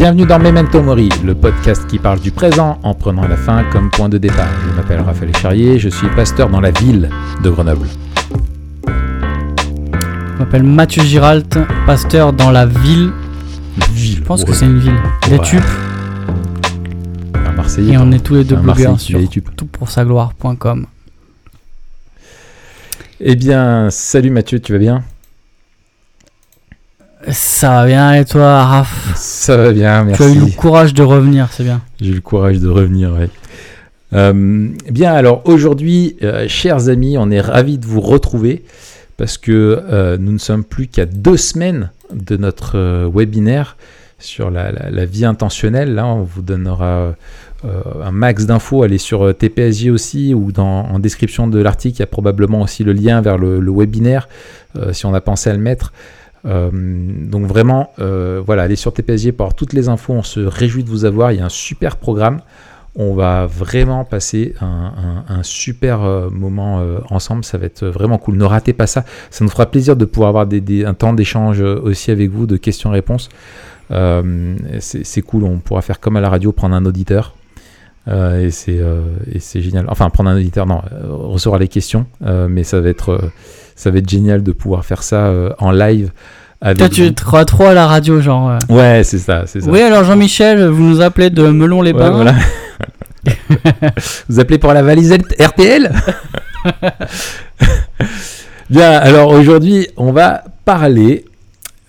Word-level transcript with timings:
Bienvenue 0.00 0.24
dans 0.24 0.38
Memento 0.38 0.82
Mori, 0.82 1.10
le 1.22 1.34
podcast 1.34 1.86
qui 1.86 1.98
parle 1.98 2.20
du 2.20 2.30
présent 2.30 2.78
en 2.82 2.94
prenant 2.94 3.28
la 3.28 3.36
fin 3.36 3.64
comme 3.64 3.90
point 3.90 4.08
de 4.08 4.16
départ. 4.16 4.48
Je 4.66 4.74
m'appelle 4.74 5.00
Raphaël 5.00 5.36
Charrier, 5.36 5.78
je 5.78 5.90
suis 5.90 6.08
pasteur 6.16 6.48
dans 6.48 6.62
la 6.62 6.70
ville 6.70 7.10
de 7.44 7.50
Grenoble. 7.50 7.86
Je 8.86 10.38
m'appelle 10.38 10.62
Mathieu 10.62 11.02
Giralt, 11.02 11.58
pasteur 11.84 12.32
dans 12.32 12.50
la 12.50 12.64
ville. 12.64 13.12
Ville. 13.92 14.16
Je 14.16 14.22
pense 14.22 14.42
que 14.42 14.52
ouais. 14.52 14.56
c'est 14.56 14.64
une 14.64 14.78
ville. 14.78 14.94
Ouais. 14.94 15.32
L'étupe. 15.32 15.60
Un 17.34 17.52
Marseillais. 17.52 17.92
Et 17.92 17.98
on 17.98 18.10
est 18.10 18.24
tous 18.24 18.36
les 18.36 18.44
deux 18.44 18.56
blogueurs 18.56 18.98
sur 18.98 19.20
toutpoursagloire.com. 19.54 20.86
Eh 23.20 23.36
bien, 23.36 23.88
salut 23.90 24.30
Mathieu, 24.30 24.60
tu 24.60 24.72
vas 24.72 24.78
bien? 24.78 25.02
Ça 27.28 27.70
va 27.70 27.86
bien 27.86 28.14
et 28.14 28.24
toi, 28.24 28.64
Raph? 28.64 29.12
Ça 29.14 29.56
va 29.56 29.72
bien, 29.72 30.06
Tu 30.14 30.22
as 30.22 30.28
eu 30.30 30.34
le 30.34 30.40
merci. 30.40 30.56
courage 30.56 30.94
de 30.94 31.02
revenir, 31.02 31.48
c'est 31.52 31.64
bien. 31.64 31.82
J'ai 32.00 32.10
eu 32.12 32.14
le 32.14 32.20
courage 32.22 32.58
de 32.60 32.68
revenir, 32.68 33.12
ouais. 33.12 33.28
Euh, 34.14 34.68
bien, 34.90 35.12
alors 35.12 35.42
aujourd'hui, 35.44 36.16
euh, 36.22 36.48
chers 36.48 36.88
amis, 36.88 37.16
on 37.18 37.30
est 37.30 37.40
ravis 37.40 37.78
de 37.78 37.86
vous 37.86 38.00
retrouver 38.00 38.64
parce 39.18 39.36
que 39.36 39.82
euh, 39.90 40.16
nous 40.18 40.32
ne 40.32 40.38
sommes 40.38 40.64
plus 40.64 40.86
qu'à 40.88 41.04
deux 41.04 41.36
semaines 41.36 41.90
de 42.12 42.36
notre 42.38 42.76
euh, 42.78 43.08
webinaire 43.12 43.76
sur 44.18 44.50
la, 44.50 44.72
la- 44.72 44.90
la 44.90 45.04
vie 45.04 45.26
intentionnelle. 45.26 45.94
Là, 45.94 46.06
on 46.06 46.22
vous 46.22 46.42
donnera 46.42 47.14
un 47.64 48.10
max 48.10 48.46
d'infos. 48.46 48.82
Allez 48.82 48.98
sur 48.98 49.26
euh, 49.26 49.32
TPSJ 49.32 49.88
aussi 49.88 50.34
ou 50.34 50.52
dans, 50.52 50.86
en 50.86 50.98
description 50.98 51.48
de 51.48 51.58
l'article, 51.60 51.96
il 51.96 52.00
y 52.00 52.02
a 52.02 52.06
probablement 52.06 52.62
aussi 52.62 52.84
le 52.84 52.92
lien 52.92 53.20
vers 53.20 53.38
le, 53.38 53.60
webinaire 53.70 54.28
euh, 54.76 54.92
si 54.92 55.06
on 55.06 55.14
a 55.14 55.20
pensé 55.20 55.50
à 55.50 55.52
le 55.52 55.58
mettre. 55.60 55.92
Euh, 56.46 56.70
donc 56.72 57.46
vraiment, 57.46 57.92
euh, 57.98 58.40
voilà, 58.44 58.62
allez 58.62 58.76
sur 58.76 58.92
TPSJ 58.92 59.32
pour 59.32 59.44
avoir 59.44 59.54
toutes 59.54 59.72
les 59.72 59.88
infos. 59.88 60.14
On 60.14 60.22
se 60.22 60.40
réjouit 60.40 60.84
de 60.84 60.88
vous 60.88 61.04
avoir. 61.04 61.32
Il 61.32 61.38
y 61.38 61.40
a 61.40 61.44
un 61.44 61.50
super 61.50 61.96
programme. 61.96 62.40
On 62.96 63.14
va 63.14 63.46
vraiment 63.46 64.04
passer 64.04 64.54
un, 64.60 65.42
super 65.42 66.02
euh, 66.02 66.28
moment 66.28 66.80
euh, 66.80 66.98
ensemble. 67.08 67.44
Ça 67.44 67.56
va 67.56 67.66
être 67.66 67.86
vraiment 67.86 68.18
cool. 68.18 68.36
Ne 68.36 68.44
ratez 68.44 68.72
pas 68.72 68.88
ça. 68.88 69.04
Ça 69.30 69.44
nous 69.44 69.50
fera 69.50 69.66
plaisir 69.66 69.94
de 69.94 70.04
pouvoir 70.04 70.30
avoir 70.30 70.48
un 70.50 70.94
temps 70.94 71.12
d'échange 71.12 71.60
euh, 71.60 71.80
aussi 71.82 72.10
avec 72.10 72.30
vous, 72.30 72.46
de 72.46 72.56
questions-réponses. 72.56 73.28
Euh, 73.92 74.56
c'est 74.80 75.22
cool. 75.22 75.44
On 75.44 75.58
pourra 75.58 75.82
faire 75.82 76.00
comme 76.00 76.16
à 76.16 76.20
la 76.20 76.28
radio, 76.28 76.50
prendre 76.50 76.74
un 76.74 76.84
auditeur. 76.84 77.34
Euh, 78.08 78.46
et 78.46 78.50
c'est 78.50 78.78
euh, 78.78 79.02
et 79.32 79.40
c'est 79.40 79.60
génial. 79.60 79.84
Enfin, 79.88 80.08
prendre 80.10 80.30
un 80.30 80.36
auditeur, 80.36 80.66
non, 80.66 80.82
euh, 80.92 81.06
recevoir 81.10 81.60
les 81.60 81.68
questions. 81.68 82.06
Euh, 82.24 82.48
mais 82.48 82.64
ça 82.64 82.80
va 82.80 82.88
être 82.88 83.20
ça 83.76 83.90
va 83.90 83.98
être 83.98 84.08
génial 84.08 84.42
de 84.42 84.52
pouvoir 84.52 84.84
faire 84.84 85.02
ça 85.02 85.32
en 85.58 85.70
live. 85.70 86.10
Avec 86.62 86.78
Toi, 86.78 86.88
tu 86.90 87.14
te 87.14 87.24
crois 87.24 87.44
trop 87.46 87.64
à 87.64 87.74
la 87.74 87.86
radio, 87.86 88.20
genre. 88.20 88.58
Ouais, 88.68 89.02
c'est 89.04 89.18
ça, 89.18 89.44
c'est 89.46 89.62
ça. 89.62 89.70
Oui, 89.70 89.80
alors 89.80 90.04
Jean-Michel, 90.04 90.66
vous 90.66 90.82
nous 90.82 91.00
appelez 91.00 91.30
de 91.30 91.42
Ouais, 91.42 91.52
Melon-les-Bains. 91.52 92.10
voilà. 92.10 92.34
Vous 94.30 94.40
appelez 94.40 94.56
pour 94.56 94.72
la 94.72 94.82
valise 94.82 95.12
RTL 95.38 95.92
Bien, 98.70 98.92
alors 98.92 99.30
aujourd'hui, 99.32 99.88
on 99.98 100.12
va 100.12 100.42
parler 100.64 101.26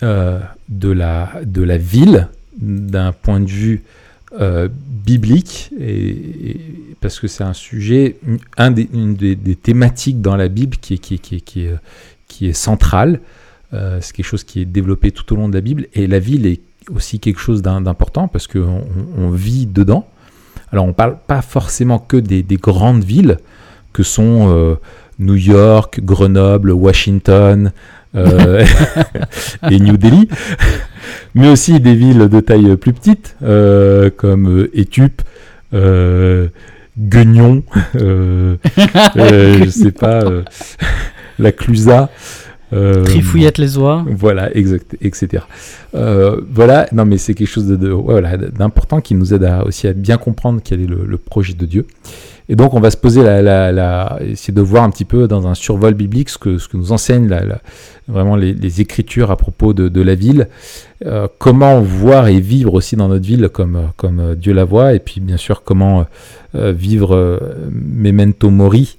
de, 0.02 0.90
la, 0.92 1.30
de 1.44 1.62
la 1.62 1.78
ville 1.78 2.28
d'un 2.60 3.12
point 3.12 3.40
de 3.40 3.48
vue 3.48 3.82
euh, 4.40 4.68
biblique, 5.04 5.70
et, 5.78 6.08
et- 6.50 6.60
parce 7.00 7.18
que 7.20 7.26
c'est 7.28 7.44
un 7.44 7.52
sujet, 7.52 8.16
une- 8.26 8.38
un 8.56 8.70
des, 8.70 8.88
une 8.92 9.14
des, 9.14 9.34
des 9.36 9.56
thématiques 9.56 10.20
dans 10.20 10.36
la 10.36 10.48
Bible 10.48 10.76
qui 10.80 10.94
est, 10.94 10.98
qui 10.98 11.18
qui 11.18 11.36
est, 11.36 11.40
qui 11.40 11.64
est, 11.66 11.74
qui 12.28 12.46
est 12.46 12.52
centrale. 12.52 13.20
Euh, 13.74 13.98
c'est 14.00 14.14
quelque 14.14 14.26
chose 14.26 14.44
qui 14.44 14.60
est 14.60 14.64
développé 14.66 15.10
tout 15.10 15.32
au 15.32 15.36
long 15.36 15.48
de 15.48 15.54
la 15.54 15.60
Bible, 15.62 15.86
et 15.94 16.06
la 16.06 16.18
ville 16.18 16.46
est 16.46 16.60
aussi 16.94 17.18
quelque 17.20 17.40
chose 17.40 17.62
d'im- 17.62 17.80
d'important 17.80 18.28
parce 18.28 18.46
qu'on 18.46 18.84
on 19.16 19.30
vit 19.30 19.66
dedans. 19.66 20.06
Alors 20.70 20.84
on 20.86 20.92
parle 20.92 21.16
pas 21.26 21.42
forcément 21.42 21.98
que 21.98 22.16
des, 22.16 22.42
des 22.42 22.56
grandes 22.56 23.04
villes 23.04 23.36
que 23.92 24.02
sont 24.02 24.48
euh, 24.50 24.74
New 25.18 25.34
York, 25.36 26.00
Grenoble, 26.02 26.70
Washington 26.72 27.72
euh, 28.14 28.64
et 29.70 29.78
New 29.78 29.96
Delhi, 29.96 30.28
mais 31.34 31.48
aussi 31.48 31.80
des 31.80 31.94
villes 31.94 32.28
de 32.28 32.40
taille 32.40 32.76
plus 32.76 32.92
petite 32.92 33.36
euh, 33.42 34.10
comme 34.16 34.48
euh, 34.48 34.70
Étupe, 34.74 35.22
euh, 35.74 36.48
Guignon, 36.98 37.62
euh, 37.96 38.56
euh, 39.16 39.58
je 39.64 39.70
sais 39.70 39.92
pas, 39.92 40.22
la 41.38 41.52
Clusaz. 41.52 42.08
euh, 42.74 43.02
Trifouillette 43.04 43.58
les 43.58 43.76
oies. 43.78 44.04
voilà, 44.10 44.54
exact, 44.56 44.96
etc. 45.00 45.44
Voilà, 45.92 46.88
non, 46.92 47.04
mais 47.06 47.18
c'est 47.18 47.34
quelque 47.34 47.48
chose 47.48 47.66
de, 47.66 47.76
de- 47.76 47.88
voilà, 47.90 48.36
d'important 48.36 49.00
qui 49.00 49.14
nous 49.14 49.32
aide 49.34 49.44
à, 49.44 49.64
aussi 49.66 49.86
à 49.88 49.92
bien 49.92 50.16
comprendre 50.18 50.60
quel 50.64 50.80
est 50.82 50.86
le, 50.86 51.04
le 51.06 51.18
projet 51.18 51.54
de 51.54 51.64
Dieu. 51.66 51.86
Et 52.48 52.56
donc, 52.56 52.74
on 52.74 52.80
va 52.80 52.90
se 52.90 52.96
poser 52.96 53.22
la, 53.22 53.40
la, 53.40 53.72
la- 53.72 54.18
essayer 54.20 54.52
de 54.52 54.60
voir 54.60 54.82
un 54.84 54.90
petit 54.90 55.04
peu 55.04 55.28
dans 55.28 55.46
un 55.46 55.54
survol 55.54 55.94
biblique 55.94 56.28
ce 56.28 56.38
que, 56.38 56.58
ce 56.58 56.68
que 56.68 56.76
nous 56.76 56.92
enseignent 56.92 57.28
la- 57.28 57.44
la- 57.44 57.60
vraiment 58.08 58.34
les, 58.36 58.52
les 58.52 58.80
écritures 58.80 59.30
à 59.30 59.36
propos 59.36 59.72
de, 59.72 59.88
de 59.88 60.00
la 60.02 60.14
ville, 60.14 60.48
euh, 61.06 61.28
comment 61.38 61.80
voir 61.80 62.26
et 62.26 62.40
vivre 62.40 62.74
aussi 62.74 62.96
dans 62.96 63.08
notre 63.08 63.24
ville 63.24 63.48
comme, 63.48 63.90
comme 63.96 64.34
Dieu 64.34 64.52
la 64.52 64.64
voit, 64.64 64.92
et 64.94 64.98
puis 64.98 65.20
bien 65.20 65.36
sûr 65.36 65.62
comment 65.62 66.06
euh, 66.56 66.72
vivre 66.72 67.14
euh, 67.14 67.38
memento 67.70 68.50
mori, 68.50 68.96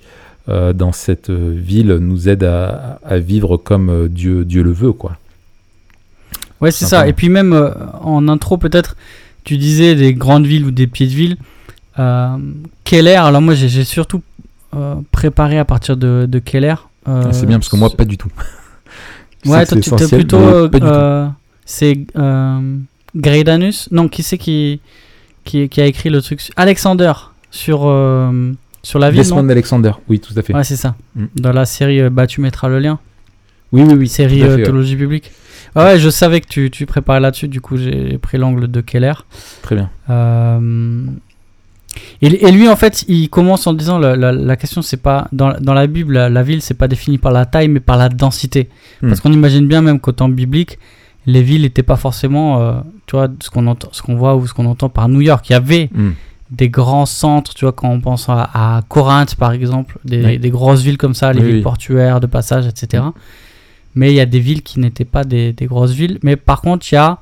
euh, 0.49 0.73
dans 0.73 0.91
cette 0.93 1.29
ville 1.29 1.97
nous 2.01 2.29
aide 2.29 2.43
à, 2.45 2.99
à 3.05 3.17
vivre 3.19 3.57
comme 3.57 4.07
Dieu, 4.07 4.45
Dieu 4.45 4.63
le 4.63 4.71
veut, 4.71 4.93
quoi. 4.93 5.17
Ouais, 6.61 6.71
c'est 6.71 6.85
ça. 6.85 7.07
Et 7.09 7.13
puis 7.13 7.27
même 7.29 7.73
en 8.01 8.27
intro, 8.29 8.57
peut-être, 8.57 8.95
tu 9.43 9.57
disais 9.57 9.95
des 9.95 10.13
grandes 10.13 10.45
villes 10.45 10.65
ou 10.65 10.71
des 10.71 10.87
petites 10.87 11.11
villes. 11.11 11.35
Euh, 11.35 11.52
Keller, 12.83 13.15
alors 13.15 13.41
moi 13.41 13.53
j'ai 13.55 13.83
surtout 13.83 14.21
euh, 14.75 14.95
préparé 15.11 15.59
à 15.59 15.65
partir 15.65 15.97
de, 15.97 16.25
de 16.27 16.39
Keller. 16.39 16.75
Euh, 17.07 17.23
Ah, 17.27 17.33
c'est 17.33 17.45
bien 17.45 17.59
parce 17.59 17.69
que 17.69 17.75
moi, 17.75 17.89
pas 17.89 18.05
du 18.05 18.17
tout. 18.17 18.29
Ouais, 19.45 19.65
toi 19.65 19.75
tu 19.77 19.89
t'es 19.89 19.95
essentiel, 19.97 20.21
plutôt. 20.21 20.37
euh, 20.37 21.27
c'est 21.65 21.97
euh, 22.15 22.77
Greidanus? 23.13 23.89
Non, 23.91 24.07
qui 24.07 24.23
c'est 24.23 24.37
qui, 24.37 24.79
qui, 25.43 25.67
qui 25.67 25.81
a 25.81 25.85
écrit 25.85 26.09
le 26.09 26.21
truc 26.21 26.39
Alexander 26.55 27.11
sur, 27.51 27.81
euh, 27.85 28.53
sur 28.83 28.99
la 28.99 29.11
ville. 29.11 29.19
Desmond 29.19 29.49
Alexander, 29.49 29.91
oui, 30.07 30.21
tout 30.21 30.33
à 30.37 30.41
fait. 30.43 30.53
Ouais, 30.53 30.63
c'est 30.63 30.77
ça. 30.77 30.95
Mm. 31.17 31.25
Dans 31.35 31.51
la 31.51 31.65
série 31.65 31.99
euh, 31.99 32.09
Bah, 32.09 32.25
tu 32.25 32.39
mettras 32.39 32.69
le 32.69 32.79
lien. 32.79 32.99
Oui, 33.73 33.81
oui, 33.85 33.95
oui. 33.95 34.07
série 34.07 34.43
euh, 34.43 34.51
fait, 34.51 34.55
ouais. 34.55 34.63
théologie 34.63 34.95
publique. 34.95 35.29
Ouais, 35.75 35.83
ouais, 35.83 35.99
je 35.99 36.09
savais 36.09 36.39
que 36.39 36.47
tu, 36.47 36.71
tu 36.71 36.85
préparais 36.85 37.19
là-dessus, 37.19 37.49
du 37.49 37.59
coup 37.59 37.75
j'ai 37.75 38.17
pris 38.19 38.37
l'angle 38.37 38.71
de 38.71 38.79
Keller. 38.79 39.13
Très 39.61 39.75
bien. 39.75 39.89
Euh, 40.09 41.01
et, 42.21 42.47
et 42.47 42.51
lui, 42.51 42.67
en 42.69 42.75
fait, 42.75 43.05
il 43.07 43.29
commence 43.29 43.67
en 43.67 43.73
disant 43.73 43.99
la, 43.99 44.15
la, 44.15 44.31
la 44.31 44.55
question, 44.55 44.81
c'est 44.81 44.97
pas 45.01 45.27
dans, 45.31 45.53
dans 45.59 45.73
la 45.73 45.87
Bible, 45.87 46.13
la, 46.13 46.29
la 46.29 46.43
ville, 46.43 46.61
c'est 46.61 46.73
pas 46.73 46.87
défini 46.87 47.17
par 47.17 47.31
la 47.31 47.45
taille, 47.45 47.67
mais 47.67 47.79
par 47.79 47.97
la 47.97 48.09
densité. 48.09 48.69
Hmm. 49.01 49.09
Parce 49.09 49.19
qu'on 49.19 49.31
imagine 49.31 49.67
bien, 49.67 49.81
même 49.81 49.99
qu'au 49.99 50.11
temps 50.11 50.29
biblique, 50.29 50.79
les 51.25 51.41
villes 51.41 51.61
n'étaient 51.63 51.83
pas 51.83 51.95
forcément, 51.95 52.61
euh, 52.61 52.73
tu 53.07 53.15
vois, 53.15 53.27
ce 53.41 53.49
qu'on 53.49 53.67
entend, 53.67 53.89
ce 53.91 54.01
qu'on 54.01 54.15
voit 54.15 54.35
ou 54.35 54.45
ce 54.47 54.53
qu'on 54.53 54.65
entend 54.65 54.89
par 54.89 55.07
New 55.09 55.21
York. 55.21 55.47
Il 55.49 55.53
y 55.53 55.55
avait 55.55 55.89
Hmm. 55.93 56.11
des 56.51 56.69
grands 56.69 57.05
centres, 57.05 57.53
tu 57.53 57.65
vois, 57.65 57.71
quand 57.73 57.89
on 57.89 57.99
pense 58.01 58.27
à, 58.29 58.49
à 58.53 58.81
Corinthe, 58.87 59.35
par 59.35 59.51
exemple, 59.53 59.97
des, 60.05 60.23
Oui. 60.23 60.39
des 60.39 60.49
grosses 60.49 60.81
villes 60.81 60.97
comme 60.97 61.13
ça, 61.15 61.31
les 61.33 61.39
Oui, 61.39 61.45
villes 61.47 61.55
oui. 61.57 61.61
portuaires, 61.61 62.19
de 62.19 62.27
passage, 62.27 62.67
etc. 62.67 63.03
Mais 63.95 64.11
il 64.11 64.15
y 64.15 64.19
a 64.19 64.25
des 64.25 64.39
villes 64.39 64.61
qui 64.63 64.79
n'étaient 64.79 65.05
pas 65.05 65.23
des, 65.23 65.53
des 65.53 65.65
grosses 65.67 65.91
villes. 65.93 66.19
Mais 66.23 66.35
par 66.35 66.61
contre, 66.61 66.85
il 66.91 66.95
y 66.95 66.97
a 66.97 67.19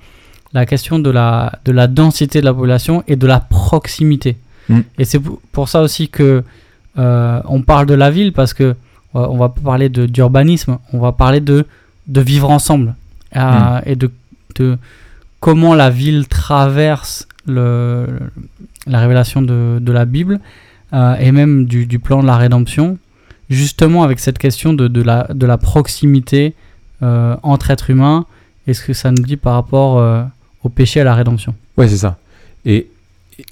la 0.53 0.65
question 0.65 0.99
de 0.99 1.09
la, 1.09 1.59
de 1.65 1.71
la 1.71 1.87
densité 1.87 2.41
de 2.41 2.45
la 2.45 2.53
population 2.53 3.03
et 3.07 3.15
de 3.15 3.27
la 3.27 3.39
proximité. 3.39 4.37
Mm. 4.69 4.79
Et 4.97 5.05
c'est 5.05 5.19
pour- 5.51 5.69
ça 5.69 5.81
aussi 5.81 6.09
que 6.09 6.43
euh, 6.97 7.41
on 7.45 7.61
parle 7.61 7.85
de 7.85 7.93
la 7.93 8.11
ville, 8.11 8.33
parce 8.33 8.53
que 8.53 8.63
euh, 8.63 8.73
on 9.13 9.37
va 9.37 9.49
pas 9.49 9.61
parler 9.61 9.89
d'urbanisme, 9.89 10.77
on 10.93 10.99
va 10.99 11.11
parler 11.11 11.39
de, 11.41 11.65
de 12.07 12.21
vivre 12.21 12.49
ensemble. 12.49 12.95
Euh, 13.35 13.79
et 13.85 13.95
de, 13.95 14.11
de 14.55 14.77
comment 15.39 15.73
la 15.73 15.89
ville 15.89 16.27
traverse 16.27 17.27
le, 17.47 18.07
la 18.87 18.99
révélation 18.99 19.41
de, 19.41 19.79
de 19.79 19.91
la 19.91 20.03
Bible 20.05 20.39
euh, 20.93 21.15
et 21.15 21.31
même 21.31 21.65
du, 21.65 21.85
du 21.85 21.97
plan 21.99 22.21
de 22.21 22.27
la 22.27 22.35
rédemption, 22.35 22.97
justement 23.49 24.03
avec 24.03 24.19
cette 24.19 24.37
question 24.37 24.73
de, 24.73 24.87
de, 24.89 25.01
la, 25.01 25.27
de 25.33 25.45
la 25.45 25.57
proximité 25.57 26.53
euh, 27.03 27.35
entre 27.41 27.71
êtres 27.71 27.89
humains 27.89 28.25
et 28.67 28.73
ce 28.73 28.83
que 28.85 28.93
ça 28.93 29.11
nous 29.11 29.23
dit 29.23 29.37
par 29.37 29.53
rapport 29.53 30.27
au 30.63 30.69
péché 30.69 30.99
et 30.99 31.01
à 31.01 31.05
la 31.05 31.15
rédemption. 31.15 31.55
Ouais, 31.77 31.87
c'est 31.87 31.97
ça. 31.97 32.17
Et, 32.65 32.87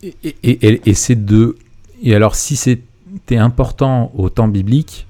et, 0.04 0.16
et, 0.24 0.68
et- 0.68 0.82
et 0.90 0.94
c'est 0.94 1.26
de. 1.26 1.58
Et 2.02 2.16
alors, 2.16 2.36
si 2.36 2.56
c'était 2.56 3.38
important 3.38 4.12
au 4.16 4.30
temps 4.30 4.48
biblique, 4.48 5.06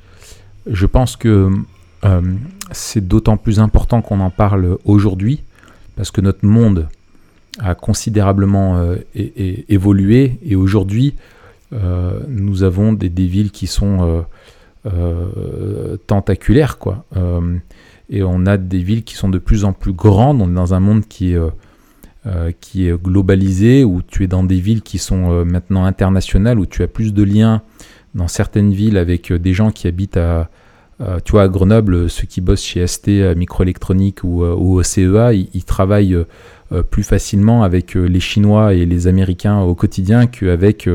je 0.66 0.86
pense 0.86 1.16
que 1.16 1.50
euh, 2.06 2.22
c'est 2.72 3.08
d'autant 3.08 3.38
plus 3.38 3.60
important 3.60 4.02
qu'on 4.02 4.20
en 4.20 4.30
parle 4.30 4.78
aujourd'hui, 4.86 5.44
parce 5.96 6.12
que 6.12 6.22
notre 6.22 6.46
monde 6.46 6.88
a 7.60 7.76
considérablement 7.76 8.78
euh, 8.78 8.96
évolué, 9.16 10.40
et 10.44 10.56
aujourd'hui, 10.56 11.16
euh, 11.74 12.20
nous 12.28 12.64
avons 12.64 12.94
des, 12.94 13.10
des 13.10 13.28
villes 13.28 13.52
qui 13.52 13.68
sont 13.68 13.98
euh, 14.02 14.22
euh, 14.94 15.98
tentaculaire, 16.08 16.78
quoi. 16.78 17.06
et 18.10 18.24
on 18.24 18.46
a 18.46 18.58
des 18.58 18.80
villes 18.82 19.04
qui 19.04 19.16
sont 19.16 19.30
de 19.30 19.38
plus 19.40 19.66
en 19.66 19.74
plus 19.74 19.94
grandes. 19.94 20.42
On 20.42 20.50
est 20.50 20.54
dans 20.56 20.74
un 20.74 20.80
monde 20.80 21.06
qui 21.08 21.34
est 21.34 21.40
qui 22.60 22.88
est 22.88 23.02
globalisé, 23.02 23.84
où 23.84 24.02
tu 24.02 24.24
es 24.24 24.28
dans 24.28 24.44
des 24.44 24.60
villes 24.60 24.82
qui 24.82 24.98
sont 24.98 25.46
maintenant 25.46 25.86
internationales, 25.86 26.60
où 26.60 26.66
tu 26.66 26.84
as 26.84 26.88
plus 26.88 27.14
de 27.14 27.24
liens 27.24 27.62
dans 28.16 28.28
certaines 28.28 28.72
villes 28.72 28.98
avec 28.98 29.32
des 29.32 29.54
gens 29.54 29.72
qui 29.72 29.88
habitent 29.88 30.18
à, 30.18 30.50
tu 31.24 31.32
vois, 31.32 31.44
à 31.44 31.48
Grenoble, 31.48 32.10
ceux 32.10 32.28
qui 32.28 32.42
bossent 32.42 32.64
chez 32.64 32.86
ST 32.86 33.08
Microélectronique 33.36 34.24
ou, 34.24 34.44
au 34.44 34.84
CEA, 34.84 35.34
ils, 35.34 35.64
travaillent 35.64 36.18
plus 36.92 37.04
facilement 37.04 37.64
avec 37.64 37.94
les 37.94 38.20
Chinois 38.20 38.74
et 38.74 38.86
les 38.86 39.08
Américains 39.08 39.60
au 39.60 39.76
quotidien 39.76 40.28
qu'avec 40.28 40.90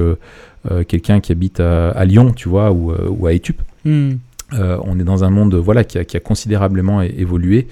quelqu'un 0.88 1.20
qui 1.20 1.32
habite 1.32 1.61
à, 1.61 2.05
Lyon, 2.05 2.32
tu 2.32 2.49
vois, 2.49 2.70
ou, 2.70 3.27
à 3.27 3.32
Etup. 3.32 3.62
Hmm. 3.85 4.12
on 4.53 4.99
est 4.99 5.05
dans 5.05 5.25
un 5.25 5.31
monde 5.31 5.55
voilà, 5.55 5.85
qui, 5.85 5.99
a, 5.99 6.20
considérablement 6.20 7.00
évolué. 7.00 7.67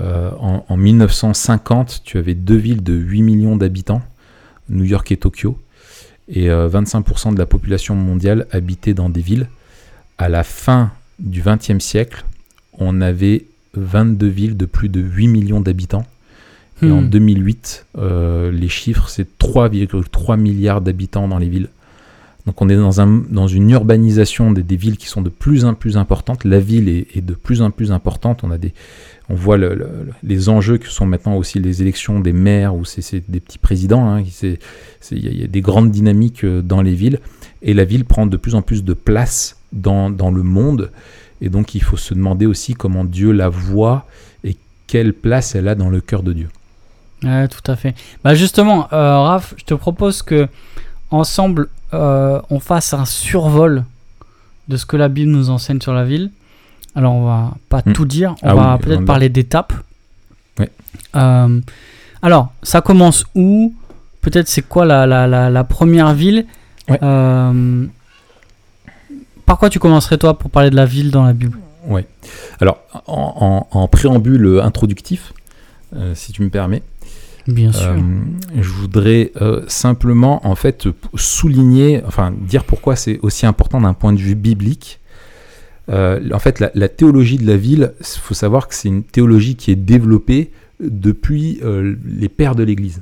En, 0.00 0.64
en, 0.68 0.76
1950, 0.76 2.02
tu 2.04 2.18
avais 2.18 2.34
deux 2.34 2.56
villes 2.56 2.82
de 2.82 2.94
8 2.94 3.22
millions 3.22 3.56
d'habitants, 3.56 4.02
New 4.68 4.84
York 4.84 5.12
et 5.12 5.16
Tokyo, 5.16 5.58
et 6.28 6.48
25% 6.48 7.34
de 7.34 7.38
la 7.38 7.46
population 7.46 7.94
mondiale 7.94 8.46
habitait 8.50 8.94
dans 8.94 9.10
des 9.10 9.20
villes. 9.20 9.48
À 10.18 10.28
la 10.28 10.42
fin 10.42 10.92
du 11.18 11.42
XXe 11.42 11.78
siècle, 11.78 12.24
on 12.78 13.00
avait 13.00 13.44
22 13.74 14.26
villes 14.26 14.56
de 14.56 14.66
plus 14.66 14.88
de 14.88 15.00
8 15.00 15.28
millions 15.28 15.60
d'habitants. 15.60 16.06
Et 16.82 16.90
en 16.90 17.00
2008, 17.00 17.86
hmm. 17.94 18.00
euh, 18.00 18.50
les 18.50 18.68
chiffres, 18.68 19.08
c'est 19.08 19.38
3,3 19.38 20.36
milliards 20.36 20.80
d'habitants 20.80 21.28
dans 21.28 21.38
les 21.38 21.48
villes. 21.48 21.68
Donc 22.46 22.60
on 22.60 22.68
est 22.68 22.76
dans, 22.76 23.00
un, 23.00 23.22
dans 23.30 23.46
une 23.46 23.70
urbanisation 23.70 24.50
des, 24.50 24.76
villes 24.76 24.96
qui 24.96 25.06
sont 25.06 25.22
de 25.22 25.28
plus 25.28 25.64
en 25.64 25.74
plus 25.74 25.96
importantes. 25.96 26.44
La 26.44 26.58
ville 26.58 26.88
est, 26.88 27.24
de 27.24 27.34
plus 27.34 27.62
en 27.62 27.70
plus 27.70 27.92
importante. 27.92 28.42
On, 28.42 29.34
voit 29.34 29.56
les 30.24 30.48
enjeux 30.48 30.78
que 30.78 30.88
sont 30.88 31.06
maintenant 31.06 31.36
aussi 31.36 31.60
les 31.60 31.82
élections 31.82 32.18
des 32.18 32.32
maires 32.32 32.74
ou 32.74 32.84
c'est 32.84 33.30
des 33.30 33.38
petits 33.38 33.58
présidents. 33.58 34.18
Il 34.18 35.38
y, 35.40 35.44
a 35.44 35.46
des 35.46 35.60
grandes 35.60 35.92
dynamiques 35.92 36.44
euh, 36.44 36.62
dans 36.62 36.82
les 36.82 36.94
villes. 36.94 37.20
Et 37.62 37.74
la 37.74 37.84
ville 37.84 38.04
prend 38.04 38.26
de 38.26 38.36
plus 38.36 38.56
en 38.56 38.62
plus 38.62 38.82
de 38.82 38.92
place 38.92 39.56
dans, 39.72 40.08
le 40.08 40.42
monde. 40.42 40.90
Et 41.40 41.48
donc 41.48 41.76
il 41.76 41.82
faut 41.82 41.96
se 41.96 42.12
demander 42.12 42.46
aussi 42.46 42.74
comment 42.74 43.04
Dieu 43.04 43.30
la 43.30 43.48
voit 43.48 44.06
et 44.42 44.56
quelle 44.88 45.12
place 45.12 45.54
elle 45.54 45.68
a 45.68 45.76
dans 45.76 45.90
le 45.90 46.00
cœur 46.00 46.24
de 46.24 46.32
Dieu. 46.32 46.48
Tout 47.20 47.70
à 47.70 47.76
fait. 47.76 47.94
Bah 48.24 48.34
justement, 48.34 48.92
euh, 48.92 49.18
Raph, 49.20 49.54
je 49.56 49.64
te 49.64 49.74
propose 49.74 50.22
que 50.22 50.48
ensemble, 51.12 51.68
euh, 51.94 52.40
on 52.50 52.60
fasse 52.60 52.94
un 52.94 53.04
survol 53.04 53.84
de 54.68 54.76
ce 54.76 54.86
que 54.86 54.96
la 54.96 55.08
Bible 55.08 55.30
nous 55.30 55.50
enseigne 55.50 55.80
sur 55.80 55.92
la 55.92 56.04
ville. 56.04 56.30
Alors 56.94 57.14
on 57.14 57.24
va 57.24 57.54
pas 57.68 57.82
hmm. 57.84 57.92
tout 57.92 58.04
dire, 58.04 58.34
on 58.42 58.48
ah 58.50 58.54
va 58.54 58.78
peut-être 58.78 59.04
parler 59.04 59.28
d'étapes. 59.28 59.72
Euh, 61.14 61.60
alors, 62.22 62.52
ça 62.62 62.80
commence 62.80 63.24
où? 63.34 63.74
Peut-être 64.20 64.48
c'est 64.48 64.62
quoi 64.62 64.84
la, 64.84 65.06
la, 65.06 65.26
la, 65.50 65.64
première 65.64 66.14
ville? 66.14 66.46
Ouais. 66.88 66.98
euh, 67.02 67.86
par 69.46 69.58
quoi 69.58 69.68
tu 69.68 69.78
commencerais 69.78 70.18
toi 70.18 70.38
pour 70.38 70.50
parler 70.50 70.70
de 70.70 70.76
la 70.76 70.86
ville 70.86 71.10
dans 71.10 71.24
la 71.24 71.32
Bible? 71.32 71.58
Oui. 71.86 72.02
Alors, 72.60 72.78
en, 73.06 73.88
préambule 73.88 74.60
introductif, 74.62 75.32
euh, 75.96 76.14
si 76.14 76.32
tu 76.32 76.42
me 76.42 76.50
permets. 76.50 76.82
Bien 77.46 77.72
sûr. 77.72 77.90
Euh, 77.90 78.00
je 78.60 78.68
voudrais 78.68 79.32
euh, 79.40 79.62
simplement 79.66 80.46
en 80.46 80.54
fait 80.54 80.86
souligner, 81.14 82.02
enfin 82.06 82.32
dire 82.36 82.64
pourquoi 82.64 82.96
c'est 82.96 83.18
aussi 83.22 83.46
important 83.46 83.80
d'un 83.80 83.94
point 83.94 84.12
de 84.12 84.18
vue 84.18 84.34
biblique. 84.34 85.00
en 85.88 86.38
fait, 86.38 86.60
la, 86.60 86.70
la, 86.74 86.88
théologie 86.88 87.38
de 87.38 87.46
la 87.46 87.56
ville, 87.56 87.92
il 88.00 88.20
faut 88.20 88.34
savoir 88.34 88.68
que 88.68 88.74
c'est 88.74 88.88
une 88.88 89.02
théologie 89.02 89.56
qui 89.56 89.70
est 89.70 89.76
développée 89.76 90.50
depuis 90.80 91.60
les 92.04 92.28
pères 92.28 92.54
de 92.54 92.62
l'Église. 92.62 93.00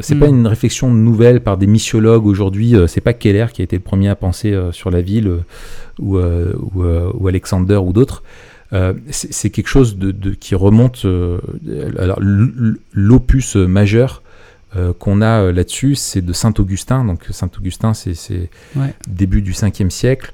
C'est 0.00 0.18
pas 0.18 0.26
hmm. 0.26 0.40
une 0.40 0.46
réflexion 0.46 0.90
nouvelle 0.92 1.40
par 1.40 1.56
des 1.56 1.66
missiologues 1.66 2.26
aujourd'hui. 2.26 2.74
Euh, 2.74 2.86
c'est 2.86 3.00
pas 3.00 3.12
Keller 3.12 3.46
qui 3.52 3.62
a 3.62 3.64
été 3.64 3.76
le 3.76 3.82
premier 3.82 4.08
à 4.08 4.16
penser 4.16 4.52
euh, 4.52 4.72
sur 4.72 4.90
la 4.90 5.00
ville 5.00 5.28
euh, 5.28 5.42
ou, 5.98 6.84
ou, 6.84 7.28
Alexander 7.28 7.76
ou 7.76 7.92
d'autres. 7.92 8.22
C'est 9.10 9.50
quelque 9.50 9.68
chose 9.68 9.96
de, 9.96 10.30
qui 10.30 10.54
remonte. 10.54 11.06
alors 11.98 12.20
l'opus 12.92 13.56
majeur 13.56 14.22
qu'on 14.98 15.22
a 15.22 15.52
là-dessus, 15.52 15.94
c'est 15.94 16.20
de 16.20 16.32
Saint 16.32 16.52
Augustin. 16.58 17.04
Donc 17.04 17.26
Saint 17.30 17.50
Augustin, 17.58 17.94
c'est 17.94 18.50
début 19.08 19.42
du 19.42 19.52
5e 19.52 19.90
siècle, 19.90 20.32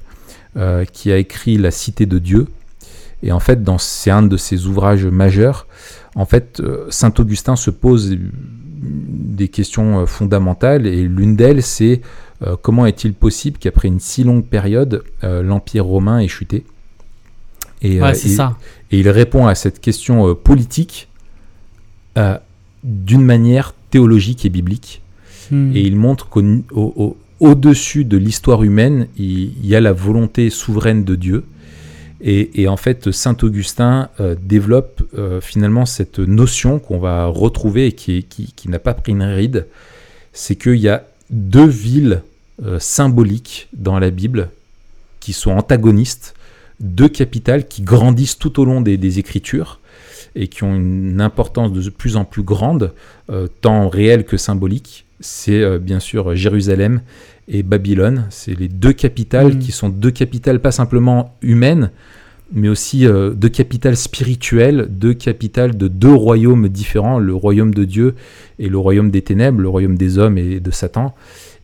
qui 0.91 1.11
a 1.11 1.17
écrit 1.17 1.57
La 1.57 1.71
Cité 1.71 2.05
de 2.05 2.19
Dieu. 2.19 2.47
Et 3.21 3.31
en 3.31 3.39
fait, 3.39 3.59
c'est 3.77 4.11
un 4.11 4.23
de 4.23 4.35
ses 4.35 4.65
ouvrages 4.65 5.05
majeurs. 5.05 5.67
En 6.15 6.25
fait, 6.25 6.61
Saint 6.89 7.13
Augustin 7.19 7.55
se 7.55 7.69
pose 7.69 8.17
des 8.83 9.47
questions 9.47 9.99
euh, 9.99 10.05
fondamentales 10.05 10.85
et 10.85 11.03
l'une 11.03 11.35
d'elles 11.35 11.63
c'est 11.63 12.01
euh, 12.41 12.55
comment 12.61 12.85
est-il 12.85 13.13
possible 13.13 13.57
qu'après 13.57 13.87
une 13.87 13.99
si 13.99 14.23
longue 14.23 14.45
période 14.45 15.03
euh, 15.23 15.41
l'Empire 15.41 15.85
romain 15.85 16.19
ait 16.19 16.27
chuté? 16.27 16.65
Et, 17.83 17.99
ça. 18.13 18.57
et 18.91 18.99
il 18.99 19.09
répond 19.09 19.47
à 19.47 19.55
cette 19.55 19.79
question 19.81 20.33
politique 20.35 21.09
d'une 22.83 23.23
manière 23.23 23.73
théologique 23.89 24.45
et 24.45 24.49
biblique. 24.49 25.01
Hmm. 25.51 25.75
Et 25.75 25.81
il 25.81 25.95
montre 25.95 26.29
qu'au-dessus 26.29 28.05
de 28.05 28.17
l'histoire 28.17 28.63
humaine, 28.63 29.07
il, 29.17 29.65
y 29.65 29.75
a 29.75 29.81
la 29.81 29.93
volonté 29.93 30.49
souveraine 30.49 31.03
de 31.03 31.15
Dieu 31.15 31.43
et, 32.25 32.69
en 32.69 32.77
fait, 32.77 33.11
Saint 33.11 33.35
Augustin 33.41 34.07
euh, 34.21 34.33
développe 34.41 35.03
euh, 35.17 35.41
finalement 35.41 35.85
cette 35.85 36.19
notion 36.19 36.79
qu'on 36.79 36.97
va 36.97 37.25
retrouver 37.25 37.87
et 37.87 37.91
qui, 37.91 38.55
n'a 38.67 38.79
pas 38.79 38.93
pris 38.93 39.11
une 39.11 39.23
ride, 39.23 39.67
c'est 40.31 40.55
qu'il 40.55 40.77
y 40.77 40.87
a 40.87 41.05
deux 41.29 41.67
villes 41.67 42.21
euh, 42.63 42.79
symboliques 42.79 43.67
dans 43.73 43.99
la 43.99 44.09
Bible 44.09 44.51
qui 45.19 45.33
sont 45.33 45.51
antagonistes, 45.51 46.33
deux 46.79 47.09
capitales 47.09 47.67
qui 47.67 47.81
grandissent 47.81 48.37
tout 48.37 48.59
au 48.59 48.65
long 48.65 48.81
des, 48.81 49.19
Écritures 49.19 49.79
et 50.35 50.47
qui 50.47 50.63
ont 50.63 50.75
une 50.75 51.21
importance 51.21 51.71
de 51.71 51.89
plus 51.89 52.15
en 52.15 52.25
plus 52.25 52.41
grande, 52.41 52.93
tant 53.61 53.87
réelle 53.87 54.25
que 54.25 54.37
symbolique. 54.37 55.05
C'est 55.19 55.77
bien 55.77 55.99
sûr 55.99 56.35
Jérusalem 56.35 57.01
et 57.47 57.63
Babylone. 57.63 58.27
C'est 58.29 58.57
les 58.57 58.67
deux 58.67 58.93
capitales 58.93 59.55
mm. 59.55 59.59
qui 59.59 59.71
sont 59.71 59.89
deux 59.89 60.11
capitales 60.11 60.59
pas 60.59 60.71
simplement 60.71 61.35
humaines, 61.41 61.91
mais 62.51 62.69
aussi 62.69 63.05
euh, 63.05 63.31
deux 63.31 63.49
capitales 63.49 63.97
spirituelles, 63.97 64.87
deux 64.89 65.13
capitales 65.13 65.77
de 65.77 65.87
deux 65.87 66.13
royaumes 66.13 66.69
différents, 66.69 67.19
le 67.19 67.33
royaume 67.33 67.73
de 67.73 67.83
Dieu 67.83 68.15
et 68.59 68.69
le 68.69 68.77
royaume 68.77 69.11
des 69.11 69.21
ténèbres, 69.21 69.61
le 69.61 69.69
royaume 69.69 69.97
des 69.97 70.17
hommes 70.17 70.37
et 70.37 70.59
de 70.59 70.71
Satan. 70.71 71.13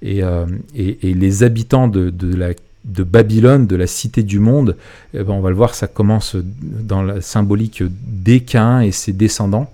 Et, 0.02 0.24
euh, 0.24 0.46
les 0.74 1.44
habitants 1.44 1.88
de, 1.88 2.14
la, 2.36 2.54
de, 2.86 3.04
Babylone, 3.04 3.68
de 3.68 3.76
la 3.76 3.88
cité 3.88 4.24
du 4.24 4.40
monde, 4.40 4.76
eh 5.14 5.24
ben 5.24 5.34
on 5.34 5.42
va 5.42 5.50
le 5.50 5.56
voir, 5.56 5.76
ça 5.76 5.88
commence 5.88 6.36
dans 6.36 7.04
la 7.04 7.22
symbolique 7.22 7.84
des 7.84 8.44
et 8.84 8.92
ses 8.92 9.14
descendants. 9.14 9.72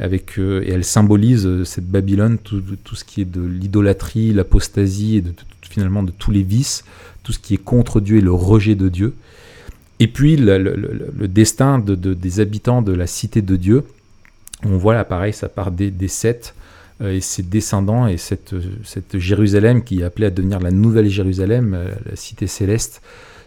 Avec, 0.00 0.38
euh, 0.38 0.62
et 0.64 0.70
elle 0.70 0.84
symbolise 0.84 1.64
cette 1.64 1.86
Babylone, 1.86 2.38
tout, 2.38 2.62
ce 2.94 3.04
qui 3.04 3.22
est 3.22 3.30
de 3.30 3.42
l'idolâtrie, 3.42 4.32
l'apostasie 4.32 5.16
et 5.16 5.24
finalement 5.62 6.02
de 6.02 6.12
tous 6.12 6.30
les 6.30 6.42
vices, 6.42 6.84
tout 7.22 7.32
ce 7.32 7.38
qui 7.38 7.54
est 7.54 7.62
contre 7.62 8.00
Dieu 8.00 8.18
et 8.18 8.20
le 8.20 8.32
rejet 8.32 8.76
de 8.76 8.88
Dieu. 8.88 9.14
Et 9.98 10.06
puis 10.06 10.36
le, 10.36 11.28
destin 11.28 11.78
de, 11.78 11.94
des 11.94 12.40
habitants 12.40 12.82
de 12.82 12.92
la 12.92 13.06
cité 13.06 13.42
de 13.42 13.56
Dieu, 13.56 13.84
on 14.64 14.76
voit 14.76 14.94
là 14.94 15.04
pareil, 15.04 15.32
ça 15.32 15.48
part 15.48 15.70
des, 15.70 16.08
sept 16.08 16.54
euh, 16.54 16.60
et 17.08 17.20
ses 17.20 17.42
descendants 17.42 18.06
et 18.06 18.16
cette, 18.16 18.54
cette 18.84 19.18
Jérusalem 19.18 19.82
qui 19.82 20.00
est 20.00 20.04
appelée 20.04 20.26
à 20.26 20.30
devenir 20.30 20.60
la 20.60 20.70
nouvelle 20.70 21.08
Jérusalem, 21.08 21.74
euh, 21.74 21.90
la 22.08 22.16
cité 22.16 22.46
céleste, 22.46 23.00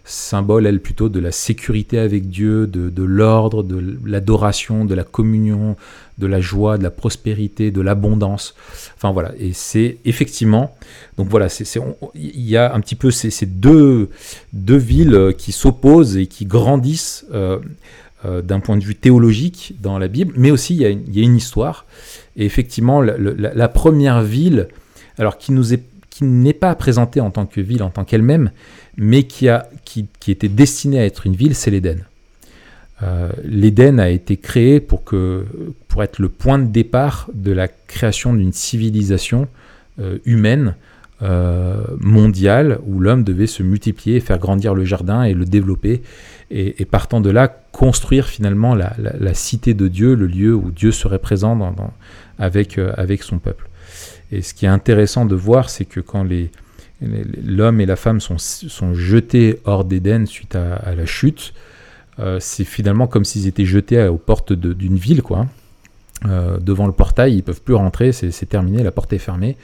symbole, 0.06 0.68
elle, 0.68 0.82
plutôt 0.82 1.08
de 1.08 1.20
la 1.20 1.32
sécurité 1.32 1.98
avec 1.98 2.30
Dieu, 2.30 2.68
de, 2.68 3.04
l'ordre, 3.04 3.64
de 3.64 3.98
l'adoration, 4.06 4.86
de 4.86 4.96
la 4.96 5.04
communion, 5.04 5.78
de 6.18 6.28
la 6.28 6.42
joie, 6.42 6.78
de 6.78 6.84
la 6.84 6.92
prospérité, 6.92 7.72
de 7.72 7.82
l'abondance. 7.82 8.54
Enfin 8.96 9.12
voilà, 9.12 9.32
et 9.40 9.54
c'est 9.54 9.98
effectivement, 10.04 10.76
donc 11.18 11.30
voilà, 11.30 11.48
il 12.16 12.42
y 12.42 12.58
a 12.58 12.74
un 12.74 12.82
petit 12.82 12.96
peu 12.96 13.12
ces, 13.12 13.46
deux, 13.46 14.10
deux 14.52 14.78
villes 14.78 15.34
qui 15.38 15.54
s'opposent 15.54 16.18
et 16.18 16.28
qui 16.28 16.46
grandissent 16.46 17.26
euh, 17.34 17.60
euh, 17.60 17.60
d'un 18.24 18.60
point 18.60 18.78
de 18.78 18.84
vue 18.84 18.96
théologique 18.96 19.76
dans 19.82 19.98
la 19.98 20.08
Bible, 20.08 20.34
mais 20.38 20.50
aussi 20.50 20.76
il 20.76 20.82
y 20.82 20.86
a 20.86 21.24
une, 21.24 21.36
histoire. 21.36 21.86
Et 22.38 22.46
effectivement, 22.46 23.02
la, 23.02 23.68
première 23.68 24.22
ville, 24.22 24.68
alors 25.18 25.38
qui 25.38 25.52
n'est 26.22 26.54
pas 26.54 26.74
présentée 26.76 27.20
en 27.20 27.32
tant 27.32 27.46
que 27.46 27.60
ville 27.60 27.84
en 27.84 27.90
tant 27.90 28.06
qu'elle-même, 28.06 28.52
mais 28.98 29.24
qui, 29.24 29.50
a, 29.50 29.68
qui, 29.86 30.08
était 30.28 30.50
destiné 30.50 31.00
à 31.00 31.06
être 31.06 31.26
une 31.26 31.36
ville, 31.36 31.56
c'est 31.56 31.72
l'Éden. 31.72 32.06
Euh, 33.02 33.30
L'Éden 33.44 34.00
a 34.00 34.10
été 34.10 34.38
créé 34.38 34.80
pour, 34.80 35.04
que, 35.04 35.46
pour 35.88 36.04
être 36.04 36.20
le 36.20 36.30
point 36.30 36.60
de 36.60 36.68
départ 36.68 37.30
de 37.34 37.52
la 37.52 37.68
création 37.68 38.34
d'une 38.34 38.54
civilisation 38.54 39.48
euh, 40.00 40.20
humaine 40.26 40.76
euh, 41.22 41.84
mondiale 42.00 42.80
où 42.86 43.00
l'homme 43.00 43.24
devait 43.24 43.48
se 43.48 43.64
multiplier, 43.64 44.20
faire 44.20 44.40
grandir 44.40 44.74
le 44.74 44.86
jardin 44.86 45.24
et 45.24 45.34
le 45.34 45.46
développer. 45.46 46.02
Et, 46.56 46.86
partant 46.86 47.20
de 47.20 47.32
là, 47.32 47.48
construire 47.48 48.28
finalement 48.28 48.76
la, 48.76 49.34
cité 49.34 49.74
de 49.74 49.88
Dieu, 49.88 50.14
le 50.14 50.28
lieu 50.28 50.54
où 50.54 50.70
Dieu 50.70 50.92
serait 50.92 51.18
présent 51.18 51.76
avec, 52.38 52.78
euh, 52.78 52.94
avec 52.96 53.24
son 53.24 53.40
peuple. 53.40 53.68
Et 54.32 54.44
ce 54.44 54.54
qui 54.54 54.66
est 54.66 54.70
intéressant 54.70 55.26
de 55.26 55.36
voir, 55.36 55.70
c'est 55.70 55.86
que 55.86 56.00
quand 56.00 56.28
l'homme 57.02 57.82
et 57.82 57.88
la 57.88 57.96
femme 57.96 58.20
sont, 58.20 58.94
jetés 58.94 59.60
hors 59.66 59.84
d'Éden 59.84 60.28
suite 60.28 60.56
à, 60.56 60.94
la 60.96 61.06
chute, 61.08 61.54
euh, 62.20 62.38
c'est 62.40 62.66
finalement 62.66 63.08
comme 63.08 63.26
s'ils 63.26 63.48
étaient 63.48 63.66
jetés 63.66 64.08
aux 64.08 64.18
portes 64.18 64.54
d'une 64.54 64.98
ville, 64.98 65.24
quoi. 65.24 65.48
Euh, 66.26 66.58
devant 66.60 66.86
le 66.86 66.94
portail, 66.94 67.36
ils 67.36 67.44
peuvent 67.44 67.62
plus 67.62 67.74
rentrer, 67.74 68.12
c'est 68.12 68.46
terminé, 68.46 68.84
la 68.84 68.92
porte 68.92 69.12
est 69.12 69.18
fermée. 69.18 69.58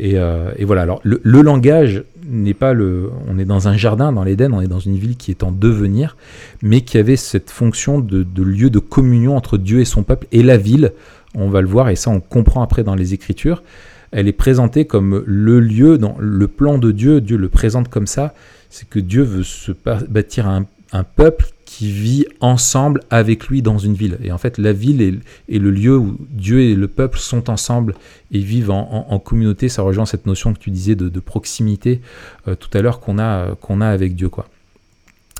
Euh, 0.00 0.52
et, 0.56 0.64
voilà. 0.64 0.82
Alors 0.82 1.00
le, 1.04 1.42
langage 1.42 2.04
n'est 2.26 2.54
pas 2.54 2.72
le. 2.72 3.10
On 3.28 3.38
est 3.38 3.44
dans 3.44 3.68
un 3.68 3.76
jardin, 3.76 4.12
dans 4.12 4.24
l'Éden, 4.24 4.52
on 4.52 4.60
est 4.60 4.68
dans 4.68 4.80
une 4.80 4.96
ville 4.96 5.16
qui 5.16 5.30
est 5.30 5.42
en 5.42 5.52
devenir, 5.52 6.16
mais 6.62 6.80
qui 6.80 6.98
avait 6.98 7.16
cette 7.16 7.50
fonction 7.50 7.98
de, 7.98 8.24
lieu 8.42 8.70
de 8.70 8.78
communion 8.78 9.36
entre 9.36 9.58
Dieu 9.58 9.80
et 9.80 9.84
son 9.84 10.02
peuple 10.02 10.26
et 10.32 10.42
la 10.42 10.56
ville. 10.56 10.92
On 11.34 11.48
va 11.48 11.60
le 11.60 11.68
voir 11.68 11.88
et 11.88 11.96
ça 11.96 12.10
on 12.10 12.20
comprend 12.20 12.62
après 12.62 12.84
dans 12.84 12.94
les 12.94 13.14
Écritures. 13.14 13.62
Elle 14.10 14.28
est 14.28 14.32
présentée 14.32 14.84
comme 14.84 15.22
le 15.26 15.60
lieu 15.60 15.96
dans 15.96 16.16
le 16.18 16.46
plan 16.46 16.76
de 16.76 16.90
Dieu. 16.92 17.20
Dieu 17.20 17.38
le 17.38 17.48
présente 17.48 17.88
comme 17.88 18.06
ça. 18.06 18.34
C'est 18.68 18.88
que 18.88 18.98
Dieu 18.98 19.22
veut 19.22 19.42
se 19.42 19.72
bâtir 20.08 20.46
un, 20.46 20.66
un 20.92 21.04
peuple 21.04 21.46
qui 21.72 21.90
vit 21.90 22.26
ensemble 22.40 23.00
avec 23.08 23.48
lui 23.48 23.62
dans 23.62 23.78
une 23.78 23.94
ville. 23.94 24.18
Et 24.22 24.30
en 24.30 24.36
fait, 24.36 24.58
la 24.58 24.74
ville 24.74 25.00
est, 25.48 25.58
le 25.58 25.70
lieu 25.70 25.96
où 25.96 26.18
Dieu 26.28 26.60
et 26.60 26.74
le 26.74 26.86
peuple 26.86 27.18
sont 27.18 27.48
ensemble 27.48 27.94
et 28.30 28.40
vivent 28.40 28.70
en, 28.70 29.18
communauté. 29.18 29.70
Ça 29.70 29.80
rejoint 29.80 30.04
cette 30.04 30.26
notion 30.26 30.52
que 30.52 30.58
tu 30.58 30.70
disais 30.70 30.96
de, 30.96 31.20
proximité 31.20 32.02
euh, 32.46 32.56
tout 32.56 32.68
à 32.76 32.82
l'heure 32.82 33.00
qu'on 33.00 33.18
a, 33.18 33.54
qu'on 33.54 33.80
a 33.80 33.86
avec 33.86 34.14
Dieu. 34.14 34.30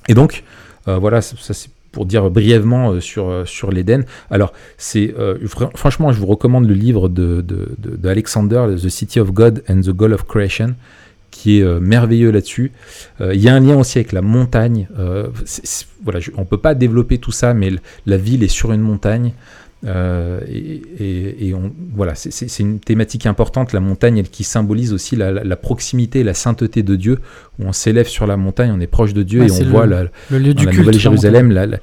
Et 0.09 0.15
donc, 0.15 0.43
euh, 0.89 0.97
voilà, 0.97 1.21
ça, 1.21 1.53
c'est 1.53 1.69
pour 1.93 2.07
dire 2.07 2.31
brièvement 2.31 2.93
euh, 2.93 3.01
sur, 3.01 3.47
sur 3.47 3.71
l'Éden. 3.71 4.07
Alors, 4.31 4.55
c'est 4.79 5.15
franchement, 5.75 6.12
je 6.12 6.19
vous 6.19 6.27
recommande 6.27 6.67
le 6.67 6.75
livre 6.75 7.11
de, 7.11 7.43
de, 7.43 7.77
de, 7.77 8.77
The 8.77 8.89
City 8.89 9.21
of 9.21 9.33
God 9.33 9.62
and 9.69 9.83
the 9.83 9.91
Goal 9.91 10.15
of 10.15 10.25
Creation 10.25 10.77
qui 11.42 11.58
est 11.58 11.62
euh, 11.62 11.80
merveilleux 11.80 12.30
là-dessus. 12.30 12.70
Euh, 13.20 13.34
il 13.34 13.40
y 13.40 13.49
a 13.49 13.54
un 13.54 13.58
lien 13.58 13.76
aussi 13.76 13.99
avec 13.99 14.12
la 14.12 14.22
montagne. 14.22 14.87
Euh, 14.96 15.26
voilà, 16.04 16.20
on 16.37 16.42
ne 16.42 16.46
peut 16.46 16.58
pas 16.58 16.76
développer 16.76 17.18
tout 17.18 17.32
ça, 17.32 17.52
mais 17.52 17.72
la 18.06 18.16
ville 18.16 18.44
est 18.44 18.49
sur 18.49 18.72
une 18.72 18.80
montagne. 18.80 19.32
Et, 19.84 21.52
on, 21.52 21.72
voilà, 21.96 22.14
c'est 22.14 22.61
une 22.61 22.78
thématique 22.78 23.26
importante, 23.26 23.72
la 23.72 23.80
montagne, 23.80 24.18
elle, 24.18 24.28
qui 24.28 24.44
symbolise 24.44 24.92
aussi 24.92 25.16
la, 25.16 25.56
proximité 25.56 26.22
la 26.22 26.34
sainteté 26.34 26.84
de 26.84 26.94
Dieu, 26.94 27.18
où 27.62 27.69
on 27.69 27.73
s'élève 27.73 28.07
sur 28.07 28.26
la 28.26 28.37
montagne, 28.37 28.73
on 28.75 28.81
est 28.81 28.87
proche 28.87 29.12
de 29.12 29.23
Dieu 29.23 29.45
et 29.45 29.50
on 29.50 29.64
voit 29.71 29.87
la, 29.87 30.04
le 30.31 30.38
lieu 30.38 30.54
du 30.54 30.66
la 30.66 30.73
Nouvelle 30.73 30.99
Jérusalem, 30.99 31.78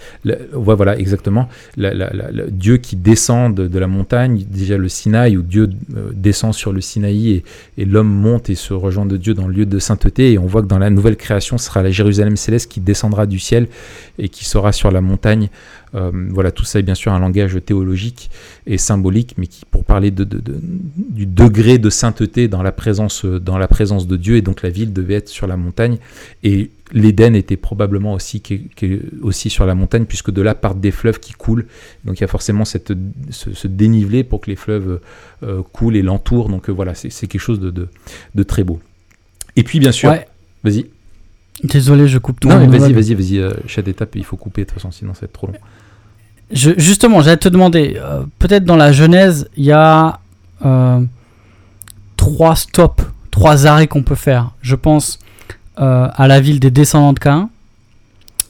on 0.53 0.59
voit 0.59 0.75
voilà 0.75 0.97
exactement. 0.97 1.47
Dieu 1.77 2.77
qui 2.77 2.95
descend 2.95 3.55
de, 3.55 3.79
la 3.79 3.87
montagne, 3.87 4.43
déjà 4.49 4.77
le 4.77 4.89
Sinaï, 4.89 5.37
où 5.37 5.41
Dieu 5.41 5.69
euh, 5.95 6.11
descend 6.13 6.53
sur 6.53 6.71
le 6.71 6.81
Sinaï 6.81 7.43
et, 7.77 7.85
l'homme 7.85 8.09
monte 8.09 8.49
et 8.49 8.55
se 8.55 8.73
rejoint 8.73 9.05
de 9.05 9.17
Dieu 9.17 9.33
dans 9.33 9.47
le 9.47 9.53
lieu 9.53 9.65
de 9.65 9.79
sainteté, 9.79 10.33
et 10.33 10.37
on 10.37 10.45
voit 10.45 10.61
que 10.61 10.67
dans 10.67 10.79
la 10.79 10.89
nouvelle 10.89 11.15
création, 11.15 11.57
ce 11.57 11.65
sera 11.65 11.81
la 11.81 11.91
Jérusalem 11.91 12.35
céleste 12.35 12.71
qui 12.71 12.81
descendra 12.81 13.25
du 13.25 13.39
ciel 13.39 13.67
et 14.17 14.29
qui 14.29 14.45
sera 14.45 14.71
sur 14.71 14.91
la 14.91 15.01
montagne. 15.01 15.49
Euh, 15.95 16.11
voilà, 16.29 16.51
tout 16.51 16.65
ça 16.65 16.79
est 16.79 16.83
bien 16.83 16.95
sûr 16.95 17.11
un 17.11 17.19
langage 17.19 17.57
théologique 17.65 18.29
et 18.67 18.77
symbolique, 18.77 19.35
mais 19.37 19.47
qui, 19.47 19.65
pour 19.65 19.85
parler 19.85 20.11
de, 20.11 20.23
du 20.23 21.25
degré 21.25 21.77
de 21.77 21.89
sainteté 21.89 22.47
dans 22.47 22.61
la, 22.61 22.71
présence, 22.71 23.25
dans 23.25 23.57
la 23.57 23.67
présence 23.67 24.07
de 24.07 24.15
Dieu, 24.15 24.35
et 24.35 24.41
donc 24.41 24.61
la 24.61 24.69
ville 24.69 24.93
devait 24.93 25.15
être 25.15 25.29
sur 25.29 25.47
la 25.47 25.57
montagne, 25.57 25.68
et 26.43 26.71
l'Éden 26.91 27.35
était 27.35 27.57
probablement 27.57 28.13
aussi, 28.13 28.41
aussi 29.21 29.49
sur 29.49 29.65
la 29.65 29.75
montagne, 29.75 30.05
puisque 30.05 30.31
de 30.31 30.41
là 30.41 30.55
partent 30.55 30.79
des 30.79 30.91
fleuves 30.91 31.19
qui 31.19 31.33
coulent, 31.33 31.65
donc 32.05 32.19
il 32.19 32.21
y 32.21 32.23
a 32.23 32.27
forcément 32.27 32.65
cette, 32.65 32.93
ce, 33.29 33.67
dénivelé 33.67 34.23
pour 34.23 34.41
que 34.41 34.49
les 34.49 34.55
fleuves 34.55 34.99
euh, 35.43 35.61
coulent 35.73 35.95
et 35.95 36.01
l'entourent, 36.01 36.49
donc 36.49 36.69
euh, 36.69 36.73
voilà, 36.73 36.95
c'est 36.95 37.09
quelque 37.09 37.39
chose 37.39 37.59
de, 37.59 37.71
de, 37.71 38.43
très 38.43 38.63
beau. 38.63 38.79
Et 39.55 39.63
puis 39.63 39.79
bien 39.79 39.91
sûr, 39.91 40.13
vas-y. 40.63 40.85
Désolé, 41.63 42.07
je 42.07 42.17
coupe 42.17 42.39
tout. 42.39 42.47
Non, 42.47 42.59
mais 42.59 42.77
vas-y, 42.77 42.93
vas-y, 42.93 43.13
vas-y. 43.13 43.37
Euh, 43.37 43.51
chaque 43.67 43.87
étape, 43.87 44.15
il 44.15 44.23
faut 44.23 44.37
couper 44.37 44.61
de 44.61 44.67
toute 44.67 44.75
façon, 44.75 44.91
sinon 44.91 45.13
ça 45.13 45.21
va 45.21 45.25
être 45.25 45.33
trop 45.33 45.47
long. 45.47 45.53
Je, 46.51 46.71
justement, 46.77 47.21
j'allais 47.21 47.37
te 47.37 47.49
demander, 47.49 47.97
euh, 47.97 48.23
peut-être 48.39 48.63
dans 48.63 48.77
la 48.77 48.91
Genèse, 48.91 49.49
il 49.57 49.65
y 49.65 49.71
a 49.71 50.19
trois 52.15 52.55
stops, 52.55 53.03
trois 53.31 53.65
arrêts 53.65 53.87
qu'on 53.87 54.03
peut 54.03 54.15
faire. 54.15 54.51
Je 54.61 54.75
pense 54.75 55.19
à 55.79 56.27
la 56.27 56.39
ville 56.41 56.59
des 56.59 56.71
descendants 56.71 57.13
de 57.13 57.19
Cain, 57.19 57.49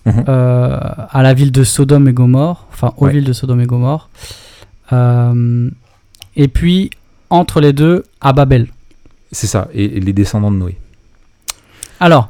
mhm. 0.05 0.23
à 0.27 1.21
la 1.21 1.33
ville 1.33 1.51
de 1.51 1.63
Sodome 1.63 2.07
et 2.07 2.13
Gomorre, 2.13 2.67
enfin 2.73 2.93
aux 2.97 3.07
villes 3.07 3.23
de 3.23 3.33
Sodome 3.33 3.61
et 3.61 3.65
Gomorre, 3.65 4.09
et 4.91 6.47
puis 6.47 6.89
entre 7.29 7.61
les 7.61 7.73
deux, 7.73 8.03
à 8.21 8.33
Babel. 8.33 8.67
C'est 9.31 9.47
ça, 9.47 9.67
et 9.73 9.87
les 9.99 10.13
descendants 10.13 10.51
de 10.51 10.57
Noé. 10.57 10.77
Alors, 11.99 12.29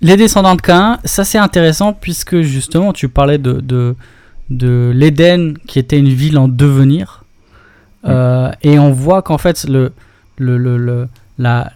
les 0.00 0.16
descendants 0.16 0.56
de 0.56 0.60
Cain, 0.60 0.98
ça 1.04 1.24
c'est 1.24 1.38
intéressant 1.38 1.92
puisque 1.92 2.40
justement 2.40 2.92
tu 2.92 3.08
parlais 3.08 3.38
de, 3.38 3.60
de, 3.60 3.94
de 4.50 4.90
l'Éden 4.94 5.54
qui 5.66 5.78
était 5.78 5.98
une 5.98 6.08
ville 6.08 6.38
en 6.38 6.48
devenir. 6.48 7.24
Euh, 8.04 8.50
et 8.62 8.80
on 8.80 8.90
voit 8.90 9.22
qu'en 9.22 9.38
fait 9.38 9.64
le, 9.68 9.92
le, 10.38 10.58
le, 10.58 11.08
la, 11.38 11.72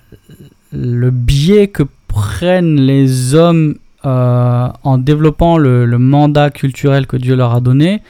le 0.72 1.10
biais 1.10 1.68
que 1.68 1.84
prennent 2.16 2.80
les 2.80 3.34
hommes 3.34 3.76
euh, 4.06 4.68
en 4.82 4.98
développant 4.98 5.58
le, 5.58 5.86
mandat 5.98 6.50
culturel 6.50 7.06
que 7.06 7.18
Dieu 7.18 7.36
leur 7.36 7.54
a 7.54 7.60
donné, 7.60 8.02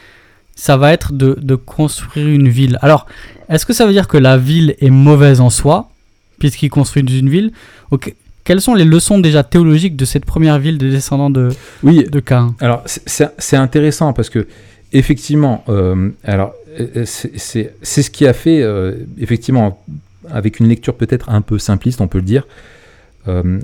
ça 0.55 0.77
va 0.77 0.93
être 0.93 1.13
de, 1.13 1.37
de 1.41 1.57
construire 1.57 2.29
une 2.29 2.49
ville. 2.49 2.79
Alors, 2.83 3.07
est-ce 3.49 3.67
que 3.67 3.73
ça 3.73 3.85
veut 3.85 3.93
dire 3.93 4.07
que 4.07 4.17
la 4.17 4.37
ville 4.37 4.77
est 4.81 4.91
mauvaise 4.91 5.41
en 5.41 5.51
soi, 5.51 5.91
puisqu'ils 6.39 6.71
construisent 6.71 7.19
une 7.19 7.29
ville? 7.29 7.53
Ok, 7.91 8.15
quelles 8.45 8.61
sont 8.61 8.75
les 8.75 8.85
leçons 8.85 9.19
déjà 9.19 9.43
théologiques 9.43 9.97
de 9.97 10.05
cette 10.05 10.25
première 10.25 10.61
ville 10.61 10.79
des 10.79 10.91
descendants 10.91 11.31
de, 11.31 11.49
oui, 11.83 12.05
de 12.05 12.21
Cain 12.21 12.55
Alors, 12.61 12.85
c'est 12.87 13.57
intéressant 13.57 14.13
parce 14.13 14.31
que, 14.31 14.47
effectivement, 14.93 15.65
euh, 15.69 16.11
alors 16.23 16.55
euh, 16.79 17.05
c'est 17.05 17.75
ce 17.83 18.11
qui 18.11 18.25
a 18.25 18.33
fait, 18.33 18.63
euh, 18.63 18.95
effectivement, 19.19 19.83
avec 20.31 20.61
une 20.61 20.69
lecture 20.69 20.95
peut-être 20.95 21.31
un 21.31 21.41
peu 21.41 21.59
simpliste, 21.59 22.01
on 22.01 22.07
peut 22.07 22.19
le 22.19 22.25
dire, 22.25 22.47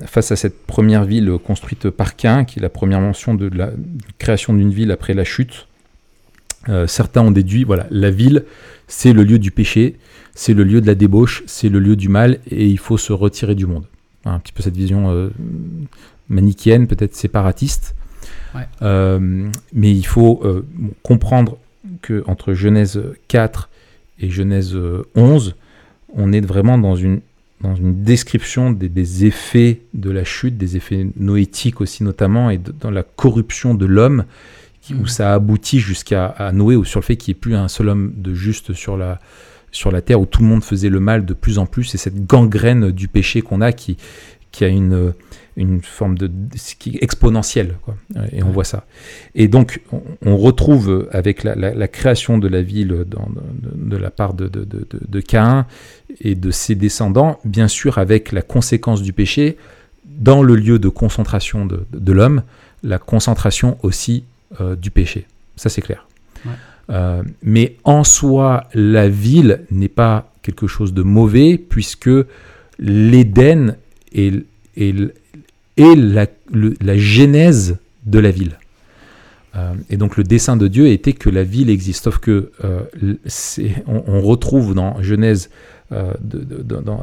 face 0.05 0.31
à 0.31 0.35
cette 0.35 0.65
première 0.65 1.05
ville 1.05 1.37
construite 1.43 1.89
par 1.89 2.15
Cain, 2.15 2.43
qui 2.43 2.59
est 2.59 2.61
la 2.61 2.69
première 2.69 2.99
mention 2.99 3.33
de 3.33 3.49
la 3.53 3.71
création 4.19 4.53
d'une 4.53 4.71
ville 4.71 4.91
après 4.91 5.13
la 5.13 5.23
chute. 5.23 5.67
certains 6.87 7.21
ont 7.21 7.31
déduit, 7.31 7.63
voilà, 7.63 7.87
la 7.89 8.11
ville, 8.11 8.43
c'est 8.87 9.13
le 9.13 9.23
lieu 9.23 9.39
du 9.39 9.51
péché, 9.51 9.95
c'est 10.35 10.53
le 10.53 10.63
lieu 10.63 10.81
de 10.81 10.87
la 10.87 10.95
débauche, 10.95 11.43
c'est 11.45 11.69
le 11.69 11.79
lieu 11.79 11.95
du 11.95 12.09
mal, 12.09 12.39
et 12.51 12.67
il 12.67 12.79
faut 12.79 12.97
se 12.97 13.13
retirer 13.13 13.55
du 13.55 13.65
monde 13.65 13.85
un 14.25 14.39
petit 14.39 14.53
peu 14.53 14.63
cette 14.63 14.77
vision 14.77 15.11
euh, 15.11 15.29
manichéenne, 16.29 16.87
peut-être 16.87 17.15
séparatiste. 17.15 17.95
Euh, 18.81 19.49
mais 19.73 19.91
il 19.91 20.05
faut 20.05 20.41
euh, 20.43 20.65
comprendre 21.01 21.57
que 22.01 22.23
entre 22.27 22.53
Genèse 22.53 23.01
4 23.27 23.69
et 24.19 24.29
Genèse 24.29 24.77
11, 25.15 25.55
on 26.15 26.31
est 26.31 26.45
vraiment 26.45 26.77
dans 26.77 26.95
une, 26.95 27.21
dans 27.63 27.75
une 27.75 28.03
description 28.03 28.71
des, 28.71 29.25
effets 29.25 29.81
de 29.93 30.11
la 30.11 30.25
chute, 30.25 30.57
des 30.57 30.75
effets 30.75 31.07
noétiques 31.15 31.79
aussi 31.79 32.03
notamment, 32.03 32.49
et 32.49 32.57
dans 32.57 32.91
la 32.91 33.03
corruption 33.03 33.73
de 33.73 33.85
l'homme, 33.85 34.25
où 34.91 35.03
mm. 35.03 35.07
ça 35.07 35.33
aboutit 35.33 35.79
jusqu'à 35.79 36.51
Noé, 36.53 36.75
ou 36.75 36.83
sur 36.83 36.99
le 36.99 37.05
fait 37.05 37.15
qu'il 37.15 37.31
n'y 37.31 37.37
ait 37.37 37.39
plus 37.39 37.55
un 37.55 37.69
seul 37.69 37.87
homme 37.87 38.13
de 38.17 38.33
juste 38.33 38.73
sur 38.73 38.97
la, 38.97 39.21
sur 39.71 39.91
la 39.91 40.01
terre 40.01 40.19
où 40.19 40.25
tout 40.25 40.41
le 40.41 40.47
monde 40.47 40.63
faisait 40.63 40.89
le 40.89 40.99
mal 40.99 41.25
de 41.25 41.33
plus 41.33 41.57
en 41.57 41.65
plus, 41.65 41.95
et 41.95 41.97
cette 41.97 42.27
gangrène 42.27 42.91
du 42.91 43.07
péché 43.07 43.41
qu'on 43.41 43.61
a 43.61 43.71
qui, 43.71 43.95
qui 44.51 44.65
a 44.65 44.67
une, 44.67 45.13
une 45.55 45.81
forme 45.81 46.17
de 46.17 46.29
qui 46.79 46.97
exponentielle, 47.01 47.75
quoi. 47.81 47.95
et 48.31 48.43
on 48.43 48.49
voit 48.49 48.63
ça. 48.63 48.85
Et 49.35 49.47
donc, 49.47 49.81
on, 50.25 50.37
retrouve 50.37 51.07
avec 51.11 51.43
la, 51.43 51.87
création 51.87 52.37
de 52.37 52.47
la 52.47 52.61
ville 52.61 53.05
dans, 53.07 53.27
de, 53.61 53.97
la 53.97 54.09
part 54.09 54.33
de, 54.33 54.47
de, 54.47 54.65
de, 54.65 55.19
Caïn 55.21 55.65
et 56.21 56.35
de 56.35 56.51
ses 56.51 56.75
descendants, 56.75 57.39
bien 57.45 57.67
sûr 57.67 57.97
avec 57.97 58.31
la 58.31 58.41
conséquence 58.41 59.01
du 59.01 59.13
péché, 59.13 59.57
dans 60.05 60.43
le 60.43 60.55
lieu 60.55 60.79
de 60.79 60.89
concentration 60.89 61.65
de, 61.65 62.11
l'homme, 62.11 62.43
la 62.83 62.99
concentration 62.99 63.77
aussi 63.83 64.23
euh, 64.59 64.75
du 64.75 64.91
péché. 64.91 65.25
Ça, 65.55 65.69
c'est 65.69 65.81
clair. 65.81 66.07
Euh, 66.89 67.23
mais 67.41 67.77
en 67.83 68.03
soi, 68.03 68.65
la 68.73 69.07
ville 69.07 69.61
n'est 69.71 69.87
pas 69.87 70.31
quelque 70.41 70.67
chose 70.67 70.93
de 70.93 71.03
mauvais, 71.03 71.57
puisque 71.57 72.09
l'Éden 72.79 73.77
est, 75.77 75.95
la, 75.95 76.97
genèse 76.97 77.77
de 78.05 78.19
la 78.19 78.31
ville. 78.31 78.57
Euh, 79.55 79.73
et 79.89 79.97
donc 79.97 80.17
le 80.17 80.23
dessein 80.23 80.57
de 80.57 80.67
Dieu 80.67 80.87
était 80.87 81.13
que 81.13 81.29
la 81.29 81.43
ville 81.43 81.69
existe, 81.69 82.05
sauf 82.05 82.17
que 82.17 82.51
euh, 82.63 82.81
on, 83.87 84.21
retrouve 84.21 84.73
dans 84.73 85.01
Genèse, 85.01 85.49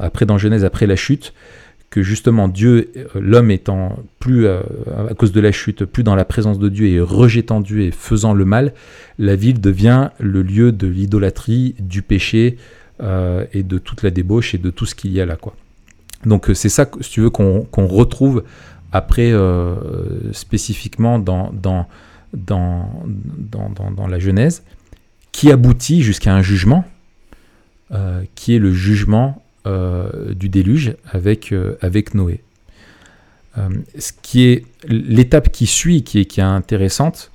après 0.00 0.26
dans 0.26 0.38
Genèse 0.38 0.64
après 0.64 0.86
la 0.86 0.96
chute, 0.96 1.32
que 1.90 2.02
justement 2.02 2.48
Dieu, 2.48 2.90
euh, 2.96 3.06
l'homme 3.20 3.50
étant 3.50 3.98
plus, 4.20 4.46
euh, 4.46 4.60
à 5.08 5.14
cause 5.14 5.32
de 5.32 5.40
la 5.40 5.52
chute, 5.52 5.84
plus 5.84 6.04
dans 6.04 6.14
la 6.14 6.24
présence 6.24 6.58
de 6.58 6.68
Dieu 6.68 6.86
et 6.86 7.00
rejetant 7.00 7.60
Dieu 7.60 7.80
et 7.80 7.90
faisant 7.90 8.32
le 8.32 8.44
mal, 8.44 8.72
la 9.18 9.36
ville 9.36 9.60
devient 9.60 10.10
le 10.20 10.42
lieu 10.42 10.72
de 10.72 10.86
l'idolâtrie, 10.86 11.74
du 11.80 12.02
péché 12.02 12.56
euh, 13.02 13.44
et 13.52 13.64
de 13.64 13.78
toute 13.78 14.02
la 14.02 14.10
débauche 14.10 14.54
et 14.54 14.58
de 14.58 14.70
tout 14.70 14.86
ce 14.86 14.94
qu'il 14.94 15.12
y 15.12 15.20
a 15.20 15.26
là. 15.26 15.36
Donc 16.24 16.50
c'est 16.54 16.68
ça, 16.68 16.88
si 17.00 17.10
tu 17.10 17.20
veux, 17.20 17.30
qu'on 17.30 17.86
retrouve 17.86 18.44
après 18.92 19.32
spécifiquement 20.32 21.18
dans, 21.18 21.52
la 24.08 24.18
Genèse, 24.18 24.62
qui 25.32 25.50
aboutit 25.50 26.02
jusqu'à 26.02 26.34
un 26.34 26.42
jugement, 26.42 26.84
qui 28.34 28.54
est 28.54 28.58
le 28.58 28.72
jugement 28.72 29.42
euh, 29.66 30.32
du 30.32 30.48
déluge 30.48 30.96
avec, 31.12 31.52
euh, 31.52 31.76
Noé. 32.14 32.40
Euh, 33.58 33.68
ce 33.98 34.12
qui 34.22 34.44
est 34.44 34.64
l'étape 34.88 35.52
qui 35.52 35.66
suit, 35.66 36.02
qui 36.02 36.20
est, 36.20 36.24
qui 36.24 36.40
est 36.40 36.44
intéressante, 36.44 37.30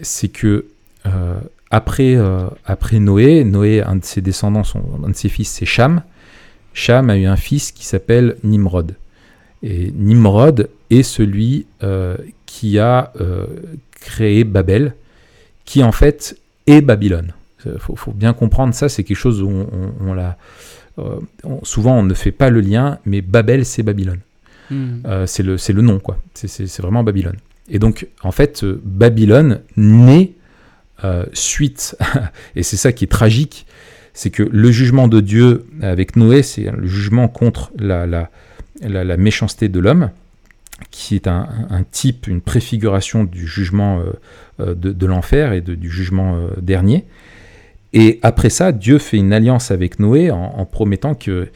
c'est 0.00 0.28
que 0.28 0.64
après, 1.70 2.16
Noé, 2.98 3.44
Noé, 3.44 3.82
un 3.82 3.96
de 3.96 4.04
ses 4.06 4.22
descendants, 4.22 4.62
un 5.04 5.10
de 5.10 5.14
ses 5.14 5.28
fils, 5.28 5.50
c'est 5.50 5.66
Cham. 5.66 6.02
Cham 6.76 7.10
a 7.10 7.16
eu 7.16 7.26
un 7.26 7.36
fils 7.36 7.72
qui 7.72 7.86
s'appelle 7.86 8.36
Nimrod. 8.44 8.94
Et 9.62 9.90
Nimrod 9.94 10.68
est 10.90 11.02
celui 11.02 11.66
qui 12.44 12.78
a 12.78 13.12
créé 14.00 14.44
Babel, 14.44 14.94
qui 15.64 15.82
en 15.82 15.92
fait 15.92 16.36
est 16.66 16.82
Babylone. 16.82 17.32
Il 17.64 17.78
faut, 17.78 18.12
bien 18.12 18.32
comprendre 18.32 18.74
ça, 18.74 18.88
c'est 18.88 19.02
quelque 19.02 19.16
chose 19.16 19.42
où 19.42 19.50
on 20.00 20.14
l'a 20.14 20.36
euh, 20.98 21.20
souvent 21.62 21.98
on 21.98 22.02
ne 22.02 22.14
fait 22.14 22.32
pas 22.32 22.50
le 22.50 22.60
lien, 22.60 22.98
mais 23.04 23.20
Babel 23.20 23.64
c'est 23.64 23.82
Babylone. 23.82 24.20
Hmm. 24.70 25.00
Euh, 25.06 25.26
c'est 25.26 25.42
le, 25.42 25.56
le 25.56 25.82
nom, 25.82 25.98
quoi. 25.98 26.18
C'est 26.34 26.78
vraiment 26.78 27.04
Babylone. 27.04 27.36
Et 27.68 27.78
donc, 27.78 28.08
en 28.22 28.32
fait, 28.32 28.64
euh, 28.64 28.80
Babylone 28.84 29.60
naît 29.76 30.32
suite, 31.34 31.96
et 32.56 32.62
c'est 32.62 32.76
ça 32.76 32.90
qui 32.90 33.04
est 33.04 33.08
tragique, 33.08 33.66
c'est 34.16 34.30
que 34.30 34.42
le 34.42 34.70
jugement 34.70 35.08
de 35.08 35.20
Dieu 35.20 35.66
avec 35.82 36.16
Noé, 36.16 36.42
c'est 36.42 36.70
le 36.70 36.86
jugement 36.86 37.28
contre 37.28 37.70
la, 37.78 38.30
méchanceté 39.18 39.68
de 39.68 39.78
l'homme, 39.78 40.10
qui 40.90 41.14
est 41.14 41.28
un, 41.28 41.46
type, 41.90 42.26
une 42.26 42.40
préfiguration 42.40 43.24
du 43.24 43.46
jugement 43.46 44.02
de, 44.58 44.74
de 44.74 45.06
l'enfer 45.06 45.52
et 45.52 45.60
du 45.60 45.90
jugement 45.90 46.48
dernier. 46.60 47.04
Et 47.92 48.18
après 48.22 48.48
ça, 48.48 48.72
Dieu 48.72 48.98
fait 48.98 49.18
une 49.18 49.34
alliance 49.34 49.70
avec 49.70 50.00
Noé 50.00 50.30
en, 50.30 50.64
promettant 50.64 51.14
que 51.14 51.48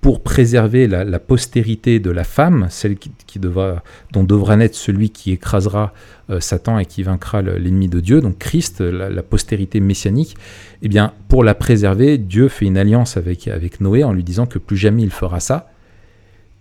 pour 0.00 0.22
préserver 0.22 0.86
la, 0.86 1.18
postérité 1.18 1.98
de 1.98 2.10
la 2.10 2.24
femme, 2.24 2.68
celle 2.70 2.96
qui, 2.96 3.38
devra, 3.38 3.82
dont 4.12 4.22
devra 4.22 4.56
naître 4.56 4.76
celui 4.76 5.10
qui 5.10 5.32
écrasera 5.32 5.92
euh, 6.30 6.40
Satan 6.40 6.78
et 6.78 6.86
qui 6.86 7.02
vaincra 7.02 7.42
l'ennemi 7.42 7.88
de 7.88 8.00
Dieu, 8.00 8.20
donc 8.20 8.38
Christ, 8.38 8.80
la, 8.80 9.22
postérité 9.22 9.80
messianique, 9.80 10.36
eh 10.82 10.88
bien, 10.88 11.12
pour 11.28 11.42
la 11.42 11.54
préserver, 11.54 12.16
Dieu 12.16 12.48
fait 12.48 12.66
une 12.66 12.78
alliance 12.78 13.16
avec, 13.16 13.48
avec 13.48 13.80
Noé 13.80 14.04
en 14.04 14.12
lui 14.12 14.22
disant 14.22 14.46
que 14.46 14.58
plus 14.58 14.76
jamais 14.76 15.02
il 15.02 15.10
fera 15.10 15.40
ça. 15.40 15.70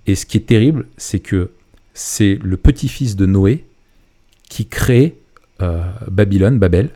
Et 0.07 0.15
ce 0.15 0.25
qui 0.25 0.37
est 0.37 0.47
terrible, 0.47 0.87
c'est 0.97 1.19
que 1.19 1.51
c'est 1.93 2.39
le 2.41 2.57
petit-fils 2.57 3.15
de 3.15 3.25
Noé 3.25 3.65
qui 4.49 4.65
crée 4.65 5.17
euh, 5.61 5.81
Babylone, 6.09 6.59
Babel, 6.59 6.89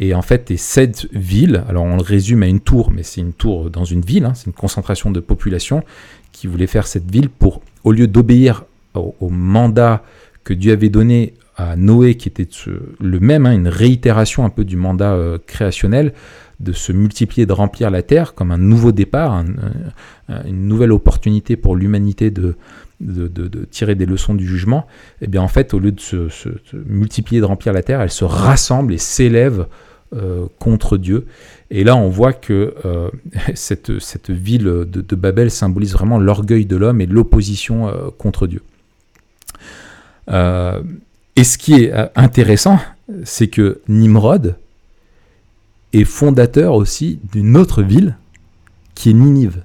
et 0.00 0.14
en 0.14 0.22
fait, 0.22 0.56
cette 0.56 1.12
ville, 1.12 1.64
alors 1.68 1.84
on 1.84 1.96
le 1.96 2.02
résume 2.02 2.44
à 2.44 2.46
une 2.46 2.60
tour, 2.60 2.92
mais 2.92 3.02
c'est 3.02 3.20
une 3.20 3.32
tour 3.32 3.68
dans 3.68 3.84
une 3.84 4.00
ville, 4.00 4.24
hein, 4.24 4.32
c'est 4.34 4.46
une 4.46 4.52
concentration 4.52 5.10
de 5.10 5.18
population 5.18 5.82
qui 6.30 6.46
voulait 6.46 6.68
faire 6.68 6.86
cette 6.86 7.10
ville 7.10 7.28
pour, 7.28 7.62
au 7.82 7.90
lieu 7.90 8.06
d'obéir 8.06 8.64
au, 8.94 9.28
mandat 9.28 10.04
que 10.44 10.54
Dieu 10.54 10.72
avait 10.72 10.88
donné 10.88 11.34
à 11.56 11.74
Noé, 11.74 12.14
qui 12.14 12.28
était 12.28 12.48
le 13.00 13.18
même, 13.18 13.44
hein, 13.44 13.52
une 13.52 13.66
réitération 13.66 14.44
un 14.44 14.50
peu 14.50 14.64
du 14.64 14.76
mandat 14.76 15.14
euh, 15.14 15.36
créationnel, 15.44 16.12
de 16.60 16.72
se 16.72 16.92
multiplier, 16.92 17.44
de 17.44 17.52
remplir 17.52 17.90
la 17.90 18.02
terre 18.02 18.34
comme 18.34 18.52
un 18.52 18.58
nouveau 18.58 18.92
départ, 18.92 19.44
une 20.28 20.68
nouvelle 20.68 20.92
opportunité 20.92 21.56
pour 21.56 21.76
l'humanité 21.76 22.30
de, 22.30 22.56
tirer 23.70 23.94
des 23.94 24.06
leçons 24.06 24.34
du 24.34 24.46
jugement, 24.46 24.86
et 25.20 25.24
eh 25.24 25.26
bien 25.28 25.42
en 25.42 25.48
fait, 25.48 25.74
au 25.74 25.78
lieu 25.78 25.92
de 25.92 26.00
se, 26.00 26.28
se 26.28 26.48
multiplier, 26.86 27.40
de 27.40 27.46
remplir 27.46 27.72
la 27.72 27.82
terre, 27.82 28.00
elle 28.00 28.10
se 28.10 28.24
rassemble 28.24 28.92
et 28.92 28.98
s'élève 28.98 29.66
euh, 30.14 30.46
contre 30.58 30.96
Dieu. 30.96 31.26
Et 31.70 31.84
là, 31.84 31.94
on 31.94 32.08
voit 32.08 32.32
que 32.32 32.74
euh, 32.86 33.10
cette, 33.54 33.90
ville 34.30 34.64
de, 34.64 35.16
Babel 35.16 35.50
symbolise 35.50 35.92
vraiment 35.92 36.18
l'orgueil 36.18 36.64
de 36.64 36.76
l'homme 36.76 37.02
et 37.02 37.06
l'opposition 37.06 37.88
euh, 37.88 38.08
contre 38.16 38.46
Dieu. 38.46 38.62
et 40.28 41.44
ce 41.44 41.58
qui 41.58 41.74
est 41.74 41.92
intéressant, 42.16 42.78
c'est 43.24 43.48
que 43.48 43.80
Nimrod 43.88 44.56
est 45.92 46.04
fondateur 46.04 46.72
aussi 46.74 47.18
d'une 47.30 47.56
autre 47.56 47.82
ville 47.82 48.16
qui 48.94 49.10
est 49.10 49.14
Ninive. 49.14 49.62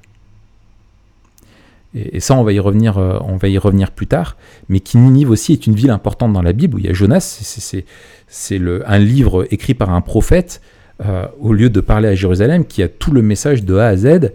Et, 1.96 2.20
ça, 2.20 2.36
on 2.36 2.44
va 2.44 2.54
y 2.54 2.60
revenir, 2.60 2.98
on 2.98 3.38
va 3.38 3.48
y 3.48 3.58
revenir 3.58 3.92
plus 3.92 4.08
tard. 4.08 4.38
Mais 4.70 4.80
qui 4.80 4.98
Ninive 4.98 5.30
aussi 5.30 5.54
est 5.54 5.68
une 5.68 5.76
ville 5.76 5.92
importante 5.92 6.34
dans 6.34 6.42
la 6.42 6.54
Bible 6.54 6.76
où 6.76 6.80
il 6.80 6.86
y 6.86 6.90
a 6.90 6.94
Jonas. 6.94 7.20
C'est 8.28 8.62
un 8.86 9.00
livre 9.00 9.48
écrit 9.52 9.74
par 9.74 9.92
un 9.92 10.02
prophète, 10.02 10.62
euh, 11.06 11.26
au 11.40 11.54
lieu 11.54 11.70
de 11.70 11.82
parler 11.82 12.08
à 12.08 12.16
Jérusalem, 12.16 12.66
qui 12.66 12.84
a 12.84 12.88
tout 12.88 13.12
le 13.12 13.22
message 13.22 13.64
de 13.64 13.76
A 13.76 13.88
à 13.88 13.98
Z, 13.98 14.32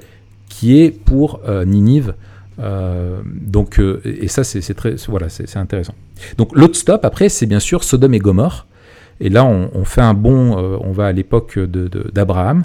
qui 0.49 0.83
est 0.83 0.91
pour 0.91 1.41
euh, 1.49 1.65
Ninive. 1.65 2.15
Euh, 2.59 3.21
donc, 3.25 3.81
et 4.05 4.29
ça, 4.29 4.43
c'est 4.45 4.75
très, 4.75 4.97
voilà, 5.09 5.29
c'est 5.29 5.57
intéressant. 5.57 5.95
Donc, 6.37 6.57
l'autre 6.57 6.77
stop 6.77 7.05
après, 7.05 7.29
c'est 7.29 7.47
bien 7.47 7.61
sûr 7.61 7.85
Sodome 7.85 8.15
et 8.15 8.19
Gomorre. 8.19 8.67
Et 9.21 9.31
là, 9.31 9.45
on, 9.45 9.85
fait 9.85 10.01
un 10.01 10.15
bond, 10.15 10.57
on 10.81 10.93
va 10.93 11.07
à 11.07 11.13
l'époque 11.13 11.59
d'Abraham, 11.59 12.65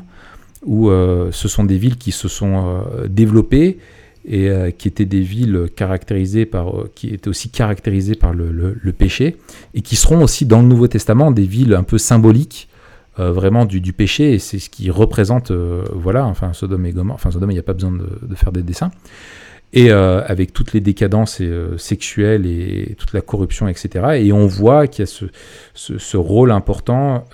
où 0.63 0.89
ce 0.89 1.47
sont 1.47 1.63
des 1.63 1.77
villes 1.77 1.97
qui 1.97 2.11
se 2.11 2.27
sont 2.27 2.83
développées 3.07 3.79
et 4.25 4.49
euh, 4.49 4.71
qui 4.71 4.87
étaient 4.87 5.05
des 5.05 5.21
villes 5.21 5.67
caractérisées 5.75 6.45
par, 6.45 6.69
euh, 6.69 6.91
qui 6.95 7.13
étaient 7.13 7.27
aussi 7.27 7.49
caractérisées 7.49 8.15
par 8.15 8.33
le, 8.33 8.75
péché, 8.97 9.37
et 9.73 9.81
qui 9.81 9.95
seront 9.95 10.23
aussi 10.23 10.45
dans 10.45 10.61
le 10.61 10.67
Nouveau 10.67 10.87
Testament 10.87 11.31
des 11.31 11.45
villes 11.45 11.73
un 11.73 11.83
peu 11.83 11.97
symboliques 11.97 12.69
euh, 13.19 13.31
vraiment 13.31 13.65
du, 13.65 13.81
du, 13.81 13.93
péché, 13.93 14.33
et 14.33 14.39
c'est 14.39 14.59
ce 14.59 14.69
qui 14.69 14.89
représente, 14.89 15.51
voilà, 15.51 16.25
enfin 16.25 16.53
Sodome 16.53 16.85
et 16.85 16.91
Gomorrhe, 16.91 17.15
enfin 17.15 17.31
Sodome, 17.31 17.51
il 17.51 17.55
n'y 17.55 17.59
a 17.59 17.63
pas 17.63 17.73
besoin 17.73 17.91
de, 17.91 18.35
faire 18.35 18.51
des 18.51 18.63
dessins, 18.63 18.91
et 19.75 19.91
avec 19.91 20.53
toutes 20.53 20.73
les 20.73 20.81
décadences 20.81 21.41
sexuelles 21.77 22.45
et 22.45 22.95
toute 22.97 23.13
la 23.13 23.21
corruption, 23.21 23.67
etc. 23.67 24.19
Et 24.19 24.31
on 24.31 24.45
voit 24.45 24.85
qu'il 24.87 25.03
y 25.03 25.07
a 25.07 25.29
ce, 25.73 26.17
rôle 26.17 26.51
important 26.51 27.25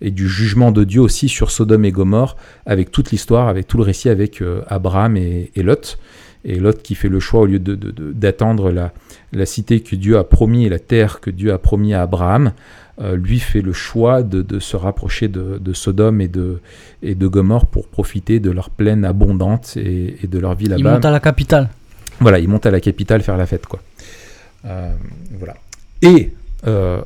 et 0.00 0.12
du 0.12 0.28
jugement 0.28 0.70
de 0.70 0.84
Dieu 0.84 1.00
aussi 1.00 1.28
sur 1.28 1.50
Sodome 1.50 1.84
et 1.84 1.90
Gomorre, 1.90 2.36
avec 2.64 2.92
toute 2.92 3.10
l'histoire, 3.10 3.48
avec 3.48 3.66
tout 3.66 3.76
le 3.76 3.82
récit 3.82 4.08
avec 4.08 4.40
Abraham 4.68 5.16
et, 5.16 5.50
et 5.56 5.64
Lot 5.64 5.98
et 6.44 6.58
Lot 6.58 6.82
qui 6.82 6.94
fait 6.94 7.08
le 7.08 7.20
choix, 7.20 7.40
au 7.40 7.46
lieu 7.46 7.58
d'attendre 7.58 8.70
de, 8.70 8.74
la, 8.74 8.92
la, 9.32 9.46
cité 9.46 9.80
que 9.80 9.96
Dieu 9.96 10.18
a 10.18 10.24
promis 10.24 10.66
et 10.66 10.68
la 10.68 10.78
terre 10.78 11.20
que 11.20 11.30
Dieu 11.30 11.52
a 11.52 11.58
promis 11.58 11.94
à 11.94 12.02
Abraham, 12.02 12.52
euh, 13.00 13.16
lui 13.16 13.40
fait 13.40 13.60
le 13.60 13.72
choix 13.72 14.22
de, 14.22 14.60
se 14.60 14.76
rapprocher 14.76 15.26
de, 15.26 15.72
Sodome 15.72 16.20
et 16.20 16.28
de, 16.28 16.60
et 17.02 17.16
de 17.16 17.26
Gomorre 17.26 17.66
pour 17.66 17.88
profiter 17.88 18.38
de 18.38 18.52
leur 18.52 18.70
plaine 18.70 19.04
abondante 19.04 19.76
et, 19.76 20.16
de 20.22 20.38
leur 20.38 20.54
vie 20.54 20.66
là-bas. 20.66 20.78
Il 20.78 20.84
monte 20.84 21.04
à 21.04 21.10
la 21.10 21.18
capitale. 21.18 21.70
Voilà, 22.20 22.38
il 22.38 22.48
monte 22.48 22.66
à 22.66 22.70
la 22.70 22.80
capitale 22.80 23.22
faire 23.22 23.36
la 23.36 23.46
fête, 23.46 23.66
quoi. 23.66 23.80
Euh, 24.64 24.94
voilà. 25.36 25.54
Et, 26.02 26.34
euh, 26.68 27.00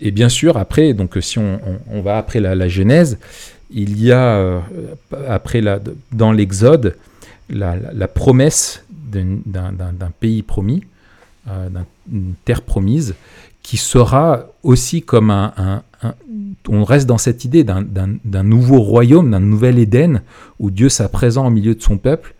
et 0.00 0.10
bien 0.10 0.28
sûr, 0.28 0.58
après, 0.58 0.92
donc 0.92 1.16
si 1.22 1.38
on, 1.38 1.58
on, 1.90 2.02
va 2.02 2.18
après 2.18 2.40
la, 2.40 2.54
la, 2.54 2.68
Genèse, 2.68 3.18
il 3.70 4.02
y 4.02 4.12
a, 4.12 4.62
après 5.26 5.62
la, 5.62 5.80
dans 6.12 6.30
l'Exode, 6.30 6.94
la, 7.48 8.08
promesse 8.08 8.84
d'un 8.90 10.10
pays 10.20 10.42
promis, 10.42 10.84
d'une 12.06 12.34
terre 12.44 12.60
promise, 12.60 13.14
qui 13.66 13.78
sera 13.78 14.46
aussi 14.62 15.02
comme 15.02 15.30
un, 15.30 15.82
on 16.68 16.84
reste 16.84 17.08
dans 17.08 17.18
cette 17.18 17.44
idée 17.44 17.64
d'un 17.64 18.42
nouveau 18.44 18.80
royaume, 18.80 19.32
d'un 19.32 19.40
nouvel 19.40 19.80
Éden, 19.80 20.22
où 20.60 20.70
Dieu 20.70 20.88
sera 20.88 21.08
présent 21.08 21.48
au 21.48 21.50
milieu 21.50 21.74
de 21.74 21.82
son 21.82 21.98
peuple. 21.98 22.36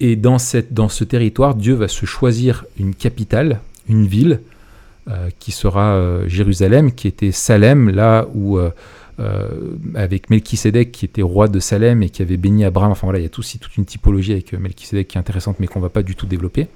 Et 0.00 0.16
dans, 0.16 0.38
cette, 0.38 0.72
dans 0.72 0.88
ce 0.88 1.04
territoire, 1.04 1.54
Dieu 1.54 1.74
va 1.74 1.86
se 1.86 2.06
choisir 2.06 2.64
une 2.80 2.94
capitale, 2.94 3.60
une 3.90 4.06
ville, 4.06 4.40
euh, 5.10 5.28
qui 5.38 5.52
sera 5.52 5.96
euh, 5.96 6.26
Jérusalem, 6.28 6.92
qui 6.92 7.08
était 7.08 7.30
Salem, 7.30 7.90
là 7.90 8.26
où 8.34 8.56
euh, 8.56 8.70
avec 9.96 10.30
Melchisedec 10.30 10.92
qui 10.92 11.04
était 11.04 11.20
roi 11.20 11.48
de 11.48 11.60
Salem 11.60 12.02
et 12.02 12.08
qui 12.08 12.22
avait 12.22 12.38
béni 12.38 12.64
Abraham. 12.64 12.92
Enfin 12.92 13.06
voilà, 13.06 13.18
il 13.18 13.24
y 13.24 13.28
a 13.28 13.38
aussi 13.38 13.58
toute 13.58 13.76
une 13.76 13.84
typologie 13.84 14.32
avec 14.32 14.50
Melchisedec 14.54 15.08
qui 15.08 15.18
est 15.18 15.20
intéressante 15.20 15.56
mais 15.60 15.66
qu'on 15.66 15.80
va 15.80 15.90
pas 15.90 16.02
du 16.02 16.16
tout 16.16 16.24
développer. 16.24 16.68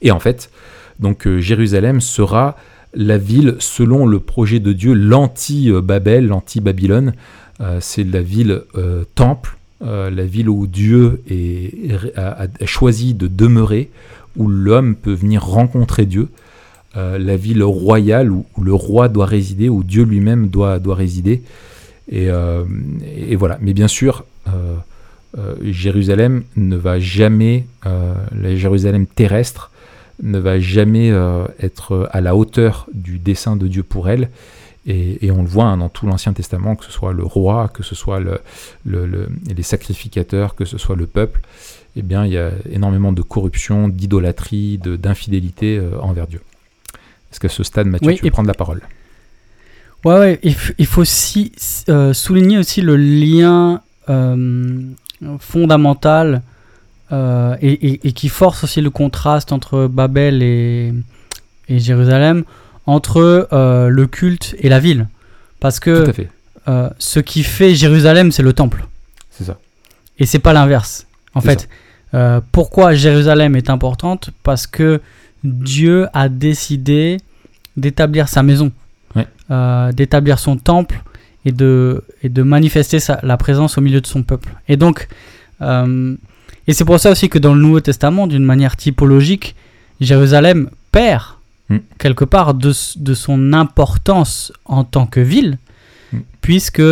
Et 0.00 0.10
en 0.10 0.18
fait, 0.18 0.50
donc 0.98 1.28
Jérusalem 1.38 2.00
sera 2.00 2.56
la 2.94 3.18
ville 3.18 3.56
selon 3.58 4.06
le 4.06 4.20
projet 4.20 4.60
de 4.60 4.72
Dieu, 4.72 4.92
l'anti-Babel, 4.92 6.26
l'anti-Babylone. 6.26 7.14
c'est 7.80 8.04
la 8.04 8.22
ville 8.22 8.62
temple 9.14 9.56
euh, 9.84 10.10
la 10.10 10.24
ville 10.24 10.48
où 10.48 10.66
Dieu 10.68 11.22
est, 11.28 12.16
a, 12.16 12.46
choisi 12.66 13.14
de 13.14 13.26
demeurer, 13.26 13.90
où 14.36 14.48
l'homme 14.48 14.94
peut 14.94 15.12
venir 15.12 15.44
rencontrer 15.44 16.06
Dieu, 16.06 16.28
euh, 16.96 17.18
la 17.18 17.36
ville 17.36 17.64
royale 17.64 18.30
où, 18.30 18.46
le 18.62 18.74
roi 18.74 19.08
doit 19.08 19.26
résider, 19.26 19.68
où 19.68 19.82
Dieu 19.82 20.04
lui-même 20.04 20.48
doit, 20.48 20.78
résider. 20.86 21.42
Et, 22.10 22.30
euh, 22.30 22.64
voilà. 23.36 23.58
Mais 23.60 23.72
bien 23.72 23.88
sûr, 23.88 24.24
euh, 24.46 24.76
euh, 25.38 25.56
Jérusalem 25.62 26.44
ne 26.56 26.76
va 26.76 27.00
jamais, 27.00 27.66
euh, 27.86 28.14
la 28.40 28.54
Jérusalem 28.54 29.06
terrestre 29.06 29.71
ne 30.22 30.38
va 30.38 30.58
jamais 30.58 31.10
euh, 31.10 31.44
être 31.60 32.08
à 32.12 32.20
la 32.20 32.34
hauteur 32.36 32.86
du 32.92 33.18
dessein 33.18 33.56
de 33.56 33.66
Dieu 33.68 33.82
pour 33.82 34.08
elle. 34.08 34.30
Et, 34.86 35.24
et 35.24 35.30
on 35.30 35.42
le 35.42 35.48
voit 35.48 35.66
hein, 35.66 35.76
dans 35.76 35.88
tout 35.88 36.06
l'Ancien 36.06 36.32
Testament, 36.32 36.74
que 36.74 36.84
ce 36.84 36.90
soit 36.90 37.12
le 37.12 37.22
roi, 37.24 37.68
que 37.72 37.84
ce 37.84 37.94
soit 37.94 38.18
le, 38.18 38.40
le- 38.84 39.06
le- 39.06 39.28
les 39.56 39.62
sacrificateurs, 39.62 40.56
que 40.56 40.64
ce 40.64 40.76
soit 40.76 40.96
le 40.96 41.06
peuple, 41.06 41.40
eh 41.94 42.02
bien, 42.02 42.26
il 42.26 42.32
y 42.32 42.38
a 42.38 42.50
énormément 42.70 43.12
de 43.12 43.22
corruption, 43.22 43.86
d'idolâtrie, 43.86 44.78
d'infidélité 44.78 45.78
euh, 45.78 45.98
envers 46.00 46.26
Dieu. 46.26 46.40
Est-ce 47.30 47.38
qu'à 47.38 47.48
ce 47.48 47.62
stade, 47.62 47.86
Mathieu, 47.86 48.08
Oui, 48.08 48.16
tu 48.16 48.22
veux 48.22 48.26
et- 48.28 48.30
prendre 48.32 48.48
la 48.48 48.54
parole? 48.54 48.80
Ouais, 50.04 50.18
ouais, 50.18 50.40
il, 50.78 50.86
faut 50.86 51.02
aussi 51.02 51.52
euh, 51.88 52.12
souligner 52.12 52.58
aussi 52.58 52.80
le 52.80 52.96
lien 52.96 53.82
euh, 54.08 54.82
fondamental 55.38 56.42
euh, 57.12 57.56
et, 57.60 57.72
et- 57.88 58.08
et 58.08 58.12
qui 58.12 58.28
force 58.28 58.64
aussi 58.64 58.80
le 58.80 58.90
contraste 58.90 59.52
entre 59.52 59.86
Babel 59.86 60.42
et, 60.42 60.92
et 61.68 61.78
Jérusalem, 61.78 62.44
entre 62.86 63.48
euh, 63.52 63.88
le 63.88 64.06
culte 64.06 64.56
et 64.58 64.68
la 64.68 64.80
ville. 64.80 65.08
Parce 65.60 65.76
Tout 65.78 65.84
que 65.84 66.08
à 66.10 66.12
fait, 66.12 66.28
euh, 66.68 66.88
ce 66.98 67.20
qui 67.20 67.42
fait 67.42 67.74
Jérusalem, 67.74 68.32
c'est 68.32 68.42
le 68.42 68.52
temple. 68.52 68.86
c'est 69.30 69.44
ça. 69.44 69.58
Et 70.18 70.26
c'est 70.26 70.38
pas 70.38 70.52
l'inverse. 70.52 71.06
En 71.34 71.40
fait, 71.40 71.68
pourquoi 72.52 72.94
Jérusalem 72.94 73.56
est 73.56 73.70
importante? 73.70 74.30
Parce 74.42 74.66
que 74.66 75.00
Dieu 75.44 76.06
a 76.12 76.28
décidé 76.28 77.16
d'établir 77.76 78.28
sa 78.28 78.42
maison, 78.42 78.70
Ouais. 79.16 79.26
d'établir 79.94 80.38
son 80.38 80.56
temple 80.58 81.02
et 81.44 81.52
de, 81.52 82.04
et 82.22 82.28
de 82.28 82.42
manifester 82.42 83.00
sa- 83.00 83.18
la 83.22 83.36
présence 83.38 83.78
au 83.78 83.80
milieu 83.80 84.00
de 84.00 84.06
son 84.06 84.22
peuple. 84.22 84.50
Et 84.68 84.76
donc, 84.76 85.08
euh, 85.62 86.14
et 86.68 86.72
c'est 86.72 86.84
pour 86.84 86.98
ça 87.00 87.10
aussi 87.10 87.28
que 87.28 87.38
dans 87.38 87.54
le 87.54 87.60
Nouveau 87.60 87.80
Testament, 87.80 88.26
d'une 88.26 88.44
manière 88.44 88.76
typologique, 88.76 89.54
Jérusalem 90.00 90.70
perd 90.90 91.22
Mm. 91.68 91.76
quelque 91.98 92.24
part 92.24 92.54
de, 92.54 92.72
son 92.72 93.52
importance 93.52 94.52
en 94.64 94.82
tant 94.84 95.06
que 95.06 95.20
ville, 95.20 95.58
Mm. 96.12 96.18
puisque 96.40 96.82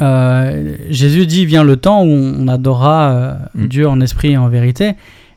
euh, 0.00 0.76
Jésus 0.90 1.26
dit 1.26 1.46
vient 1.46 1.64
le 1.64 1.76
temps 1.76 2.02
où 2.04 2.08
on 2.10 2.48
adorera 2.48 3.10
euh, 3.10 3.34
Mm. 3.54 3.66
Dieu 3.66 3.88
en 3.88 4.00
esprit 4.00 4.32
et 4.32 4.36
en 4.36 4.48
vérité, 4.48 4.92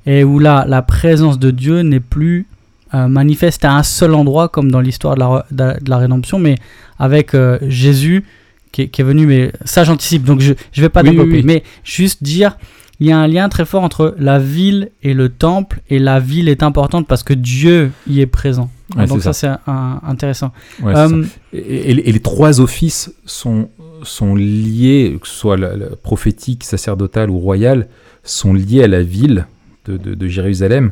et 0.05 0.23
où 0.23 0.39
là 0.39 0.65
la 0.67 0.81
présence 0.81 1.39
de 1.39 1.51
Dieu 1.51 1.81
n'est 1.81 1.99
plus 1.99 2.45
euh, 2.93 3.07
manifeste 3.07 3.63
à 3.65 3.73
un 3.75 3.83
seul 3.83 4.13
endroit 4.15 4.49
comme 4.49 4.71
dans 4.71 4.81
l'histoire 4.81 5.15
de 5.15 5.19
la, 5.21 5.73
de 5.79 5.93
rédemption, 5.93 6.39
mais 6.39 6.55
avec 6.97 7.35
Jésus 7.67 8.25
qui 8.71 8.83
est, 8.83 8.87
qui 8.89 9.01
est 9.01 9.03
venu. 9.05 9.25
Mais 9.27 9.51
ça 9.63 9.83
j'anticipe, 9.83 10.23
donc 10.23 10.41
je 10.41 10.51
ne 10.51 10.81
vais 10.81 10.89
pas 10.89 11.01
Oui, 11.03 11.09
oui, 11.09 11.15
développer, 11.15 11.37
oui. 11.37 11.43
mais 11.45 11.63
juste 11.83 12.23
dire 12.23 12.57
il 12.99 13.07
y 13.07 13.11
a 13.11 13.17
un 13.17 13.27
lien 13.27 13.47
très 13.49 13.65
fort 13.65 13.83
entre 13.83 14.15
la 14.19 14.39
ville 14.39 14.89
et 15.03 15.13
le 15.13 15.29
temple, 15.29 15.81
et 15.89 15.99
la 15.99 16.19
ville 16.19 16.49
est 16.49 16.63
importante 16.63 17.07
parce 17.07 17.23
que 17.23 17.33
Dieu 17.33 17.91
y 18.07 18.19
est 18.21 18.25
présent. 18.25 18.69
Ouais, 18.95 19.05
donc 19.05 19.21
ça, 19.21 19.33
c'est 19.33 19.47
intéressant. 20.03 20.51
Ouais. 20.81 20.93
Euh, 20.95 21.23
Et, 21.53 21.57
et- 21.59 22.09
et 22.09 22.11
les 22.11 22.19
trois 22.19 22.59
offices 22.59 23.13
sont, 23.25 23.69
sont 24.03 24.33
liés, 24.35 25.17
que 25.21 25.27
ce 25.27 25.33
soit 25.33 25.57
la, 25.57 25.75
la 25.75 25.95
prophétique, 25.95 26.63
sacerdotale 26.63 27.29
ou 27.29 27.37
royale, 27.39 27.87
sont 28.23 28.53
liés 28.53 28.83
à 28.83 28.87
la 28.87 29.01
ville 29.03 29.45
de, 29.85 29.97
de- 29.97 30.15
de 30.15 30.27
Jérusalem. 30.27 30.91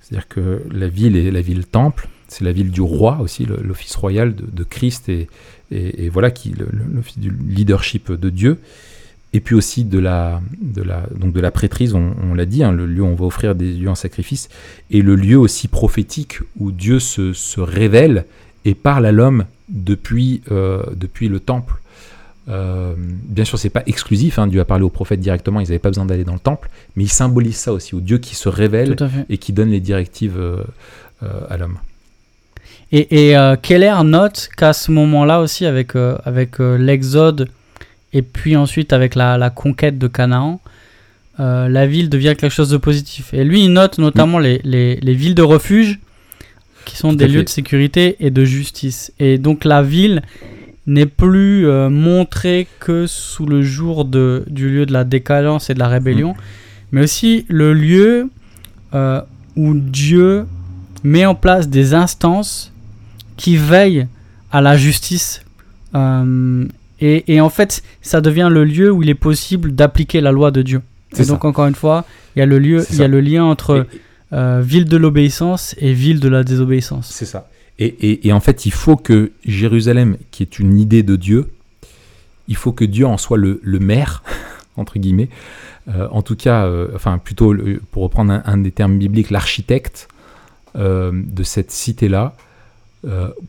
C'est-à-dire 0.00 0.28
que 0.28 0.62
la 0.70 0.88
ville 0.88 1.16
est 1.16 1.30
la 1.30 1.40
ville 1.40 1.64
temple, 1.66 2.08
c'est 2.28 2.44
la 2.44 2.52
ville 2.52 2.70
du 2.70 2.80
roi 2.82 3.18
aussi, 3.20 3.46
le- 3.46 3.60
l'office 3.62 3.96
royal 3.96 4.34
de, 4.34 4.44
de 4.50 4.62
Christ 4.64 5.08
et, 5.08 5.28
et- 5.70 6.04
et 6.04 6.08
voilà 6.10 6.30
qui 6.30 6.50
le- 6.50 6.68
le- 6.70 6.94
l'office 6.96 7.18
du 7.18 7.30
leadership 7.48 8.12
de 8.12 8.30
Dieu. 8.30 8.58
Et 9.34 9.40
puis 9.40 9.54
aussi 9.54 9.84
de 9.84 9.98
la, 9.98 10.40
de 10.60 10.80
la, 10.82 11.02
donc 11.14 11.34
de 11.34 11.40
la 11.40 11.50
prêtrise, 11.50 11.94
on, 11.94 12.14
on 12.22 12.32
l'a 12.32 12.46
dit, 12.46 12.64
hein, 12.64 12.72
le 12.72 12.86
lieu 12.86 13.02
où 13.02 13.06
on 13.06 13.14
va 13.14 13.26
offrir 13.26 13.54
des 13.54 13.72
lieux 13.72 13.90
en 13.90 13.94
sacrifice, 13.94 14.48
et 14.90 15.02
le 15.02 15.16
lieu 15.16 15.38
aussi 15.38 15.68
prophétique 15.68 16.38
où 16.58 16.72
Dieu 16.72 16.98
se, 16.98 17.34
se 17.34 17.60
révèle 17.60 18.24
et 18.64 18.74
parle 18.74 19.04
à 19.04 19.12
l'homme 19.12 19.44
depuis, 19.68 20.40
euh, 20.50 20.82
depuis 20.96 21.28
le 21.28 21.40
temple. 21.40 21.74
Euh, 22.48 22.94
bien 22.96 23.44
sûr, 23.44 23.58
c'est 23.58 23.68
pas 23.68 23.82
exclusif. 23.84 24.38
hein, 24.38 24.46
Dieu 24.46 24.60
a 24.60 24.64
parlé 24.64 24.82
aux 24.82 24.88
prophètes 24.88 25.20
directement. 25.20 25.60
Ils 25.60 25.64
n'avaient 25.64 25.78
pas 25.78 25.90
besoin 25.90 26.06
d'aller 26.06 26.24
dans 26.24 26.32
le 26.32 26.38
temple, 26.38 26.70
mais 26.96 27.04
il 27.04 27.10
symbolise 27.10 27.56
ça 27.56 27.74
aussi, 27.74 27.94
au 27.94 28.00
Dieu 28.00 28.16
qui 28.16 28.34
se 28.34 28.48
révèle 28.48 28.96
et 29.28 29.36
qui 29.36 29.52
donne 29.52 29.68
les 29.68 29.80
directives 29.80 30.38
euh, 30.38 30.64
euh, 31.22 31.28
à 31.50 31.58
l'homme. 31.58 31.76
Et, 32.92 33.32
et 33.32 33.36
Keller 33.60 33.96
note 34.02 34.48
qu'à 34.56 34.72
ce 34.72 34.90
moment-là 34.90 35.42
aussi, 35.42 35.66
avec, 35.66 35.94
avec 36.24 36.58
l'Exode 36.58 37.50
et 38.12 38.22
puis 38.22 38.56
ensuite 38.56 38.92
avec 38.92 39.14
la, 39.14 39.38
la 39.38 39.50
conquête 39.50 39.98
de 39.98 40.06
Canaan, 40.06 40.60
euh, 41.40 41.68
la 41.68 41.86
ville 41.86 42.08
devient 42.08 42.34
quelque 42.36 42.52
chose 42.52 42.70
de 42.70 42.76
positif. 42.78 43.32
Et 43.32 43.44
lui, 43.44 43.64
il 43.64 43.72
note 43.72 43.98
notamment 43.98 44.38
les, 44.38 44.60
les, 44.64 44.96
les 44.96 45.14
villes 45.14 45.34
de 45.34 45.42
refuge, 45.42 46.00
qui 46.84 46.96
sont 46.96 47.10
Tout 47.10 47.16
des 47.16 47.28
lieux 47.28 47.38
fait. 47.40 47.44
de 47.44 47.48
sécurité 47.50 48.16
et 48.20 48.30
de 48.30 48.44
justice. 48.44 49.12
Et 49.18 49.38
donc 49.38 49.64
la 49.64 49.82
ville 49.82 50.22
n'est 50.86 51.06
plus 51.06 51.66
euh, 51.68 51.90
montrée 51.90 52.66
que 52.80 53.06
sous 53.06 53.44
le 53.44 53.62
jour 53.62 54.06
de, 54.06 54.44
du 54.48 54.70
lieu 54.70 54.86
de 54.86 54.92
la 54.92 55.04
décadence 55.04 55.68
et 55.68 55.74
de 55.74 55.78
la 55.78 55.88
rébellion, 55.88 56.34
mais 56.92 57.02
aussi 57.02 57.44
le 57.48 57.74
lieu 57.74 58.30
euh, 58.94 59.20
où 59.54 59.74
Dieu 59.74 60.46
met 61.04 61.26
en 61.26 61.34
place 61.34 61.68
des 61.68 61.92
instances 61.92 62.72
qui 63.36 63.58
veillent 63.58 64.06
à 64.50 64.62
la 64.62 64.76
justice. 64.78 65.42
Et, 67.00 67.32
et 67.34 67.40
en 67.40 67.48
fait, 67.50 67.82
ça 68.02 68.20
devient 68.20 68.48
le 68.50 68.64
lieu 68.64 68.90
où 68.90 69.02
il 69.02 69.08
est 69.08 69.14
possible 69.14 69.72
d'appliquer 69.74 70.20
la 70.20 70.32
loi 70.32 70.50
de 70.50 70.62
Dieu. 70.62 70.82
C'est 71.12 71.22
Et 71.22 71.26
donc, 71.26 71.42
ça. 71.42 71.48
encore 71.48 71.66
une 71.66 71.74
fois, 71.74 72.04
il 72.36 72.40
y 72.40 72.42
a 72.42 72.46
le, 72.46 72.58
lieu, 72.58 72.84
il 72.90 72.96
y 72.98 73.02
a 73.02 73.08
le 73.08 73.20
lien 73.20 73.44
entre 73.44 73.86
euh, 74.32 74.60
ville 74.64 74.84
de 74.84 74.96
l'obéissance 74.96 75.74
et 75.78 75.92
ville 75.92 76.20
de 76.20 76.28
la 76.28 76.42
désobéissance. 76.44 77.10
C'est 77.12 77.24
ça. 77.24 77.48
Et, 77.78 77.86
et- 77.86 78.28
et 78.28 78.32
en 78.32 78.40
fait, 78.40 78.66
il 78.66 78.72
faut 78.72 78.96
que 78.96 79.30
Jérusalem, 79.46 80.16
qui 80.32 80.42
est 80.42 80.58
une 80.58 80.78
idée 80.78 81.02
de 81.04 81.16
Dieu, 81.16 81.48
il 82.48 82.56
faut 82.56 82.72
que 82.72 82.84
Dieu 82.84 83.06
en 83.06 83.16
soit 83.16 83.38
le, 83.38 83.60
le 83.62 83.78
maire, 83.78 84.22
entre 84.76 84.98
guillemets. 84.98 85.28
Euh, 85.88 86.08
en 86.10 86.20
tout 86.22 86.36
cas, 86.36 86.66
euh, 86.66 86.88
enfin 86.94 87.16
plutôt, 87.18 87.54
pour 87.92 88.02
reprendre 88.02 88.32
un, 88.32 88.42
un 88.44 88.58
des 88.58 88.72
termes 88.72 88.98
bibliques, 88.98 89.30
l'architecte 89.30 90.08
de 90.74 91.42
cette 91.42 91.72
cité-là, 91.72 92.36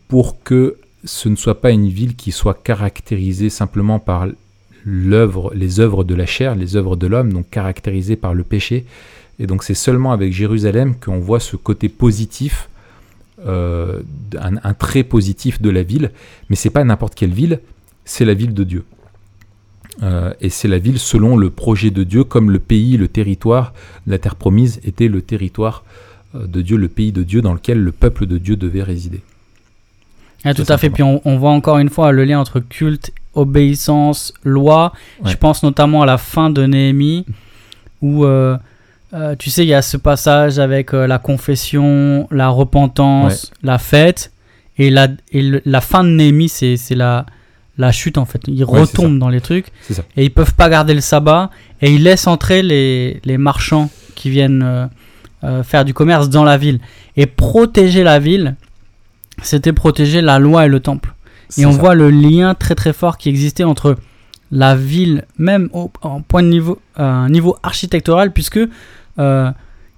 pour 0.07 0.41
que 0.43 0.77
ce 1.03 1.29
ne 1.29 1.35
soit 1.35 1.61
pas 1.61 1.71
une 1.71 1.87
ville 1.87 2.15
qui 2.15 2.31
soit 2.31 2.61
caractérisée 2.61 3.49
simplement 3.49 3.99
par 3.99 4.27
l'œuvre, 4.85 5.53
les 5.53 5.79
œuvres 5.79 6.03
de 6.03 6.15
la 6.15 6.25
chair, 6.25 6.55
les 6.55 6.75
œuvres 6.75 6.95
de 6.95 7.07
l'homme, 7.07 7.33
donc 7.33 7.49
caractérisée 7.49 8.15
par 8.15 8.33
le 8.33 8.43
péché. 8.43 8.85
Et 9.39 9.47
donc 9.47 9.63
c'est 9.63 9.73
seulement 9.73 10.11
avec 10.11 10.33
Jérusalem 10.33 10.95
qu'on 10.95 11.19
voit 11.19 11.39
ce 11.39 11.55
côté 11.55 11.89
positif 11.89 12.69
euh, 13.45 14.01
un, 14.37 14.73
trait 14.73 15.03
positif 15.03 15.61
de 15.61 15.69
la 15.69 15.81
ville, 15.81 16.11
mais 16.49 16.57
c'est 16.57 16.69
pas 16.69 16.83
n'importe 16.83 17.15
quelle 17.15 17.31
ville, 17.31 17.61
c'est 18.03 18.25
la 18.25 18.33
ville 18.33 18.53
de 18.53 18.63
Dieu. 18.65 18.83
Euh, 20.03 20.33
et 20.41 20.49
c'est 20.49 20.67
la 20.67 20.77
ville 20.77 20.99
selon 20.99 21.37
le 21.37 21.49
projet 21.49 21.89
de 21.89 22.03
Dieu, 22.03 22.25
comme 22.25 22.51
le 22.51 22.59
pays, 22.59 22.97
le 22.97 23.07
territoire, 23.07 23.73
la 24.07 24.17
terre 24.17 24.35
promise 24.35 24.81
était 24.83 25.07
le 25.07 25.21
territoire 25.21 25.85
euh, 26.35 26.47
de 26.47 26.61
Dieu, 26.61 26.75
le 26.75 26.89
pays 26.89 27.13
de 27.13 27.23
Dieu 27.23 27.41
dans 27.41 27.53
lequel 27.53 27.81
le 27.81 27.93
peuple 27.93 28.25
de 28.25 28.37
Dieu 28.37 28.57
devait 28.57 28.83
résider. 28.83 29.21
Ah, 30.45 30.53
tout 30.53 30.63
Tout 30.63 30.71
à 30.73 30.77
fait. 30.77 30.89
Puis 30.89 31.03
on, 31.03 31.21
on 31.25 31.37
voit 31.37 31.51
encore 31.51 31.77
une 31.79 31.89
fois 31.89 32.11
le 32.11 32.23
lien 32.23 32.39
entre 32.39 32.59
culte, 32.59 33.11
obéissance, 33.33 34.33
loi. 34.43 34.93
Ouais. 35.23 35.31
Je 35.31 35.37
pense 35.37 35.63
notamment 35.63 36.01
à 36.01 36.05
la 36.05 36.17
fin 36.17 36.49
de 36.49 36.65
Néhémie, 36.65 37.25
où 38.01 38.23
euh, 38.25 38.57
euh, 39.13 39.35
tu 39.37 39.49
sais, 39.49 39.63
il 39.65 39.67
y 39.69 39.73
a 39.73 39.81
ce 39.81 39.97
passage 39.97 40.59
avec 40.59 40.93
euh, 40.93 41.07
la 41.07 41.19
confession, 41.19 42.27
la 42.31 42.49
repentance, 42.49 43.51
la 43.63 43.77
fête. 43.77 44.31
Et 44.77 44.89
la, 44.89 45.09
et 45.33 45.41
le- 45.41 45.61
la 45.65 45.81
fin 45.81 46.05
de 46.05 46.09
Néhémie, 46.09 46.47
c'est 46.47 46.77
la, 46.95 47.25
la 47.77 47.91
chute 47.91 48.17
en 48.17 48.23
fait. 48.25 48.39
Ils 48.47 48.63
Ouais, 48.63 48.79
retombent 48.81 49.19
dans 49.19 49.27
les 49.27 49.41
trucs 49.41 49.67
et 50.15 50.23
ils 50.23 50.31
peuvent 50.31 50.53
pas 50.55 50.69
garder 50.69 50.93
le 50.93 51.01
sabbat. 51.01 51.49
Et 51.81 51.91
ils 51.91 52.01
laissent 52.03 52.27
entrer 52.27 52.61
les, 52.63 53.19
les 53.25 53.37
marchands 53.37 53.89
qui 54.15 54.29
viennent 54.29 54.89
faire 55.63 55.83
du 55.85 55.93
commerce 55.93 56.29
dans 56.29 56.43
la 56.45 56.57
ville. 56.57 56.79
Et 57.17 57.25
protéger 57.25 58.03
la 58.03 58.19
ville, 58.19 58.55
c'était 59.41 59.73
protéger 59.73 60.21
la 60.21 60.39
loi 60.39 60.65
et 60.65 60.69
le 60.69 60.79
temple. 60.79 61.13
Et 61.57 61.65
on 61.65 61.71
ça. 61.71 61.77
voit 61.79 61.95
le 61.95 62.09
lien 62.11 62.53
très 62.55 62.75
très 62.75 62.93
fort 62.93 63.17
qui 63.17 63.29
existait 63.29 63.63
entre 63.63 63.95
la 64.51 64.75
ville, 64.75 65.25
même 65.37 65.69
au, 65.73 65.91
en 66.01 66.21
point 66.21 66.43
de 66.43 66.47
niveau, 66.49 66.79
euh, 66.99 67.27
niveau 67.29 67.55
architectural, 67.63 68.31
puisque 68.33 68.59
euh, 69.19 69.51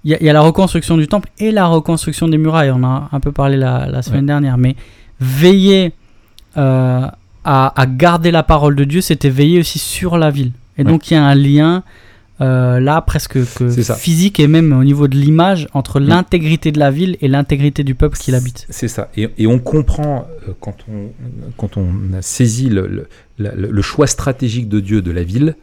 il 0.04 0.10
y, 0.10 0.14
a- 0.14 0.18
il 0.20 0.26
y 0.26 0.30
a 0.30 0.32
la 0.32 0.40
reconstruction 0.40 0.96
du 0.96 1.06
temple 1.08 1.28
et 1.38 1.50
la 1.52 1.66
reconstruction 1.66 2.28
des 2.28 2.38
murailles. 2.38 2.70
On 2.70 2.82
a 2.84 3.08
un 3.12 3.20
peu 3.20 3.32
parlé 3.32 3.56
la, 3.56 3.86
la 3.86 4.02
semaine 4.02 4.20
Ouais. 4.22 4.26
dernière, 4.26 4.58
mais 4.58 4.76
veiller 5.20 5.92
euh, 6.56 7.06
à, 7.44 7.80
à 7.80 7.86
garder 7.86 8.30
la 8.30 8.42
parole 8.42 8.76
de 8.76 8.84
Dieu, 8.84 9.00
c'était 9.00 9.30
veiller 9.30 9.60
aussi 9.60 9.78
sur 9.78 10.18
la 10.18 10.30
ville. 10.30 10.52
Et 10.78 10.84
donc 10.84 11.10
il 11.10 11.14
y 11.14 11.16
a 11.16 11.24
un 11.24 11.34
lien 11.34 11.82
euh, 12.42 12.80
là 12.80 13.00
presque 13.00 13.38
que 13.54 13.68
physique 13.94 14.40
et 14.40 14.48
même 14.48 14.72
au 14.72 14.82
niveau 14.84 15.06
de 15.08 15.16
l'image 15.16 15.68
entre 15.74 16.00
Mm. 16.00 16.04
l'intégrité 16.08 16.72
de 16.72 16.78
la 16.78 16.90
ville 16.90 17.16
et 17.20 17.28
l'intégrité 17.28 17.84
du 17.84 17.94
peuple 17.94 18.18
qui 18.18 18.30
l'habite. 18.32 18.66
C'est 18.68 18.88
ça. 18.88 19.10
Et, 19.16 19.28
et 19.38 19.46
on 19.46 19.58
comprend, 19.58 20.26
euh, 20.48 20.52
quand 20.60 20.76
on, 20.92 21.10
quand 21.56 21.76
on 21.76 21.88
a 22.18 22.22
saisi 22.22 22.68
le, 22.68 22.86
le- 22.86 23.08
la- 23.38 23.54
le- 23.54 23.70
le 23.70 23.82
choix 23.82 24.06
stratégique 24.06 24.68
de 24.68 24.80
Dieu 24.80 25.00
de 25.02 25.10
la 25.10 25.22
ville, 25.22 25.54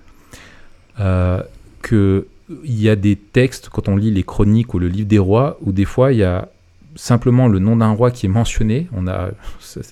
euh, 1.00 1.42
qu'il 1.88 2.24
y 2.66 2.90
a 2.90 2.96
des 2.96 3.16
textes, 3.16 3.70
quand 3.70 3.88
on 3.88 3.96
lit 3.96 4.12
les 4.12 4.24
chroniques 4.24 4.74
ou 4.74 4.80
le 4.80 4.88
livre 4.88 5.08
des 5.08 5.20
rois, 5.20 5.58
où 5.62 5.72
des 5.72 5.86
fois 5.86 6.12
il 6.14 6.20
y 6.20 6.24
a 6.24 6.50
simplement 6.96 7.48
le 7.48 7.60
nom 7.60 7.78
d'un 7.78 7.92
roi 7.92 8.12
qui 8.12 8.26
est 8.26 8.30
mentionné. 8.30 8.88
On 8.96 9.08
a, 9.08 9.30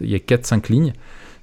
il 0.02 0.10
y 0.10 0.16
a 0.16 0.20
4-5 0.20 0.70
lignes 0.72 0.94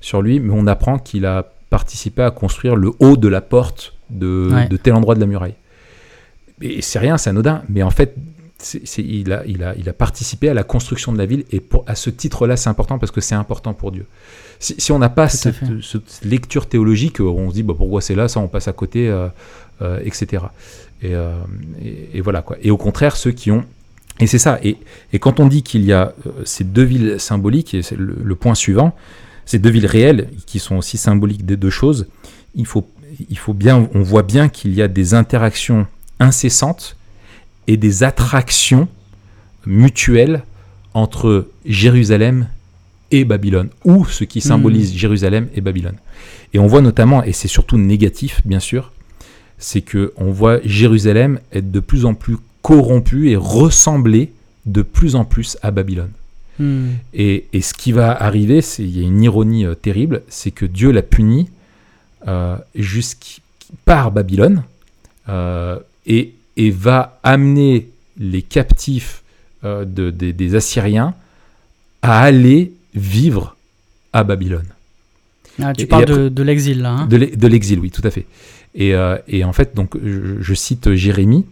sur 0.01 0.21
lui, 0.21 0.39
mais 0.41 0.53
on 0.55 0.67
apprend 0.67 0.99
qu'il 0.99 1.25
a 1.27 1.51
participé 1.71 2.23
à 2.23 2.31
construire 2.31 2.77
le 2.77 2.91
haut 2.99 3.17
de 3.17 3.29
la 3.29 3.41
porte 3.41 3.94
de, 4.11 4.51
Ouais. 4.53 4.69
de 4.69 4.77
tel 4.77 4.95
endroit 4.95 5.15
de 5.15 5.21
la 5.21 5.27
muraille. 5.27 5.55
Et 6.63 6.83
c'est 6.83 6.99
rien, 6.99 7.19
c'est 7.19 7.31
anodin, 7.31 7.63
mais 7.69 7.83
en 7.83 7.91
fait, 7.91 8.15
il, 8.99 9.33
a, 9.33 9.45
il, 9.47 9.63
a, 9.63 9.75
il 9.77 9.89
a 9.89 9.93
participé 9.93 10.49
à 10.49 10.55
la 10.55 10.63
construction 10.63 11.13
de 11.13 11.19
la 11.19 11.27
ville 11.27 11.45
et 11.51 11.61
pour, 11.61 11.85
à 11.87 11.95
ce 11.95 12.09
titre-là, 12.11 12.57
c'est 12.57 12.71
important 12.71 12.99
parce 12.99 13.13
que 13.13 13.21
c'est 13.21 13.35
important 13.35 13.75
pour 13.75 13.93
Dieu. 13.93 14.07
Si, 14.61 14.75
si 14.79 14.93
on 14.93 14.99
n'a 14.99 15.09
pas 15.11 15.29
cette, 15.29 15.57
lecture 16.25 16.67
théologique, 16.67 17.21
on 17.21 17.51
se 17.51 17.55
dit 17.55 17.63
bah, 17.63 17.75
pourquoi 17.77 18.01
c'est 18.01 18.15
là, 18.15 18.29
ça 18.29 18.41
on 18.41 18.49
passe 18.49 18.69
à 18.69 18.73
côté, 18.73 19.09
euh, 19.09 19.29
euh, 19.83 19.99
etc. 20.05 20.45
Et, 21.03 21.15
euh, 21.15 21.35
et- 21.85 22.11
et 22.15 22.21
voilà 22.21 22.41
quoi. 22.43 22.57
Et 22.63 22.71
au 22.71 22.77
contraire, 22.79 23.17
ceux 23.17 23.33
qui 23.33 23.51
ont. 23.51 23.65
Et 24.21 24.27
c'est 24.29 24.39
ça. 24.39 24.61
Et, 24.63 24.77
et 25.13 25.19
quand 25.19 25.41
on 25.41 25.47
dit 25.49 25.63
qu'il 25.65 25.85
y 25.85 25.93
a 25.93 26.15
ces 26.45 26.63
deux 26.65 26.85
villes 26.85 27.17
symboliques, 27.19 27.75
et 27.75 27.83
c'est 27.83 27.97
le, 27.97 28.17
le 28.23 28.35
point 28.37 28.55
suivant, 28.55 28.95
ces 29.45 29.59
deux 29.59 29.71
villes 29.71 29.87
réelles 29.87 30.31
qui 30.47 30.61
sont 30.61 30.77
aussi 30.77 30.97
symboliques 30.97 31.45
des 31.45 31.57
deux 31.57 31.69
choses, 31.71 32.07
il 32.55 32.65
faut, 32.65 32.89
il 33.31 33.39
faut 33.39 33.55
bien, 33.55 33.89
on 33.95 34.03
voit 34.03 34.23
bien 34.23 34.49
qu'il 34.49 34.75
y 34.75 34.83
a 34.83 34.89
des 34.89 35.15
interactions 35.15 35.87
incessantes 36.21 36.97
et 37.67 37.77
des 37.77 38.03
attractions 38.03 38.89
mutuelles 39.67 40.43
entre 40.93 41.49
Jérusalem 41.65 42.49
et 43.11 43.25
Babylone, 43.25 43.69
ou 43.85 44.05
ce 44.07 44.25
qui 44.25 44.41
symbolise 44.41 44.95
Jérusalem 44.95 45.49
et 45.55 45.61
Babylone. 45.61 45.97
Et 46.53 46.59
on 46.59 46.67
voit 46.67 46.81
notamment, 46.81 47.23
et 47.23 47.33
c'est 47.33 47.49
surtout 47.49 47.79
négatif 47.79 48.41
bien 48.45 48.61
sûr, 48.61 48.93
c'est 49.59 49.83
que 49.83 50.13
on 50.17 50.31
voit 50.31 50.59
Jérusalem 50.65 51.39
être 51.53 51.71
de 51.71 51.81
plus 51.81 52.05
en 52.07 52.15
plus 52.15 52.37
corrompu 52.63 53.31
et 53.31 53.37
ressembler 53.37 54.33
de 54.67 54.83
plus 54.83 55.15
en 55.15 55.25
plus 55.25 55.57
à 55.63 55.71
Babylone. 55.71 56.11
Hmm. 56.59 56.93
Et, 57.13 57.47
et 57.53 57.61
ce 57.61 57.75
qui 57.75 57.93
va 57.93 58.11
arriver, 58.11 58.63
c'est 58.63 58.83
il 58.83 58.99
y 58.99 59.01
a 59.01 59.07
une 59.07 59.23
ironie 59.23 59.67
euh, 59.67 59.75
terrible, 59.75 60.23
c'est 60.29 60.51
que 60.51 60.65
Dieu 60.65 60.91
l'a 60.93 61.03
puni 61.03 61.49
jusqu' 61.49 61.64
par 63.85 64.11
Babylone 64.13 64.63
euh, 65.29 65.79
et, 66.07 66.35
et 66.57 66.71
va 66.71 67.19
amener 67.23 67.89
les 68.19 68.43
captifs 68.43 69.23
euh, 69.65 69.85
de- 69.85 70.11
des- 70.11 70.33
Assyriens 70.55 71.15
à 72.03 72.21
aller 72.23 72.73
vivre 72.95 73.57
à 74.13 74.23
Babylone. 74.25 74.67
Ah, 75.63 75.73
tu 75.73 75.83
Et- 75.83 75.85
et 75.85 75.87
parles 75.87 76.03
après- 76.05 76.17
de, 76.17 76.29
de 76.29 76.43
l'exil 76.43 76.81
là. 76.83 76.91
hein 76.91 77.07
De 77.07 77.17
l'e- 77.17 77.37
de 77.37 77.47
l'exil, 77.47 77.79
oui, 77.81 77.91
tout 77.91 78.03
à 78.05 78.11
fait. 78.11 78.27
Et, 78.75 78.95
euh, 78.95 79.17
et 79.29 79.45
en 79.45 79.53
fait, 79.53 79.75
donc, 79.75 79.97
je, 80.03 80.41
je 80.41 80.55
cite 80.55 80.93
Jérémie. 80.95 81.47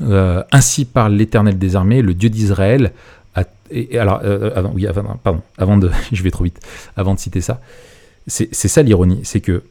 euh, 0.00 0.42
Ainsi 0.52 0.84
parle 0.84 1.14
l'Éternel 1.14 1.58
des 1.58 1.76
armées, 1.76 2.02
le 2.02 2.14
Dieu 2.14 2.30
d'Israël. 2.30 2.92
alors, 3.98 4.20
euh, 4.24 4.50
avant, 4.56 4.72
oui, 4.74 4.86
avant, 4.86 5.18
pardon, 5.22 5.42
avant 5.56 5.76
de, 5.78 5.90
je 6.12 6.22
vais 6.22 6.30
trop 6.30 6.44
vite, 6.44 6.60
avant 6.96 7.14
de 7.14 7.20
citer 7.20 7.40
ça, 7.40 7.60
c'est 8.26 8.48
c'est 8.52 8.68
ça 8.68 8.82
l'ironie, 8.82 9.20
c'est 9.22 9.40
que 9.40 9.62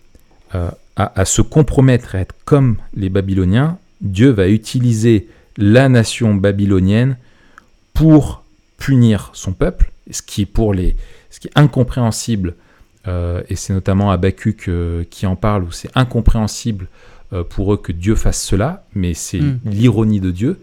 euh, 0.55 0.69
à, 0.95 1.19
à 1.21 1.25
se 1.25 1.41
compromettre 1.41 2.15
à 2.15 2.19
être 2.19 2.35
comme 2.45 2.77
les 2.95 3.09
Babyloniens, 3.09 3.77
Dieu 4.01 4.29
va 4.31 4.47
utiliser 4.47 5.27
la 5.57 5.89
nation 5.89 6.35
babylonienne 6.35 7.17
pour 7.93 8.43
punir 8.77 9.31
son 9.33 9.53
peuple, 9.53 9.91
ce 10.11 10.21
qui 10.21 10.43
est 10.43 10.45
pour 10.45 10.73
les, 10.73 10.95
ce 11.29 11.39
qui 11.39 11.47
est 11.47 11.51
incompréhensible 11.55 12.55
euh, 13.07 13.41
et 13.49 13.55
c'est 13.55 13.73
notamment 13.73 14.11
Habakkuk 14.11 14.67
euh, 14.67 15.03
qui 15.09 15.25
en 15.25 15.35
parle, 15.35 15.63
où 15.63 15.71
c'est 15.71 15.89
incompréhensible 15.95 16.87
euh, 17.33 17.43
pour 17.43 17.73
eux 17.73 17.77
que 17.77 17.91
Dieu 17.91 18.15
fasse 18.15 18.41
cela, 18.43 18.85
mais 18.93 19.13
c'est 19.13 19.39
Mm. 19.41 19.59
l'ironie 19.65 20.19
de 20.19 20.31
Dieu. 20.31 20.59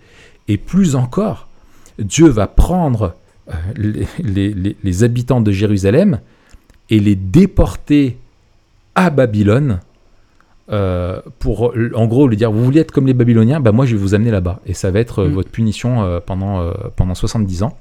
Et 0.48 0.56
plus 0.58 0.94
encore, 0.96 1.48
Dieu 1.98 2.28
va 2.28 2.46
prendre 2.46 3.14
les, 3.76 4.06
les- 4.18 4.52
les- 4.52 4.76
les 4.82 5.04
habitants 5.04 5.40
de 5.40 5.50
Jérusalem 5.52 6.20
et 6.90 7.00
les 7.00 7.14
déporter 7.16 8.16
à 8.96 9.10
Babylone 9.10 9.78
euh, 10.72 11.20
pour, 11.38 11.72
en 11.94 12.06
gros, 12.06 12.26
lui 12.26 12.36
dire, 12.36 12.50
vous 12.50 12.64
voulez 12.64 12.80
être 12.80 12.90
comme 12.90 13.06
les 13.06 13.14
Babyloniens, 13.14 13.60
bah 13.60 13.70
moi 13.70 13.86
je 13.86 13.94
vais 13.94 14.02
vous 14.02 14.14
amener 14.14 14.32
là-bas. 14.32 14.60
Et 14.66 14.74
ça 14.74 14.90
va 14.90 14.98
être 14.98 15.20
euh, 15.20 15.28
Mm. 15.28 15.32
votre 15.32 15.50
punition 15.50 16.02
euh, 16.02 16.18
pendant, 16.18 16.60
euh, 16.60 16.72
pendant 16.96 17.14
70 17.14 17.62
ans. 17.62 17.78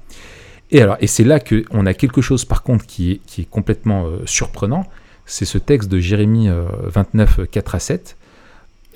Et 0.70 0.80
alors, 0.82 0.96
et 1.00 1.08
c'est 1.08 1.24
là 1.24 1.40
qu'on 1.40 1.84
a 1.86 1.94
quelque 1.94 2.20
chose 2.20 2.44
par 2.44 2.62
contre 2.62 2.86
qui 2.86 3.12
est, 3.12 3.20
qui 3.26 3.40
est 3.42 3.50
complètement 3.50 4.06
surprenant, 4.24 4.84
c'est 5.24 5.44
ce 5.44 5.58
texte 5.58 5.88
de 5.90 5.98
Jérémie 5.98 6.48
euh, 6.48 6.64
29, 6.84 7.40
4 7.50 7.74
à 7.74 7.78
7. 7.80 8.16
Euh, 8.18 8.22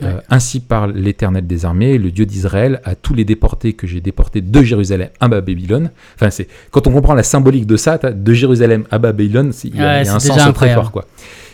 Ouais. 0.03 0.15
Ainsi 0.31 0.61
parle 0.61 0.93
l'Éternel 0.93 1.47
des 1.47 1.67
armées, 1.67 1.99
le 1.99 2.11
Dieu 2.11 2.25
d'Israël, 2.25 2.81
à 2.85 2.95
tous 2.95 3.13
les 3.13 3.27
déportés 3.27 3.75
que 3.75 3.87
j'ai 3.87 4.01
déportés 4.01 4.41
de 4.41 4.63
Jérusalem 4.63 5.11
à 5.21 5.29
Babylone. 5.29 5.91
Enfin, 6.15 6.31
c'est 6.31 6.49
quand 6.71 6.87
on 6.87 6.93
comprend 6.93 7.13
la 7.15 7.23
symbolique 7.23 7.67
de 7.67 7.77
ça, 7.77 7.99
de 7.99 8.33
Jérusalem 8.33 8.85
à 8.91 8.99
Babylone, 8.99 9.53
il 9.65 9.77
y 9.77 9.81
a, 9.81 9.99
Ouais, 9.99 10.05
y 10.05 10.09
a 10.09 10.15
un 10.15 10.19
sens 10.19 10.55
très 10.55 10.73
fort. 10.75 10.91
Quoi. 10.91 11.05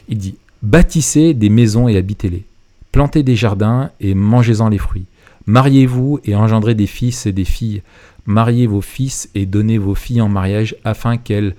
Il 0.09 0.19
dit 0.19 0.37
Bâtissez 0.67 1.33
des 1.33 1.49
maisons 1.49 1.87
et 1.87 1.97
habitez-les. 1.97 2.45
Plantez 2.91 3.23
des 3.23 3.37
jardins 3.37 3.93
et 4.01 4.17
mangez-en 4.17 4.69
les 4.69 4.79
fruits. 4.79 5.07
Mariez-vous 5.47 6.19
et 6.25 6.35
engendrez 6.35 6.75
des 6.75 6.89
fils 6.89 7.25
et 7.25 7.31
des 7.31 7.45
filles. 7.45 7.83
Mariez 8.27 8.67
vos 8.67 8.81
fils 8.81 9.31
et 9.37 9.47
donnez 9.47 9.79
vos 9.79 9.95
filles 9.95 10.21
en 10.21 10.29
mariage 10.29 10.75
afin 10.83 11.19
qu'elles 11.19 11.55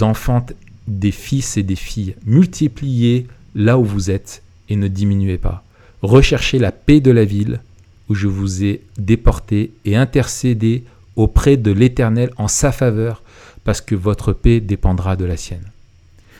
enfantent 0.00 0.52
des 0.88 1.12
fils 1.12 1.58
et 1.58 1.62
des 1.62 1.76
filles. 1.76 2.16
Multipliez 2.26 3.28
là 3.54 3.78
où 3.78 3.84
vous 3.84 4.10
êtes 4.10 4.42
et 4.68 4.74
ne 4.74 4.88
diminuez 4.88 5.38
pas. 5.38 5.62
Recherchez 6.02 6.58
la 6.58 6.72
paix 6.72 7.00
de 7.00 7.12
la 7.12 7.24
ville 7.24 7.60
où 8.08 8.16
je 8.16 8.26
vous 8.26 8.64
ai 8.64 8.82
déporté 8.98 9.70
et 9.84 9.94
intercédez 9.94 10.82
auprès 11.14 11.56
de 11.56 11.70
l'Éternel 11.70 12.30
en 12.36 12.48
sa 12.48 12.72
faveur 12.72 13.22
parce 13.62 13.80
que 13.80 13.94
votre 13.94 14.32
paix 14.32 14.58
dépendra 14.58 15.14
de 15.14 15.24
la 15.24 15.36
sienne. 15.36 15.70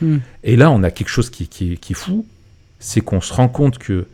Hmm. 0.01 0.17
Et 0.43 0.55
là, 0.55 0.71
on 0.71 0.83
a 0.83 0.91
quelque 0.91 1.09
chose 1.09 1.29
qui, 1.29 1.49
est 1.73 1.93
fou, 1.93 2.25
c'est 2.79 3.01
qu'on 3.01 3.21
se 3.21 3.33
rend 3.33 3.47
compte 3.47 3.77
que, 3.77 4.07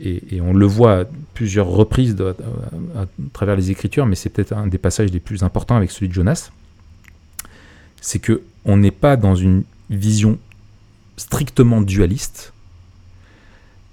et, 0.00 0.40
on 0.40 0.52
le 0.52 0.66
voit 0.66 1.00
à 1.00 1.04
plusieurs 1.34 1.68
reprises 1.68 2.16
à 2.96 3.06
travers 3.32 3.56
les 3.56 3.70
Écritures, 3.70 4.06
mais 4.06 4.16
c'est 4.16 4.30
peut-être 4.30 4.52
un 4.52 4.66
des 4.66 4.78
passages 4.78 5.10
les 5.10 5.20
plus 5.20 5.42
importants 5.42 5.76
avec 5.76 5.90
celui 5.90 6.08
de 6.08 6.14
Jonas, 6.14 6.50
c'est 8.00 8.18
que 8.18 8.42
on 8.64 8.76
n'est 8.76 8.90
pas 8.90 9.16
dans 9.16 9.34
une 9.34 9.62
vision 9.88 10.38
strictement 11.16 11.80
dualiste, 11.80 12.52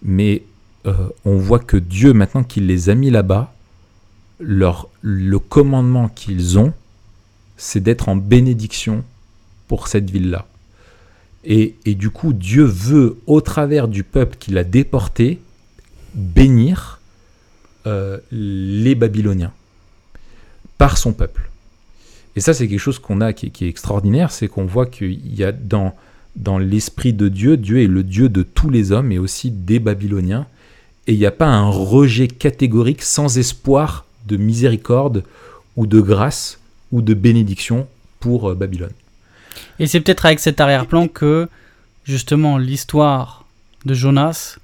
mais 0.02 0.43
euh, 0.86 1.10
on 1.26 1.38
voit 1.38 1.60
que 1.60 1.78
Dieu, 1.78 2.13
maintenant 2.13 2.43
qu'il 2.43 2.67
les 2.67 2.89
a 2.89 2.95
mis 2.95 3.10
là-bas, 3.10 3.54
leur, 4.39 4.88
le 5.02 5.39
commandement 5.39 6.10
qu'ils 6.10 6.60
ont, 6.60 6.73
c'est 7.58 7.80
d'être 7.80 8.10
en 8.10 8.15
bénédiction 8.15 9.04
pour 9.67 9.88
cette 9.88 10.10
ville-là. 10.10 10.47
Et, 11.49 11.75
du 11.95 12.10
coup, 12.10 12.33
Dieu 12.33 12.65
veut, 12.65 13.17
au 13.25 13.39
travers 13.39 13.88
du 13.88 14.03
peuple 14.03 14.36
qu'il 14.38 14.57
a 14.57 14.65
déporté, 14.65 15.39
bénir 16.13 16.99
euh, 17.86 18.17
les 18.31 18.95
Babyloniens 18.95 19.53
par 20.77 20.97
son 20.97 21.13
peuple. 21.13 21.49
Et 22.36 22.41
ça, 22.41 22.53
c'est 22.53 22.67
quelque 22.67 22.79
chose 22.79 22.99
qu'on 22.99 23.21
a 23.21 23.31
qui, 23.31 23.45
est- 23.45 23.49
qui 23.49 23.63
est 23.65 23.69
extraordinaire, 23.69 24.31
c'est 24.31 24.49
qu'on 24.49 24.65
voit 24.65 24.86
qu'il 24.88 25.33
y 25.36 25.43
a 25.45 25.53
dans, 25.53 25.95
dans 26.36 26.57
l'esprit 26.60 27.13
de 27.13 27.29
Dieu, 27.29 27.55
Dieu 27.55 27.81
est 27.81 27.88
le 27.88 28.03
Dieu 28.03 28.27
de 28.27 28.43
tous 28.43 28.69
les 28.69 28.91
hommes 28.91 29.13
et 29.13 29.17
aussi 29.17 29.49
des 29.49 29.79
Babyloniens. 29.79 30.47
Et 31.07 31.13
il 31.13 31.17
n'y 31.19 31.25
a 31.25 31.31
pas 31.31 31.47
un 31.47 31.69
rejet 31.69 32.27
catégorique 32.27 33.01
sans 33.03 33.38
espoir 33.38 34.05
de 34.27 34.36
miséricorde 34.36 35.23
ou 35.77 35.88
de 35.88 36.01
grâce 36.01 36.60
ou 36.91 37.01
de 37.01 37.13
bénédiction 37.13 37.88
pour 38.19 38.49
euh, 38.49 38.55
Babylone. 38.55 38.91
Et 39.79 39.87
c'est 39.87 40.01
peut-être 40.01 40.25
avec 40.25 40.39
cet 40.39 40.59
arrière-plan 40.61 41.07
que 41.07 41.47
justement 42.03 42.57
l'histoire 42.57 43.45
de 43.85 43.93
Jonas 43.93 44.57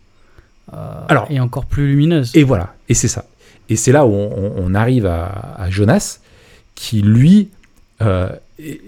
euh, 0.74 0.78
Alors- 1.10 1.28
est 1.30 1.40
encore 1.40 1.66
plus 1.66 1.88
lumineuse. 1.88 2.32
Et 2.36 2.44
voilà, 2.44 2.74
et 2.90 2.94
c'est 2.94 3.08
ça. 3.08 3.26
Et 3.70 3.76
c'est 3.76 3.92
là 3.92 4.06
où 4.06 4.12
on, 4.12 4.74
arrive 4.76 5.06
à, 5.06 5.26
à 5.58 5.70
Jonas, 5.70 6.20
qui 6.76 7.02
lui 7.02 7.50
euh, 8.02 8.30
est, 8.60 8.80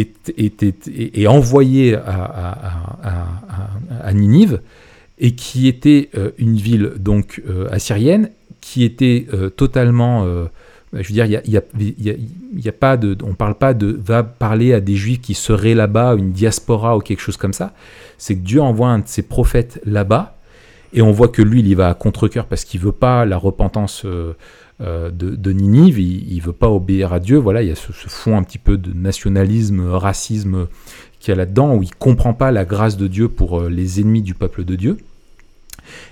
est- 0.00 0.32
est- 0.36 0.62
est- 0.62 0.88
est- 0.88 1.18
est 1.18 1.26
envoyé 1.26 1.94
à, 1.94 4.12
Ninive, 4.12 4.60
et 5.18 5.34
qui 5.34 5.68
était 5.68 6.10
euh, 6.16 6.30
une 6.38 6.56
ville 6.56 6.92
donc 6.98 7.42
assyrienne, 7.70 8.30
qui 8.60 8.84
était 8.84 9.26
totalement, 9.56 10.26
je 10.92 11.08
veux 11.08 11.12
dire, 11.12 11.26
il 11.26 11.52
y 11.52 12.68
a, 12.68 12.72
pas 12.72 12.96
de, 12.96 13.16
on 13.22 13.34
parle 13.34 13.54
pas 13.54 13.74
de 13.74 13.98
va 14.02 14.22
parler 14.22 14.72
à 14.72 14.80
des 14.80 14.96
juifs 14.96 15.20
qui 15.20 15.34
seraient 15.34 15.74
là-bas, 15.74 16.14
une 16.16 16.32
diaspora 16.32 16.96
ou 16.96 17.00
quelque 17.00 17.20
chose 17.20 17.36
comme 17.36 17.52
ça. 17.52 17.72
C'est 18.16 18.34
que 18.34 18.40
Dieu 18.40 18.60
envoie 18.60 18.88
un 18.88 19.00
de 19.00 19.06
ses 19.08 19.22
prophètes 19.22 19.80
là-bas, 19.84 20.36
Et 20.94 21.02
on 21.02 21.12
voit 21.12 21.28
que 21.28 21.42
lui, 21.42 21.60
il 21.60 21.68
y 21.68 21.74
va 21.74 21.90
à 21.90 21.94
contre-coeur 21.94 22.46
parce 22.46 22.64
qu'il 22.64 22.80
veut 22.80 22.92
pas 22.92 23.26
la 23.26 23.36
repentance 23.36 24.02
euh, 24.06 24.34
euh, 24.80 25.10
de, 25.10 25.52
Ninive, 25.52 25.98
il, 25.98 26.32
il 26.32 26.40
veut 26.40 26.54
pas 26.54 26.70
obéir 26.70 27.12
à 27.12 27.20
Dieu. 27.20 27.36
Voilà, 27.36 27.62
il 27.62 27.68
y 27.68 27.72
a 27.72 27.74
ce, 27.74 27.92
ce 27.92 28.08
fond 28.08 28.36
un 28.36 28.42
petit 28.42 28.58
peu 28.58 28.78
de 28.78 28.92
nationalisme, 28.94 29.90
racisme 29.90 30.68
qu'il 31.20 31.32
y 31.32 31.32
a 31.32 31.36
là-dedans, 31.36 31.74
où 31.74 31.82
il 31.82 31.94
comprend 31.94 32.32
pas 32.32 32.50
la 32.50 32.64
grâce 32.64 32.96
de 32.96 33.08
Dieu 33.08 33.28
pour 33.28 33.60
euh, 33.60 33.68
les 33.68 34.00
ennemis 34.00 34.22
du 34.22 34.34
peuple 34.34 34.64
de 34.64 34.76
Dieu. 34.76 34.96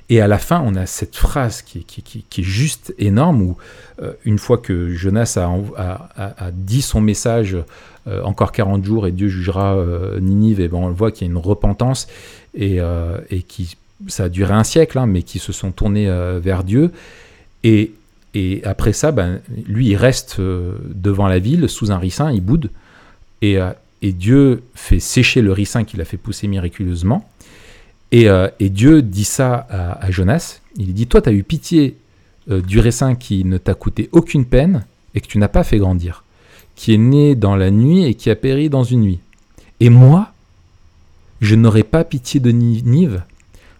Et 0.09 0.21
à 0.21 0.27
la 0.29 0.39
fin, 0.39 0.63
on 0.65 0.75
a 0.75 0.87
cette 0.87 1.17
phrase 1.17 1.63
qui, 1.63 1.79
est- 1.79 2.43
juste 2.43 2.95
énorme, 2.99 3.43
où 3.43 3.57
euh, 4.03 4.13
une 4.25 4.39
fois 4.39 4.59
que 4.59 4.91
Jonas 4.91 5.39
a, 5.39 6.51
dit 6.53 6.83
son 6.83 7.01
message, 7.01 7.57
euh, 8.07 8.23
encore 8.23 8.53
40 8.53 8.85
jours 8.85 9.07
et 9.07 9.13
Dieu 9.13 9.29
jugera 9.29 9.77
euh, 9.77 10.21
Ninive, 10.21 10.61
et 10.61 10.69
ben 10.69 10.79
on 10.79 10.89
le 10.89 10.95
voit 10.95 11.11
qu'il 11.11 11.27
y 11.27 11.31
a 11.31 11.33
une 11.33 11.39
repentance, 11.39 12.07
et, 12.55 12.81
qui, 13.49 13.77
ça 14.07 14.25
a 14.25 14.29
duré 14.29 14.55
un 14.55 14.65
siècle, 14.65 14.99
hein, 14.99 15.07
mais 15.07 15.23
qui 15.23 15.39
se 15.39 15.53
sont 15.53 15.73
tournés 15.73 16.07
vers 16.41 16.65
Dieu. 16.65 16.91
Et, 17.65 17.93
après 18.65 18.93
ça, 18.93 19.13
ben, 19.13 19.41
lui, 19.67 19.89
il 19.89 19.97
reste 19.97 20.41
devant 20.41 21.27
la 21.27 21.39
ville, 21.39 21.69
sous 21.69 21.91
un 21.91 21.99
ricin, 21.99 22.31
il 22.31 22.43
boude, 22.43 22.71
et, 23.43 23.59
et 24.03 24.13
Dieu 24.13 24.63
fait 24.75 25.01
sécher 25.01 25.43
le 25.43 25.53
ricin 25.53 25.85
qu'il 25.85 26.01
a 26.01 26.05
fait 26.05 26.17
pousser 26.17 26.47
miraculeusement. 26.47 27.29
Et, 28.13 28.29
euh, 28.29 28.49
et 28.61 28.69
Dieu 28.69 29.03
dit 29.03 29.25
ça 29.25 29.67
à, 29.71 30.11
Jonas. 30.11 30.61
Il 30.77 30.95
dit 30.95 31.07
Toi, 31.07 31.23
tu 31.23 31.29
as 31.29 31.33
eu 31.33 31.43
pitié 31.43 31.97
euh, 32.51 32.61
du 32.61 32.79
raisin 32.81 33.15
qui 33.15 33.45
ne 33.45 33.59
t'a 33.59 33.75
coûté 33.75 34.09
aucune 34.13 34.45
peine 34.45 34.85
et 35.15 35.21
que 35.21 35.27
tu 35.27 35.39
n'as 35.39 35.49
pas 35.49 35.65
fait 35.65 35.79
grandir, 35.79 36.25
qui 36.75 36.95
est 36.95 36.99
né 36.99 37.35
dans 37.35 37.57
la 37.57 37.71
nuit 37.71 38.05
et 38.05 38.15
qui 38.15 38.31
a 38.31 38.37
péri 38.37 38.69
dans 38.69 38.85
une 38.85 39.01
nuit. 39.01 39.21
Et 39.81 39.91
moi, 39.91 40.33
je 41.41 41.55
n'aurai 41.55 41.83
pas 41.83 42.05
pitié 42.05 42.41
de 42.41 42.51
Ninive, 42.51 43.23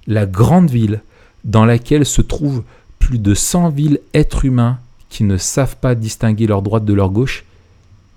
la 0.07 0.27
grande 0.27 0.71
ville 0.71 1.03
dans 1.45 1.65
laquelle 1.65 2.05
se 2.05 2.23
trouvent 2.23 2.65
plus 2.99 3.19
de 3.19 3.35
100 3.35 3.71
villes 3.71 4.01
êtres 4.15 4.45
humains 4.45 4.79
qui 5.09 5.25
ne 5.25 5.37
savent 5.37 5.77
pas 5.77 5.95
distinguer 5.95 6.47
leur 6.47 6.63
droite 6.63 6.85
de 6.85 6.93
leur 6.93 7.11
gauche 7.11 7.45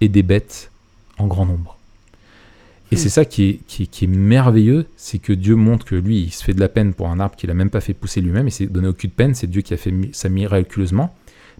et 0.02 0.10
des 0.10 0.24
bêtes 0.24 0.72
en 1.17 1.28
grand 1.28 1.45
nombre. 1.45 1.79
Et 2.91 2.95
c'est 2.95 3.10
ça 3.10 3.23
qui 3.23 3.62
est, 3.80 4.08
merveilleux, 4.08 4.88
c'est 4.97 5.19
que 5.19 5.34
Dieu 5.34 5.56
montre 5.56 5.86
que 5.86 5.95
lui, 5.95 6.21
il 6.21 6.32
se 6.32 6.43
fait 6.43 6.54
de 6.54 6.60
la 6.60 6.69
peine 6.69 6.93
pour 6.93 7.10
un 7.10 7.19
arbre 7.19 7.36
qu'il 7.36 7.52
a 7.52 7.54
même 7.54 7.69
pas 7.69 7.82
fait 7.82 7.93
pousser 7.93 8.19
lui-même, 8.19 8.47
et 8.47 8.52
s'est 8.52 8.65
donné 8.65 8.88
aucune 8.88 9.12
peine, 9.12 9.36
c'est 9.36 9.47
Dieu 9.47 9.62
qui 9.62 9.73
a 9.73 9.78
fait 9.78 9.93
ça 10.12 10.28
miraculeusement, 10.30 11.15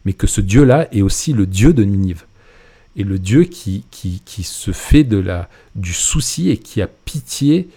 mais 0.06 0.13
que 0.13 0.26
ce 0.26 0.42
Dieu-là 0.42 0.88
est 0.92 1.02
aussi 1.04 1.34
le 1.34 1.46
Dieu 1.46 1.74
de 1.74 1.84
Ninive. 1.84 2.26
Et 2.96 3.04
le 3.04 3.20
Dieu 3.20 3.44
qui, 3.44 3.86
qui, 3.92 4.22
qui 4.26 4.44
se 4.44 4.72
fait 4.72 5.04
de 5.04 5.24
du 5.76 5.94
souci 5.94 6.50
et 6.50 6.58
qui 6.58 6.82
a 6.82 6.88
pitié 6.88 7.70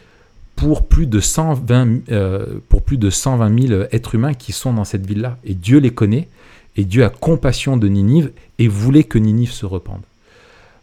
pour 0.56 0.86
plus 0.86 1.06
de 1.06 1.20
120, 1.20 2.10
euh, 2.10 2.58
pour 2.68 2.82
plus 2.82 2.96
de 2.96 3.10
120 3.10 3.68
000 3.68 3.82
êtres 3.92 4.14
humains 4.14 4.34
qui 4.34 4.52
sont 4.52 4.72
dans 4.72 4.84
cette 4.84 5.06
ville-là. 5.06 5.38
Et 5.44 5.54
Dieu 5.54 5.78
les 5.78 5.90
connaît, 5.90 6.28
et 6.76 6.84
Dieu 6.84 7.04
a 7.04 7.10
compassion 7.10 7.76
de 7.76 7.88
Ninive 7.88 8.30
et 8.58 8.68
voulait 8.68 9.04
que 9.04 9.18
Ninive 9.18 9.52
se 9.52 9.66
repente. 9.66 10.02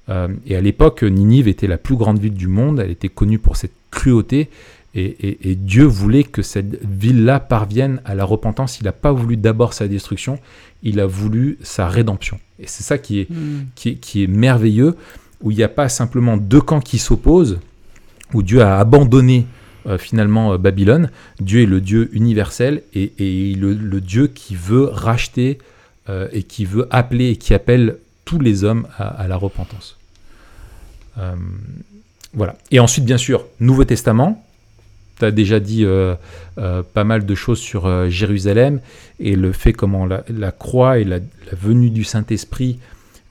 Euh, 0.09 0.27
et 0.45 0.55
à 0.55 0.61
l'époque, 0.61 1.03
Ninive 1.03 1.47
était 1.47 1.67
la 1.67 1.77
plus 1.77 1.95
grande 1.95 2.19
ville 2.19 2.33
du 2.33 2.47
monde, 2.47 2.79
elle 2.79 2.91
était 2.91 3.09
connue 3.09 3.39
pour 3.39 3.55
cette 3.57 3.73
cruauté, 3.91 4.49
et, 4.95 5.03
et- 5.05 5.51
et 5.51 5.55
Dieu 5.55 5.83
voulait 5.85 6.23
que 6.23 6.41
cette 6.41 6.83
ville-là 6.83 7.39
parvienne 7.39 8.01
à 8.05 8.15
la 8.15 8.25
repentance. 8.25 8.79
Il 8.79 8.85
n'a 8.85 8.91
pas 8.91 9.11
voulu 9.11 9.37
d'abord 9.37 9.73
sa 9.73 9.87
destruction, 9.87 10.39
il 10.81 10.99
a 10.99 11.05
voulu 11.05 11.57
sa 11.61 11.87
rédemption. 11.87 12.39
Et 12.59 12.65
c'est 12.65 12.83
ça 12.83 12.97
qui 12.97 13.19
est, 13.19 13.29
Hmm. 13.29 13.65
qui 13.75 13.89
est, 13.89 13.95
qui 13.95 14.23
est 14.23 14.27
merveilleux, 14.27 14.95
où 15.41 15.51
il 15.51 15.57
n'y 15.57 15.63
a 15.63 15.69
pas 15.69 15.89
simplement 15.89 16.37
deux 16.37 16.59
camps 16.61 16.81
qui 16.81 16.97
s'opposent, 16.97 17.59
où 18.33 18.41
Dieu 18.41 18.61
a 18.61 18.79
abandonné 18.79 19.45
euh, 19.85 19.97
finalement 19.99 20.53
euh, 20.53 20.57
Babylone. 20.57 21.09
Dieu 21.39 21.61
est 21.61 21.65
le 21.67 21.79
Dieu 21.81 22.09
universel 22.13 22.81
et, 22.93 23.13
et 23.19 23.53
le, 23.55 23.73
le 23.73 24.01
Dieu 24.01 24.27
qui 24.27 24.55
veut 24.55 24.85
racheter 24.85 25.59
euh, 26.09 26.27
et 26.33 26.43
qui 26.43 26.65
veut 26.65 26.87
appeler 26.89 27.29
et 27.29 27.35
qui 27.37 27.53
appelle 27.53 27.97
tous 28.25 28.39
les 28.39 28.63
hommes 28.63 28.87
à, 28.97 29.03
à 29.07 29.27
la 29.27 29.37
repentance. 29.37 29.97
Euh, 31.19 31.35
voilà. 32.33 32.55
Et 32.71 32.79
ensuite, 32.79 33.05
bien 33.05 33.17
sûr, 33.17 33.45
Nouveau 33.59 33.83
Testament. 33.83 34.43
Tu 35.19 35.25
as 35.25 35.31
déjà 35.31 35.59
dit 35.59 35.83
euh, 35.83 36.15
euh, 36.57 36.81
pas 36.81 37.03
mal 37.03 37.25
de 37.25 37.35
choses 37.35 37.59
sur 37.59 38.09
Jérusalem 38.09 38.79
et 39.19 39.35
le 39.35 39.51
fait 39.51 39.73
comment 39.73 40.05
la, 40.05 40.51
croix 40.51 40.99
et 40.99 41.03
la, 41.03 41.19
venue 41.51 41.89
du 41.89 42.03
Saint-Esprit 42.05 42.79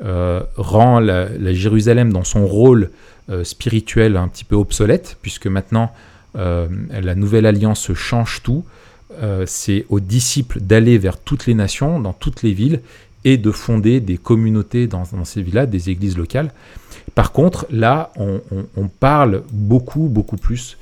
rend 0.01 1.01
la, 1.01 1.53
Jérusalem 1.55 2.13
dans 2.13 2.25
son 2.25 2.47
rôle 2.47 2.91
spirituel 3.43 4.17
un 4.17 4.29
petit 4.29 4.45
peu 4.45 4.55
obsolète, 4.55 5.17
puisque 5.23 5.47
maintenant 5.47 5.91
la 6.35 7.15
nouvelle 7.15 7.47
alliance 7.47 7.93
change 7.95 8.43
tout. 8.43 8.65
C'est 9.47 9.87
aux 9.89 10.01
disciples 10.01 10.61
d'aller 10.61 10.99
vers 10.99 11.19
toutes 11.19 11.47
les 11.47 11.55
nations, 11.55 12.01
dans 12.01 12.13
toutes 12.13 12.43
les 12.43 12.53
villes, 12.53 12.81
et 13.25 13.39
de 13.39 13.51
fonder 13.51 14.01
des 14.01 14.19
communautés 14.19 14.87
dans, 14.87 15.05
dans 15.13 15.25
ces 15.25 15.43
villes-là, 15.43 15.67
des 15.67 15.91
églises 15.91 16.17
locales. 16.17 16.53
Par 17.15 17.33
contre, 17.33 17.67
là, 17.71 18.13
on, 18.17 18.89
parle 18.89 19.43
beaucoup, 19.53 20.09
beaucoup 20.09 20.37
plus 20.37 20.77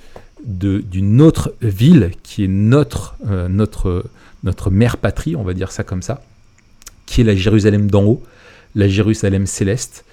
d'une 0.45 1.21
autre 1.23 1.55
ville 1.63 2.13
qui 2.23 2.45
est 2.45 2.49
notre, 2.49 3.17
euh, 3.29 3.49
notre, 3.49 4.05
notre 4.45 4.71
mère 4.71 4.97
patrie, 4.97 5.35
on 5.37 5.43
va 5.43 5.55
dire 5.55 5.73
ça 5.73 5.83
comme 5.83 6.03
ça, 6.03 6.23
qui 7.07 7.21
est 7.21 7.25
la 7.25 7.35
Jérusalem 7.35 7.91
d'en 7.91 8.05
haut, 8.05 8.23
la 8.75 8.89
Jérusalem 8.89 9.47
céleste, 9.47 10.05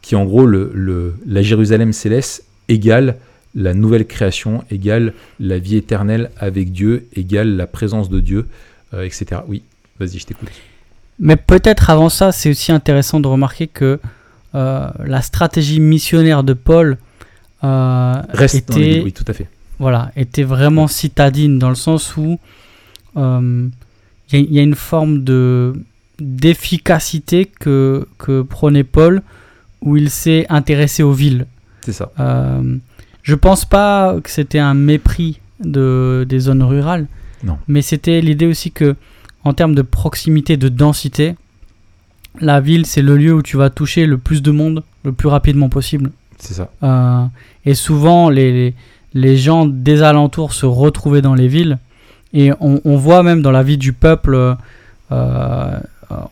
qui 0.00 0.16
en 0.16 0.24
gros, 0.24 0.46
le, 0.46 0.70
le- 0.74 1.14
la 1.26 1.42
Jérusalem 1.42 1.92
céleste 1.92 2.44
égale 2.68 3.16
la 3.54 3.74
nouvelle 3.74 4.06
création, 4.06 4.64
égale 4.70 5.12
la 5.38 5.58
vie 5.58 5.76
éternelle 5.76 6.30
avec 6.38 6.72
Dieu, 6.72 7.06
égale 7.14 7.56
la 7.56 7.66
présence 7.66 8.08
de 8.08 8.18
Dieu, 8.20 8.46
euh, 8.94 9.02
etc. 9.04 9.42
Oui, 9.46 9.62
vas-y, 10.00 10.18
je 10.18 10.26
t'écoute. 10.26 10.48
Mais 11.18 11.36
peut-être 11.36 11.90
avant 11.90 12.08
ça, 12.08 12.32
c'est 12.32 12.48
aussi 12.50 12.72
intéressant 12.72 13.20
de 13.20 13.28
remarquer 13.28 13.66
que 13.66 14.00
la 14.54 15.22
stratégie 15.22 15.80
missionnaire 15.80 16.42
de 16.44 16.52
Paul 16.52 16.98
euh, 17.64 18.14
Reste 18.32 18.68
dans 18.68 18.76
les 18.76 18.82
était, 18.82 18.92
villes, 18.94 19.04
oui, 19.04 19.12
tout 19.12 19.24
à 19.28 19.32
fait. 19.32 19.48
voilà, 19.78 20.10
était 20.16 20.42
vraiment 20.42 20.88
citadine 20.88 21.58
dans 21.58 21.68
le 21.70 21.74
sens 21.74 22.16
où 22.16 22.38
euh, 23.16 23.68
il 24.32 24.38
y, 24.38 24.42
a- 24.42 24.46
il 24.46 24.52
y 24.54 24.58
a 24.58 24.62
une 24.62 24.74
forme 24.74 25.22
de 25.24 25.72
d'efficacité 26.46 27.46
que, 27.46 28.06
que 28.18 28.42
prenait 28.42 28.84
Paul 28.84 29.22
où 29.80 29.96
il 29.96 30.10
s'est 30.10 30.46
intéressé 30.50 31.02
aux 31.02 31.12
villes. 31.12 31.46
C'est 31.80 31.92
ça. 31.92 32.12
Euh, 32.20 32.76
je 33.22 33.34
pense 33.34 33.64
pas 33.64 34.16
que 34.22 34.30
c'était 34.30 34.58
un 34.60 34.74
mépris 34.74 35.40
de, 35.60 36.24
des 36.28 36.38
zones 36.40 36.62
rurales. 36.62 37.06
Non. 37.42 37.58
Mais 37.66 37.82
c'était 37.82 38.20
l'idée 38.20 38.46
aussi 38.46 38.70
que, 38.70 38.94
en 39.44 39.52
termes 39.52 39.74
de 39.74 39.82
proximité, 39.82 40.56
de 40.56 40.68
densité, 40.68 41.34
la 42.40 42.60
ville, 42.60 42.86
c'est 42.86 43.02
le 43.02 43.16
lieu 43.16 43.34
où 43.34 43.42
tu 43.42 43.56
vas 43.56 43.70
toucher 43.70 44.06
le 44.06 44.18
plus 44.18 44.42
de 44.42 44.50
monde 44.50 44.82
le 45.04 45.12
plus 45.12 45.28
rapidement 45.28 45.68
possible. 45.68 46.10
C'est 46.38 46.54
ça. 46.54 46.70
Euh, 46.82 47.24
et 47.64 47.74
souvent, 47.74 48.30
les, 48.30 48.74
gens 49.14 49.66
des 49.66 50.02
alentours 50.02 50.52
se 50.52 50.66
retrouvaient 50.66 51.22
dans 51.22 51.34
les 51.34 51.48
villes. 51.48 51.78
Et 52.32 52.50
on, 52.60 52.80
on 52.84 52.96
voit 52.96 53.22
même 53.22 53.42
dans 53.42 53.50
la 53.50 53.62
vie 53.62 53.76
du 53.78 53.92
peuple, 53.92 54.34
euh, 54.34 54.54
euh, 55.12 55.78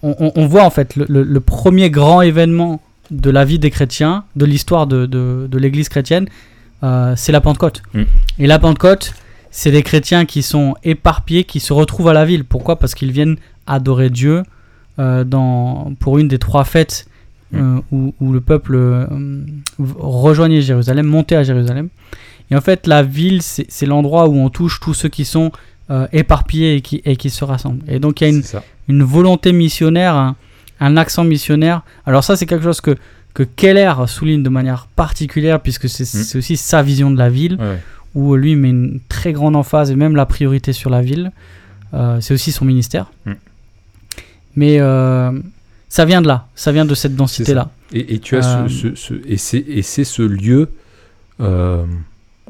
on, 0.02 0.46
voit 0.46 0.64
en 0.64 0.70
fait 0.70 0.96
le, 0.96 1.04
le- 1.08 1.22
le 1.22 1.40
premier 1.40 1.90
grand 1.90 2.22
événement 2.22 2.80
de 3.10 3.30
la 3.30 3.44
vie 3.44 3.58
des 3.58 3.70
chrétiens, 3.70 4.24
de 4.36 4.44
l'histoire 4.44 4.86
de, 4.86 5.06
de, 5.06 5.46
de 5.50 5.58
l'église 5.58 5.88
chrétienne, 5.88 6.26
euh, 6.82 7.14
c'est 7.16 7.32
la 7.32 7.40
Pentecôte. 7.40 7.82
Mm. 7.92 8.02
Et 8.38 8.46
la 8.46 8.58
Pentecôte, 8.58 9.14
c'est 9.50 9.70
des 9.70 9.82
chrétiens 9.82 10.24
qui 10.24 10.42
sont 10.42 10.74
éparpillés, 10.84 11.44
qui 11.44 11.60
se 11.60 11.72
retrouvent 11.72 12.08
à 12.08 12.12
la 12.14 12.24
ville. 12.24 12.44
Pourquoi? 12.44 12.78
Parce 12.78 12.94
qu'ils 12.94 13.12
viennent 13.12 13.36
adorer 13.66 14.10
Dieu 14.10 14.42
dans, 14.98 15.92
pour 15.98 16.18
une 16.18 16.29
des 16.29 16.38
trois 16.38 16.64
fêtes 16.64 17.07
euh, 17.55 17.81
où, 17.90 18.14
où 18.20 18.33
le 18.33 18.40
peuple 18.40 18.76
euh, 18.76 19.07
rejoignait 19.79 20.62
Jérusalem, 20.62 21.07
montait 21.07 21.35
à 21.35 21.42
Jérusalem. 21.42 21.88
Et 22.50 22.57
en 22.57 22.61
fait, 22.61 22.87
la 22.87 23.03
ville, 23.03 23.42
c'est 23.42 23.87
l'endroit 23.87 24.29
où 24.29 24.37
on 24.37 24.50
touche 24.50 24.79
tous 24.81 24.94
ceux 24.94 25.09
qui 25.09 25.24
sont 25.24 25.50
euh, 25.90 26.07
éparpillés 26.12 26.76
et 26.76 26.81
qui, 26.81 27.03
et 27.05 27.16
qui 27.16 27.31
se 27.31 27.44
rassemblent. 27.44 27.83
Et 27.88 27.98
donc, 27.98 28.20
il 28.20 28.29
y 28.29 28.31
a 28.31 28.61
une, 28.88 29.03
volonté 29.03 29.53
missionnaire, 29.53 30.14
un, 30.14 30.37
un 30.79 30.96
accent 30.96 31.25
missionnaire. 31.25 31.83
Alors 32.06 32.23
ça, 32.23 32.37
c'est 32.37 32.46
quelque 32.46 32.64
chose 32.64 32.81
que, 32.81 32.96
que 33.35 33.42
Keller 33.42 33.94
souligne 34.06 34.42
de 34.42 34.48
manière 34.48 34.87
particulière, 34.94 35.60
puisque 35.60 35.88
c'est 35.88 36.04
c'est 36.04 36.38
aussi 36.38 36.56
sa 36.56 36.83
vision 36.83 37.10
de 37.10 37.19
la 37.19 37.31
ville, 37.31 37.56
Ouais, 37.60 37.79
où 38.14 38.35
lui 38.35 38.56
met 38.56 38.71
une 38.71 39.00
très 39.08 39.33
grande 39.33 39.54
emphase 39.54 39.90
et 39.90 39.96
même 39.96 40.17
la 40.17 40.27
priorité 40.27 40.73
sur 40.73 40.90
la 40.90 41.02
ville. 41.02 41.33
Euh, 41.94 42.21
c'est 42.21 42.35
aussi 42.35 42.52
son 42.52 42.64
ministère. 42.64 43.10
Mm. 43.27 43.33
Mais 44.57 44.81
euh, 44.81 45.33
ça 45.88 46.05
vient 46.05 46.23
de 46.23 46.29
là, 46.29 46.48
ça 46.55 46.73
vient 46.73 46.85
de 46.85 46.94
cette 46.94 47.15
densité-là. 47.17 47.71
Et, 47.92 48.15
et 48.15 48.19
tu 48.19 48.37
as 48.37 48.63
Euh, 48.65 48.69
ce, 48.69 48.90
ce- 48.90 48.94
ce- 48.94 49.15
et 49.27 49.37
c'est 49.37 49.59
et 49.67 49.83
c'est 49.83 50.05
ce 50.05 50.23
lieu 50.23 50.69
euh, 51.40 51.85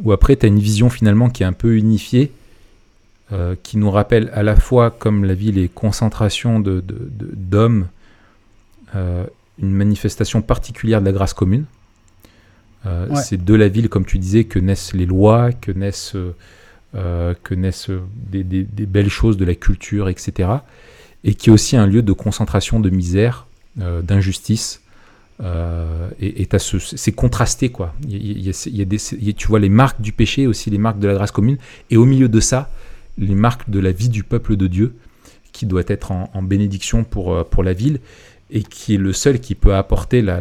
où 0.03 0.13
après 0.13 0.37
tu 0.37 0.47
as 0.47 0.49
une 0.49 0.59
vision 0.59 0.91
finalement 0.91 1.29
qui 1.31 1.43
est 1.43 1.47
un 1.47 1.53
peu 1.53 1.77
unifiée, 1.77 2.33
euh, 3.33 3.55
qui 3.63 3.77
nous 3.79 3.91
rappelle 3.91 4.31
à 4.35 4.43
la 4.43 4.57
fois 4.57 4.91
comme 4.91 5.25
la 5.25 5.35
ville 5.35 5.59
est 5.59 5.69
concentration 5.69 6.59
de- 6.61 6.81
de- 6.81 7.09
d'hommes, 7.35 7.87
euh, 8.97 9.25
une 9.59 9.73
manifestation 9.73 10.43
particulière 10.43 11.01
de 11.01 11.07
la 11.07 11.13
grâce 11.13 11.35
commune. 11.35 11.65
Euh, 12.87 13.09
Ouais. 13.09 13.23
C'est 13.23 13.43
de 13.45 13.55
la 13.55 13.69
ville, 13.69 13.89
comme 13.91 14.07
tu 14.07 14.19
disais, 14.19 14.45
que 14.45 14.59
naissent 14.59 14.95
les 14.95 15.05
lois, 15.07 15.53
que 15.53 15.71
naissent 15.71 16.17
euh, 16.17 16.35
euh, 16.97 17.35
que 17.45 17.55
naissent 17.55 17.91
des, 18.31 18.43
des- 18.43 18.65
des 18.65 18.87
belles 18.87 19.11
choses 19.11 19.37
de 19.37 19.45
la 19.45 19.55
culture, 19.55 20.09
etc. 20.09 20.49
Et 21.25 21.35
qui 21.35 21.51
est 21.51 21.53
aussi 21.53 21.77
un 21.77 21.87
lieu 21.87 22.03
de 22.03 22.13
concentration 22.13 22.81
de 22.81 22.91
misère, 22.91 23.47
euh, 23.81 24.03
d'injustice. 24.03 24.83
Euh, 25.43 26.09
et 26.21 26.47
ce- 26.59 26.79
c'est 26.79 27.13
contrasté, 27.13 27.71
quoi. 27.71 27.95
Il 28.07 28.41
y 28.43 28.51
a- 28.51 29.33
tu 29.33 29.47
vois 29.49 29.59
les 29.59 29.69
marques 29.69 30.01
du 30.01 30.13
péché, 30.13 30.47
aussi 30.47 30.71
les 30.71 30.79
marques 30.79 30.99
de 30.99 31.09
la 31.09 31.15
grâce 31.15 31.31
commune. 31.31 31.57
Et 31.91 31.97
au 31.97 32.05
milieu 32.05 32.29
de 32.29 32.41
ça, 32.41 32.71
les 33.19 33.35
marques 33.35 33.69
de 33.71 33.81
la 33.81 33.93
vie 33.93 34.09
du 34.09 34.23
peuple 34.23 34.57
de 34.57 34.67
Dieu, 34.67 34.95
qui 35.53 35.67
doit 35.67 35.83
être 35.87 36.13
en, 36.13 36.43
bénédiction 36.43 37.05
pour, 37.05 37.35
euh, 37.35 37.45
pour 37.45 37.63
la 37.63 37.73
ville, 37.73 38.01
et 38.51 38.63
qui 38.63 38.95
est 38.95 38.99
le 38.99 39.13
seul 39.13 39.41
qui 39.41 39.55
peut 39.55 39.75
apporter 39.75 40.23
la, 40.23 40.41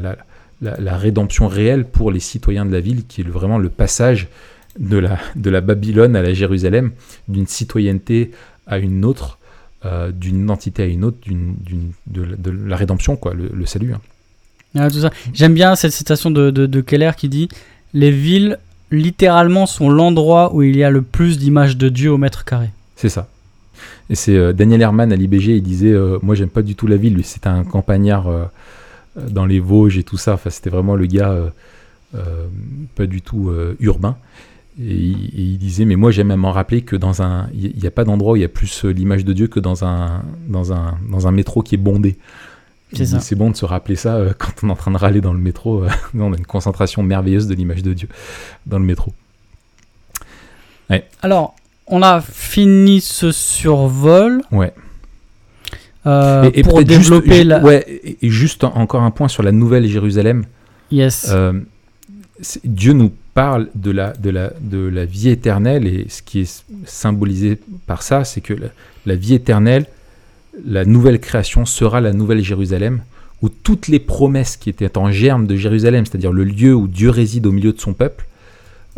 la, 0.61 0.97
rédemption 0.97 1.47
réelle 1.47 1.86
pour 1.86 2.11
les 2.11 2.19
citoyens 2.19 2.65
de 2.65 2.71
la 2.71 2.80
ville, 2.80 3.05
qui 3.05 3.21
est 3.21 3.23
vraiment 3.23 3.57
le 3.57 3.69
passage 3.69 4.27
de 4.77 4.97
la, 4.97 5.17
de 5.36 5.49
la 5.49 5.61
Babylone 5.61 6.15
à 6.15 6.21
la 6.21 6.34
Jérusalem, 6.34 6.91
d'une 7.27 7.47
citoyenneté 7.47 8.32
à 8.67 8.77
une 8.80 9.03
autre, 9.05 9.38
euh, 9.86 10.11
d'une 10.11 10.41
identité 10.43 10.84
à 10.84 10.86
une 10.86 11.03
autre, 11.05 11.17
d'une, 11.21 11.55
d'une- 11.65 11.91
de, 12.07 12.23
la- 12.23 12.36
de 12.36 12.51
la 12.51 12.75
rédemption, 12.75 13.15
quoi, 13.15 13.34
le, 13.34 13.49
le 13.53 13.65
salut. 13.65 13.93
hein. 13.93 14.01
Ah, 14.75 14.89
tout 14.89 14.99
ça. 14.99 15.09
J'aime 15.34 15.53
bien 15.53 15.75
cette 15.75 15.93
citation 15.93 16.30
de, 16.32 16.51
de, 16.51 16.65
de 16.67 16.82
Keller 16.82 17.11
qui 17.17 17.27
dit 17.30 17.49
Les 17.93 18.11
villes, 18.11 18.59
littéralement, 18.91 19.65
sont 19.65 19.89
l'endroit 19.89 20.53
où 20.53 20.61
il 20.61 20.75
y 20.77 20.84
a 20.84 20.89
le 20.91 21.01
plus 21.01 21.39
d'images 21.39 21.75
de 21.77 21.89
Dieu 21.89 22.11
au 22.11 22.17
mètre 22.17 22.45
carré. 22.45 22.69
C'est 22.95 23.09
ça. 23.09 23.27
Et 24.11 24.15
c'est 24.15 24.36
euh, 24.36 24.53
Daniel 24.53 24.82
Herman 24.82 25.11
à 25.11 25.15
l'IBG, 25.15 25.55
il 25.57 25.63
disait 25.63 25.91
euh, 25.91 26.19
Moi, 26.21 26.36
j'aime 26.36 26.49
pas 26.49 26.61
du 26.61 26.75
tout 26.75 26.86
la 26.88 26.97
ville. 26.97 27.15
Lui, 27.15 27.23
c'était 27.23 27.47
un 27.47 27.63
campagnard 27.63 28.27
dans 29.30 29.45
les 29.45 29.59
Vosges 29.59 29.97
et 29.97 30.03
tout 30.03 30.17
ça. 30.17 30.34
Enfin, 30.34 30.49
c'était 30.51 30.69
vraiment 30.69 30.95
le 30.95 31.05
gars 31.07 31.36
pas 32.95 33.05
du 33.05 33.21
tout 33.21 33.51
urbain. 33.80 34.17
Et 34.82 34.93
il, 34.95 35.25
et 35.25 35.41
il 35.41 35.57
disait 35.57 35.84
Mais 35.86 35.95
moi, 35.97 36.11
j'aime 36.11 36.32
à 36.32 36.38
m'en 36.38 36.51
rappeler 36.51 36.82
que 36.82 36.95
dans 36.95 37.21
un. 37.21 37.49
Il 37.53 37.75
n'y 37.80 37.88
a 37.88 37.91
pas 37.91 38.05
d'endroit 38.05 38.34
où 38.34 38.36
il 38.38 38.41
y 38.41 38.45
a 38.45 38.49
plus 38.49 38.86
euh, 38.86 38.89
l'image 38.91 39.25
de 39.25 39.34
Dieu 39.34 39.47
que 39.47 39.59
dans 39.59 39.84
un, 39.84 40.23
dans, 40.47 40.71
un, 40.71 40.97
dans 41.11 41.27
un 41.27 41.32
métro 41.32 41.61
qui 41.61 41.75
est 41.75 41.80
bondé. 41.80 42.17
C'est 42.93 43.36
bon 43.36 43.51
de 43.51 43.55
se 43.55 43.65
rappeler 43.65 43.95
ça 43.95 44.15
euh, 44.15 44.34
quand 44.38 44.51
on 44.63 44.69
est 44.69 44.71
en 44.71 44.75
train 44.75 44.91
de 44.91 44.97
râler 44.97 45.21
dans 45.21 45.34
le 45.34 45.39
métro. 45.39 45.84
euh, 45.84 45.89
on 46.17 46.34
a 46.34 46.38
une 46.38 46.45
concentration 46.45 47.03
merveilleuse 47.03 47.47
de 47.47 47.53
l'image 47.55 47.84
de 47.84 47.93
Dieu 47.93 48.07
dans 48.65 48.80
le 48.80 48.86
métro. 48.86 49.13
Alors, 51.21 51.55
on 51.88 52.01
a 52.01 52.19
fini 52.21 52.99
ce 53.01 53.32
survol. 53.32 54.41
Ouais. 54.51 54.73
euh, 56.07 56.49
et, 56.53 56.59
et 56.59 56.63
pour 56.63 56.77
juste- 56.80 56.88
développer 56.89 57.36
ju- 57.36 57.43
la. 57.43 57.59
ouais, 57.61 57.86
et- 57.88 58.25
et 58.25 58.30
juste 58.30 58.63
en- 58.63 58.75
encore 58.75 59.03
un 59.03 59.11
point 59.11 59.27
sur 59.27 59.43
la 59.43 59.51
nouvelle 59.51 59.86
Jérusalem. 59.88 60.45
Yes. 60.91 61.32
Dieu 62.63 62.93
nous 62.93 63.11
parle 63.39 63.69
de 63.73 63.91
la, 63.91 64.11
de, 64.11 64.29
la, 64.31 64.51
de 64.59 64.79
la 64.79 65.05
vie 65.05 65.29
éternelle 65.29 65.87
et 65.87 66.07
ce 66.09 66.21
qui 66.21 66.41
est 66.41 66.65
symbolisé 66.85 67.57
par 67.87 68.03
ça, 68.03 68.25
c'est 68.25 68.41
que 68.41 68.53
la, 69.05 69.15
vie 69.15 69.33
éternelle, 69.33 69.85
la 70.65 70.83
nouvelle 70.83 71.21
création 71.21 71.65
sera 71.65 72.01
la 72.01 72.11
nouvelle 72.11 72.43
Jérusalem, 72.43 72.99
où 73.41 73.47
toutes 73.47 73.87
les 73.87 73.99
promesses 73.99 74.57
qui 74.57 74.69
étaient 74.69 74.97
en 74.97 75.09
germe 75.09 75.47
de 75.47 75.55
Jérusalem, 75.55 76.05
c'est-à-dire 76.05 76.33
le 76.33 76.43
lieu 76.43 76.75
où 76.75 76.89
Dieu 76.89 77.09
réside 77.09 77.45
au 77.47 77.53
milieu 77.53 77.71
de 77.71 77.79
son 77.79 77.93
peuple, 77.93 78.25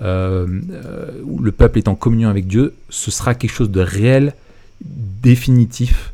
euh, 0.02 0.48
euh, 0.72 1.12
où 1.24 1.38
le 1.38 1.52
peuple 1.52 1.78
est 1.78 1.88
en 1.88 1.94
communion 1.94 2.28
avec 2.28 2.48
Dieu, 2.48 2.74
ce 2.90 3.12
sera 3.12 3.36
quelque 3.36 3.54
chose 3.54 3.70
de 3.70 3.82
réel, 3.82 4.34
définitif 5.22 6.14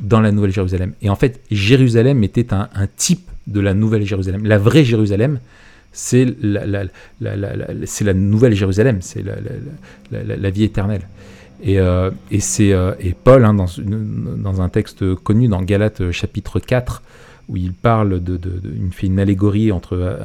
dans 0.00 0.20
la 0.20 0.32
nouvelle 0.32 0.52
Jérusalem. 0.52 0.94
Et 1.00 1.10
en 1.10 1.16
fait, 1.16 1.40
Jérusalem 1.52 2.24
était 2.24 2.52
un, 2.52 2.68
un 2.74 2.88
type 2.88 3.30
de 3.46 3.60
la 3.60 3.72
nouvelle 3.72 4.04
Jérusalem. 4.04 4.44
La 4.44 4.58
vraie 4.58 4.84
Jérusalem, 4.84 5.38
c'est 6.00 6.26
la, 6.40 8.14
nouvelle 8.14 8.54
Jérusalem, 8.54 8.98
c'est 9.02 9.24
la, 10.12 10.50
vie 10.50 10.62
éternelle. 10.62 11.02
Et, 11.60 11.80
euh, 11.80 12.12
et, 12.30 12.38
c'est, 12.38 12.72
euh, 12.72 12.92
et 13.00 13.14
Paul, 13.14 13.44
hein, 13.44 13.52
dans, 13.52 13.66
une- 13.66 14.36
dans 14.40 14.62
un 14.62 14.68
texte 14.68 15.14
connu 15.16 15.48
dans 15.48 15.60
Galates 15.60 16.00
euh, 16.02 16.12
chapitre 16.12 16.60
4, 16.60 17.02
où 17.48 17.56
il 17.56 17.72
parle 17.72 18.22
de, 18.22 18.36
de- 18.36 18.60
de- 18.60 18.72
il 18.80 18.92
fait 18.92 19.08
une 19.08 19.18
allégorie 19.18 19.72
entre, 19.72 20.20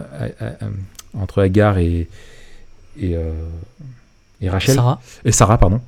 entre 1.17 1.41
Agar 1.41 1.79
et, 1.79 2.07
et, 2.99 3.15
euh, 3.17 3.31
et 4.41 4.49
Rachel 4.51 4.75
Sarah. 4.75 5.01
et 5.25 5.31
Sarah, 5.31 5.57
pardon. 5.57 5.81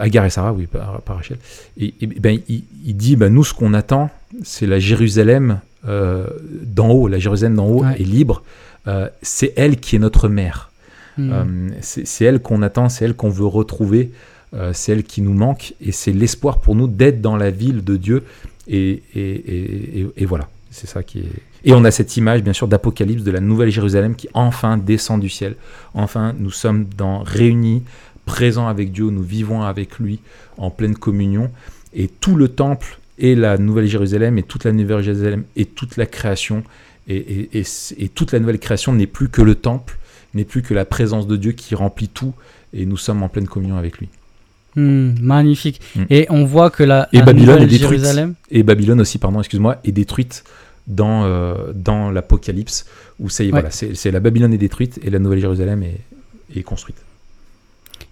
Agar 0.00 0.24
et 0.24 0.30
Sarah, 0.30 0.54
oui, 0.54 0.66
pas, 0.66 1.02
pas 1.04 1.14
Rachel. 1.14 1.36
Et, 1.76 1.92
et 2.00 2.06
ben, 2.06 2.38
il, 2.48 2.64
il 2.86 2.96
dit, 2.96 3.16
ben, 3.16 3.30
nous, 3.30 3.44
ce 3.44 3.52
qu'on 3.52 3.74
attend, 3.74 4.08
c'est 4.42 4.66
la 4.66 4.78
Jérusalem 4.78 5.60
d'en 5.86 6.90
haut. 6.90 7.08
La 7.08 7.18
Jérusalem 7.18 7.54
d'en 7.56 7.66
haut 7.66 7.82
Ouais. 7.84 7.94
est 8.00 8.04
libre. 8.04 8.42
Euh, 8.86 9.08
c'est 9.22 9.52
elle 9.56 9.78
qui 9.80 9.96
est 9.96 9.98
notre 9.98 10.28
mère. 10.28 10.70
Hmm. 11.16 11.30
Euh, 11.32 11.44
c'est 11.80 12.24
elle 12.24 12.40
qu'on 12.40 12.60
attend, 12.62 12.88
c'est 12.88 13.04
elle 13.04 13.14
qu'on 13.14 13.30
veut 13.30 13.46
retrouver, 13.46 14.10
euh, 14.54 14.72
c'est 14.74 14.92
elle 14.92 15.04
qui 15.04 15.22
nous 15.22 15.32
manque, 15.34 15.74
et 15.80 15.92
c'est 15.92 16.12
l'espoir 16.12 16.60
pour 16.60 16.74
nous 16.74 16.88
d'être 16.88 17.20
dans 17.20 17.36
la 17.36 17.50
ville 17.50 17.84
de 17.84 17.96
Dieu. 17.96 18.24
Et, 18.66 19.02
et, 19.14 19.20
et- 19.20 20.00
et- 20.00 20.06
et 20.16 20.24
voilà, 20.26 20.48
c'est 20.70 20.86
ça 20.88 21.02
qui 21.02 21.20
est. 21.20 21.28
Et 21.66 21.72
on 21.72 21.84
a 21.84 21.90
cette 21.90 22.16
image, 22.16 22.42
bien 22.42 22.52
sûr, 22.52 22.66
d'Apocalypse, 22.68 23.22
de 23.22 23.30
la 23.30 23.40
nouvelle 23.40 23.70
Jérusalem 23.70 24.14
qui 24.16 24.28
enfin 24.34 24.76
descend 24.76 25.20
du 25.20 25.28
ciel. 25.30 25.54
Enfin, 25.94 26.34
nous 26.38 26.50
sommes 26.50 26.86
dans, 26.96 27.22
réunis, 27.22 27.82
présents 28.26 28.66
avec 28.68 28.90
Dieu, 28.92 29.04
nous 29.10 29.22
vivons 29.22 29.62
avec 29.62 29.98
lui 29.98 30.18
en 30.58 30.70
pleine 30.70 30.94
communion. 30.96 31.50
Et 31.94 32.08
tout 32.08 32.36
le 32.36 32.48
temple 32.48 32.98
et 33.18 33.34
la 33.34 33.58
nouvelle 33.58 33.86
Jérusalem 33.86 34.38
et 34.38 34.42
toute 34.42 34.64
la 34.64 34.72
nouvelle 34.72 35.02
Jérusalem 35.02 35.44
et 35.56 35.64
toute 35.66 35.96
la 35.96 36.06
création 36.06 36.62
et, 37.08 37.16
et- 37.16 37.58
et- 37.60 37.64
et 37.98 38.08
toute 38.08 38.32
la 38.32 38.38
nouvelle 38.40 38.58
création 38.58 38.92
n'est 38.92 39.06
plus 39.06 39.28
que 39.28 39.42
le 39.42 39.54
temple, 39.54 39.98
n'est 40.34 40.44
plus 40.44 40.62
que 40.62 40.74
la 40.74 40.84
présence 40.84 41.26
de 41.26 41.36
Dieu 41.36 41.52
qui 41.52 41.74
remplit 41.74 42.08
tout 42.08 42.34
et 42.72 42.86
nous 42.86 42.96
sommes 42.96 43.22
en 43.22 43.28
pleine 43.28 43.46
communion 43.46 43.76
avec 43.76 43.98
lui. 43.98 44.08
Hmm, 44.76 45.12
magnifique. 45.20 45.80
Hmm. 45.94 46.04
Et 46.10 46.26
on 46.30 46.44
voit 46.44 46.70
que 46.70 46.82
la, 46.82 47.08
Et 47.12 47.18
la 47.18 47.24
Babylone 47.26 47.46
nouvelle 47.54 47.62
est 47.62 47.66
détruite. 47.78 48.00
Jérusalem. 48.00 48.34
Et 48.50 48.62
Babylone 48.64 49.00
aussi, 49.00 49.18
pardon, 49.18 49.38
excuse-moi, 49.38 49.76
est 49.84 49.92
détruite 49.92 50.42
dans, 50.88 51.24
euh, 51.24 51.72
dans 51.74 52.10
l'Apocalypse 52.10 52.84
où 53.20 53.28
ça 53.28 53.44
y 53.44 53.46
est, 53.46 53.52
Ouais. 53.52 53.60
voilà, 53.60 53.70
c'est 53.70 53.94
c'est 53.94 54.10
la 54.10 54.18
Babylone 54.20 54.52
est 54.52 54.58
détruite 54.58 54.98
et 55.04 55.10
la 55.10 55.20
nouvelle 55.20 55.38
Jérusalem 55.38 55.84
est, 55.84 56.00
est 56.58 56.62
construite. 56.64 56.96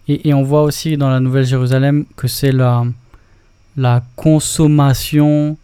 Et, 0.06 0.28
et 0.28 0.34
on 0.34 0.42
voit 0.44 0.62
aussi 0.62 0.96
dans 0.96 1.10
la 1.10 1.20
Nouvelle 1.20 1.44
Jérusalem 1.46 2.04
que 2.16 2.28
c'est 2.28 2.52
la, 2.52 2.84
la 3.76 4.02
consommation 4.16 5.56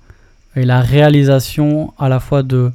et 0.57 0.65
la 0.65 0.81
réalisation 0.81 1.93
à 1.99 2.09
la 2.09 2.21
fois 2.21 2.43
de 2.43 2.71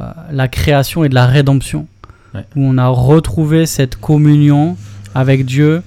euh, 0.00 0.04
la 0.30 0.48
création 0.48 1.04
et 1.04 1.08
de 1.08 1.14
la 1.14 1.26
rédemption. 1.26 1.86
Ouais. 2.34 2.44
Où 2.56 2.62
on 2.62 2.78
a 2.78 2.86
retrouvé 2.86 3.66
cette 3.66 3.96
communion 3.96 4.76
avec 5.14 5.44
Dieu, 5.44 5.82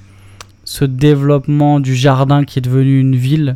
ce 0.66 0.86
développement 0.86 1.80
du 1.80 1.96
jardin 1.96 2.44
qui 2.44 2.60
est 2.60 2.62
devenu 2.62 3.00
une 3.00 3.16
ville, 3.16 3.56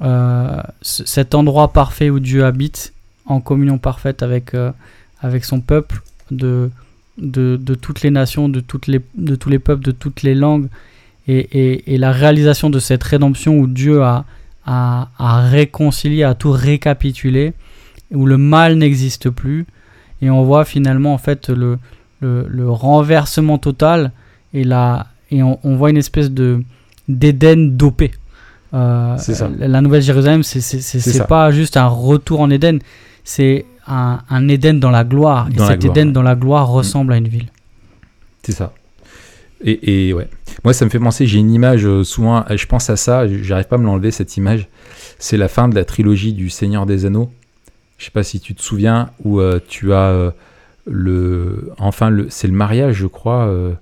euh, 0.00 0.60
cet 0.80 1.34
endroit 1.34 1.72
parfait 1.72 2.10
où 2.10 2.18
Dieu 2.18 2.44
habite, 2.44 2.92
en 3.26 3.40
communion 3.40 3.78
parfaite 3.78 4.22
avec, 4.22 4.54
euh, 4.54 4.72
avec 5.20 5.44
son 5.44 5.60
peuple, 5.60 6.02
de, 6.30 6.70
de, 7.18 7.56
de 7.60 7.74
toutes 7.74 8.02
les 8.02 8.10
nations, 8.10 8.48
de, 8.48 8.60
toutes 8.60 8.86
les, 8.86 9.00
de 9.14 9.36
tous 9.36 9.50
les 9.50 9.58
peuples, 9.58 9.84
de 9.84 9.92
toutes 9.92 10.22
les 10.22 10.34
langues, 10.34 10.68
et, 11.28 11.38
et, 11.38 11.94
et 11.94 11.98
la 11.98 12.12
réalisation 12.12 12.70
de 12.70 12.78
cette 12.78 13.02
rédemption 13.02 13.58
où 13.58 13.66
Dieu 13.66 14.02
a, 14.02 14.24
a, 14.66 15.08
a 15.18 15.40
réconcilié, 15.48 16.24
a 16.24 16.34
tout 16.34 16.50
récapitulé, 16.52 17.52
où 18.12 18.26
le 18.26 18.38
mal 18.38 18.76
n'existe 18.76 19.30
plus, 19.30 19.66
et 20.20 20.30
on 20.30 20.42
voit 20.44 20.64
finalement 20.64 21.14
en 21.14 21.18
fait 21.18 21.48
le, 21.48 21.78
le, 22.20 22.46
le 22.48 22.70
renversement 22.70 23.58
total, 23.58 24.12
et, 24.52 24.64
la, 24.64 25.06
et 25.30 25.42
on, 25.42 25.58
on 25.62 25.76
voit 25.76 25.90
une 25.90 25.96
espèce 25.96 26.30
de 26.30 26.62
d'Éden 27.08 27.76
dopé. 27.76 28.12
Euh, 28.74 29.16
C'est 29.18 29.34
ça. 29.34 29.50
La 29.58 29.80
Nouvelle 29.80 30.02
Jérusalem, 30.02 30.42
c'est 30.42 31.26
pas 31.26 31.50
juste 31.50 31.76
un 31.76 31.88
retour 31.88 32.40
en 32.40 32.48
Éden, 32.50 32.78
c'est 33.24 33.66
un, 33.86 34.20
un 34.30 34.48
Éden 34.48 34.78
dans 34.78 34.90
la 34.90 35.04
gloire. 35.04 35.48
Dans 35.50 35.64
et 35.64 35.68
cet 35.68 35.80
gloire, 35.80 35.96
Éden 35.96 36.08
ouais. 36.08 36.12
dans 36.12 36.22
la 36.22 36.34
gloire 36.36 36.68
ressemble 36.68 37.12
à 37.12 37.16
une 37.16 37.28
ville. 37.28 37.48
C'est 38.44 38.52
ça. 38.52 38.72
Et, 39.64 40.08
et 40.08 40.12
ouais. 40.12 40.28
Moi, 40.64 40.72
ça 40.72 40.84
me 40.84 40.90
fait 40.90 40.98
penser, 40.98 41.26
j'ai 41.26 41.38
une 41.38 41.52
image, 41.52 41.86
euh, 41.86 42.04
souvent, 42.04 42.44
euh, 42.50 42.56
je 42.56 42.66
pense 42.66 42.90
à 42.90 42.96
ça, 42.96 43.26
j'arrive 43.26 43.66
pas 43.66 43.76
à 43.76 43.78
me 43.78 43.84
l'enlever, 43.84 44.10
cette 44.10 44.36
image. 44.36 44.68
C'est 45.18 45.36
la 45.36 45.48
fin 45.48 45.68
de 45.68 45.74
la 45.74 45.84
trilogie 45.84 46.32
du 46.32 46.50
Seigneur 46.50 46.86
des 46.86 47.04
Anneaux. 47.04 47.30
Je 47.98 48.06
sais 48.06 48.10
pas 48.10 48.24
si 48.24 48.40
tu 48.40 48.54
te 48.54 48.62
souviens, 48.62 49.10
où 49.24 49.40
euh, 49.40 49.60
tu 49.66 49.92
as 49.92 50.08
euh, 50.08 50.30
le. 50.86 51.70
Enfin, 51.78 52.10
le, 52.10 52.26
c'est 52.30 52.48
le 52.48 52.52
mariage, 52.52 52.96
je 52.96 53.06
crois, 53.06 53.46
euh, 53.46 53.72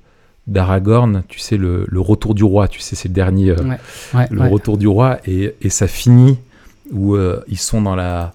d'Aragorn, 0.46 1.22
tu 1.28 1.38
sais, 1.38 1.56
le, 1.56 1.86
le 1.88 2.00
retour 2.00 2.34
du 2.34 2.44
roi, 2.44 2.68
tu 2.68 2.80
sais, 2.80 2.96
c'est 2.96 3.08
le 3.08 3.14
dernier. 3.14 3.52
Ouais, 3.52 3.78
ouais, 4.14 4.26
le 4.30 4.40
ouais. 4.40 4.48
retour 4.48 4.76
du 4.76 4.86
roi 4.86 5.18
et, 5.26 5.54
et 5.62 5.70
ça 5.70 5.86
finit 5.86 6.38
où 6.92 7.16
ils 7.46 7.58
sont 7.58 7.80
dans 7.80 7.94
la 7.94 8.32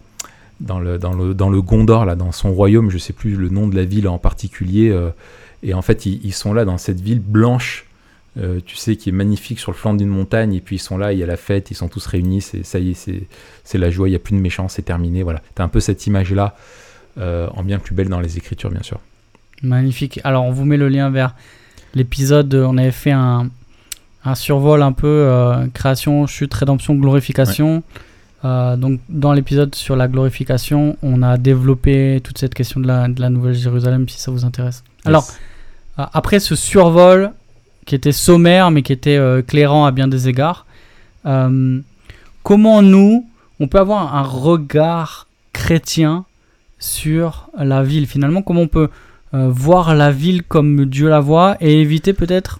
dans 0.62 0.80
le 0.80 0.98
dans 0.98 1.14
le 1.14 1.34
dans 1.34 1.50
le 1.50 1.62
Gondor 1.62 2.06
là 2.06 2.16
dans 2.16 2.32
son 2.32 2.54
royaume 2.54 2.90
je 2.90 2.98
sais 2.98 3.12
plus 3.12 3.36
le 3.36 3.50
nom 3.50 3.68
de 3.68 3.76
la 3.76 3.84
ville 3.84 4.08
en 4.08 4.18
particulier 4.18 4.98
et 5.66 5.74
en 5.74 5.82
fait 5.82 6.06
ils, 6.06 6.26
ils 6.26 6.34
sont 6.34 6.54
là 6.54 6.64
dans 6.64 6.78
cette 6.78 7.02
ville 7.02 7.20
blanche 7.20 7.86
euh, 8.38 8.60
tu 8.66 8.76
sais 8.76 8.96
qui 8.96 9.10
est 9.10 9.14
magnifique 9.14 9.60
sur 9.60 9.72
le 9.72 9.78
flanc 9.78 9.94
d'une 9.94 10.10
montagne 10.10 10.54
et 10.54 10.62
puis 10.62 10.78
ils 10.78 10.80
sont 10.80 10.98
là 10.98 11.12
il 11.12 11.20
y 11.20 11.24
a 11.24 11.26
la 11.26 11.38
fête 11.38 11.72
ils 11.72 11.76
sont 11.76 11.90
tous 11.90 12.06
réunis 12.06 12.42
c'est 12.42 12.64
ça 12.66 12.80
y 12.80 12.92
est 12.92 13.10
c'est 13.64 13.78
la 13.78 13.90
joie 13.90 14.08
il 14.08 14.12
y 14.14 14.16
a 14.16 14.20
plus 14.20 14.36
de 14.36 14.42
méchants 14.42 14.68
c'est 14.68 14.84
terminé 14.84 15.24
voilà 15.24 15.42
t'as 15.56 15.64
un 15.64 15.70
peu 15.70 15.80
cette 15.80 16.06
image 16.08 16.32
là 16.32 16.56
en 17.18 17.64
bien 17.64 17.80
plus 17.80 17.96
belle 17.96 18.10
dans 18.10 18.20
les 18.20 18.38
écritures 18.38 18.72
bien 18.72 18.84
sûr 18.84 19.00
Magnifique. 19.62 20.20
Alors, 20.24 20.44
on 20.44 20.52
vous 20.52 20.66
met 20.66 20.78
le 20.78 20.90
lien 20.90 21.10
vers 21.10 21.36
l'épisode. 21.94 22.54
On 22.54 22.78
avait 22.78 22.92
fait 22.92 23.12
un, 23.12 23.50
un 24.24 24.36
survol 24.36 24.82
un 24.82 24.92
peu 24.92 25.08
euh, 25.08 25.68
création, 25.74 26.28
chute, 26.28 26.54
rédemption, 26.54 26.96
glorification. 26.96 27.84
Euh, 28.44 28.76
donc 28.76 29.00
dans 29.10 29.34
l'épisode 29.34 29.74
sur 29.74 29.96
la 29.96 30.08
glorification, 30.08 30.98
on 31.02 31.24
a 31.24 31.38
développé 31.38 32.22
toute 32.24 32.38
cette 32.38 32.54
question 32.54 32.80
de 32.80 32.88
la, 32.88 33.08
de 33.08 33.20
la 33.20 33.30
Nouvelle 33.30 33.56
Jérusalem 33.56 34.08
si 34.08 34.20
ça 34.20 34.30
vous 34.30 34.46
intéresse. 34.46 34.84
Alors 35.04 35.24
euh, 35.24 35.34
après 35.98 36.40
ce 36.40 36.56
survol 36.56 37.32
qui 37.86 37.96
était 37.96 38.12
sommaire 38.12 38.72
mais 38.72 38.82
qui 38.82 38.92
était 38.94 39.18
euh, 39.18 39.42
clairant 39.42 39.86
à 39.86 39.92
bien 39.92 40.08
des 40.08 40.28
égards, 40.28 40.66
euh, 41.26 41.80
comment 42.44 42.82
nous 42.82 43.28
on 43.60 43.68
peut 43.68 43.80
avoir 43.80 44.16
un 44.16 44.24
regard 44.24 45.28
chrétien 45.54 46.26
sur 46.80 47.50
la 47.58 47.84
ville? 47.84 48.06
Finalement 48.08 48.42
Comment 48.42 48.62
on 48.62 48.68
peut 48.68 48.90
euh, 49.34 49.48
voir 49.50 49.96
la 49.96 50.12
ville 50.12 50.44
comme 50.44 50.86
Dieu 50.86 51.10
la 51.10 51.20
voit 51.22 51.56
et 51.62 51.80
éviter 51.82 52.14
peut-être 52.14 52.60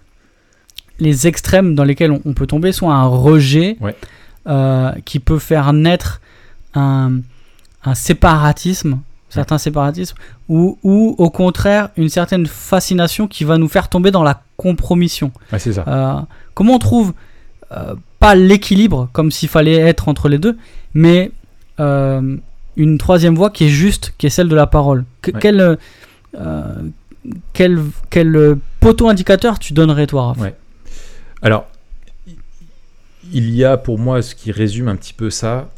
les 1.00 1.28
extrêmes 1.28 1.76
dans 1.76 1.84
lesquels 1.84 2.12
on, 2.12 2.22
on 2.26 2.34
peut 2.34 2.48
tomber, 2.48 2.72
soit 2.72 2.94
un 2.94 3.06
rejet 3.08 3.76
Ouais. 3.82 3.96
euh, 4.48 4.92
qui 5.04 5.20
peut 5.20 5.40
faire 5.40 5.74
naître 5.74 6.22
un, 6.74 7.20
un 7.84 7.96
séparatisme, 7.96 9.00
certains 9.36 9.58
séparatismes, 9.60 10.16
ou, 10.50 10.78
ou 10.84 11.16
au 11.18 11.30
contraire 11.30 11.90
une 11.98 12.10
certaine 12.10 12.48
fascination 12.48 13.28
qui 13.28 13.44
va 13.44 13.58
nous 13.58 13.68
faire 13.68 13.88
tomber 13.90 14.12
dans 14.12 14.24
la 14.24 14.42
compromission. 14.58 15.32
Ouais, 15.52 15.60
c'est 15.60 15.74
ça. 15.74 15.84
Euh, 15.88 16.22
comment 16.54 16.76
on 16.76 16.80
trouve 16.80 17.14
euh, 17.72 17.96
pas 18.20 18.34
l'équilibre 18.36 19.10
comme 19.14 19.30
s'il 19.32 19.50
fallait 19.50 19.76
être 19.78 20.08
entre 20.10 20.30
les 20.30 20.38
deux, 20.40 20.58
mais 20.94 21.32
euh, 21.80 22.38
une 22.78 22.98
troisième 22.98 23.36
voie 23.36 23.50
qui 23.50 23.66
est 23.66 23.70
juste, 23.70 24.14
qui 24.18 24.26
est 24.28 24.30
celle 24.30 24.48
de 24.50 24.56
la 24.56 24.68
parole? 24.68 25.06
Que- 25.22 25.32
Ouais. 25.32 25.40
quel, 25.42 25.78
quel, 27.54 27.80
quel 28.10 28.58
poteau 28.80 29.08
indicateur 29.10 29.60
tu 29.60 29.74
donnerais 29.74 30.08
toi 30.08 30.28
Raph? 30.28 30.38
Ouais. 30.40 30.56
Alors, 31.42 31.66
il 33.34 33.50
y 33.52 33.64
a 33.64 33.78
pour 33.78 33.98
moi 34.00 34.22
ce 34.22 34.36
qui 34.36 34.52
résume 34.52 34.88
un 34.88 34.96
petit 34.96 35.14
peu 35.14 35.30
ça, 35.30 35.70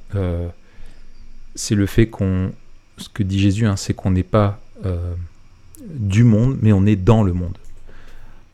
c'est 1.56 1.76
le 1.76 1.86
fait 1.86 2.08
qu'on, 2.08 2.52
ce 2.98 3.10
que 3.10 3.24
dit 3.24 3.40
Jésus, 3.40 3.66
hein, 3.66 3.76
c'est 3.76 3.94
qu'on 3.94 4.12
n'est 4.12 4.24
pas 4.24 4.60
euh, 4.86 5.14
du 5.90 6.24
monde, 6.24 6.58
mais 6.62 6.74
on 6.74 6.86
est 6.86 6.96
dans 6.96 7.24
le 7.24 7.34
monde. 7.34 7.58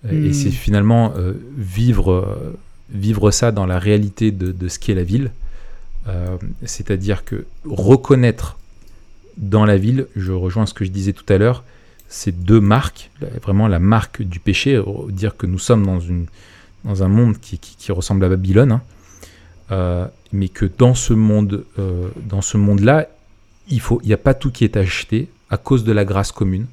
Euh, 0.05 0.11
Hmm. 0.11 0.25
Et 0.25 0.33
c'est 0.33 0.51
finalement 0.51 1.13
euh, 1.15 1.33
vivre, 1.57 2.53
vivre 2.91 3.31
ça 3.31 3.51
dans 3.53 3.65
la 3.65 3.79
réalité 3.79 4.31
de, 4.31 4.51
de 4.51 4.67
ce 4.67 4.77
qu'est 4.79 4.95
la 4.95 5.03
ville. 5.03 5.31
C'est-à-dire 6.65 7.23
que 7.23 7.45
reconnaître 7.65 8.57
dans 9.37 9.63
la 9.65 9.77
ville, 9.77 10.07
je 10.17 10.33
rejoins 10.33 10.65
ce 10.65 10.73
que 10.73 10.83
je 10.83 10.91
disais 10.91 11.13
tout 11.13 11.23
à 11.31 11.37
l'heure, 11.37 11.63
ces 12.09 12.33
deux 12.33 12.59
marques, 12.59 13.09
vraiment 13.41 13.69
la 13.69 13.79
marque 13.79 14.21
du 14.21 14.39
péché, 14.41 14.81
dire 15.09 15.37
que 15.37 15.45
nous 15.47 15.59
sommes 15.59 15.85
dans, 15.85 16.01
une, 16.01 16.25
dans 16.83 17.03
un 17.03 17.07
monde 17.07 17.39
qui, 17.39 17.57
qui- 17.57 17.77
qui 17.77 17.91
ressemble 17.93 18.25
à 18.25 18.29
Babylone, 18.29 18.81
hein, 19.69 20.09
mais 20.33 20.49
que 20.49 20.65
dans 20.65 20.93
ce 20.93 21.13
monde, 21.13 21.63
dans 22.29 22.41
ce 22.41 22.57
monde-là, 22.57 23.07
il 23.67 23.79
faut, 23.79 23.99
il 24.03 24.07
n'y 24.07 24.13
a 24.13 24.17
pas 24.17 24.33
tout 24.33 24.51
qui 24.51 24.63
est 24.63 24.77
acheté 24.77 25.29
à 25.49 25.57
cause 25.57 25.83
de 25.83 25.91
la 25.91 26.05
grâce 26.05 26.31
commune, 26.31 26.65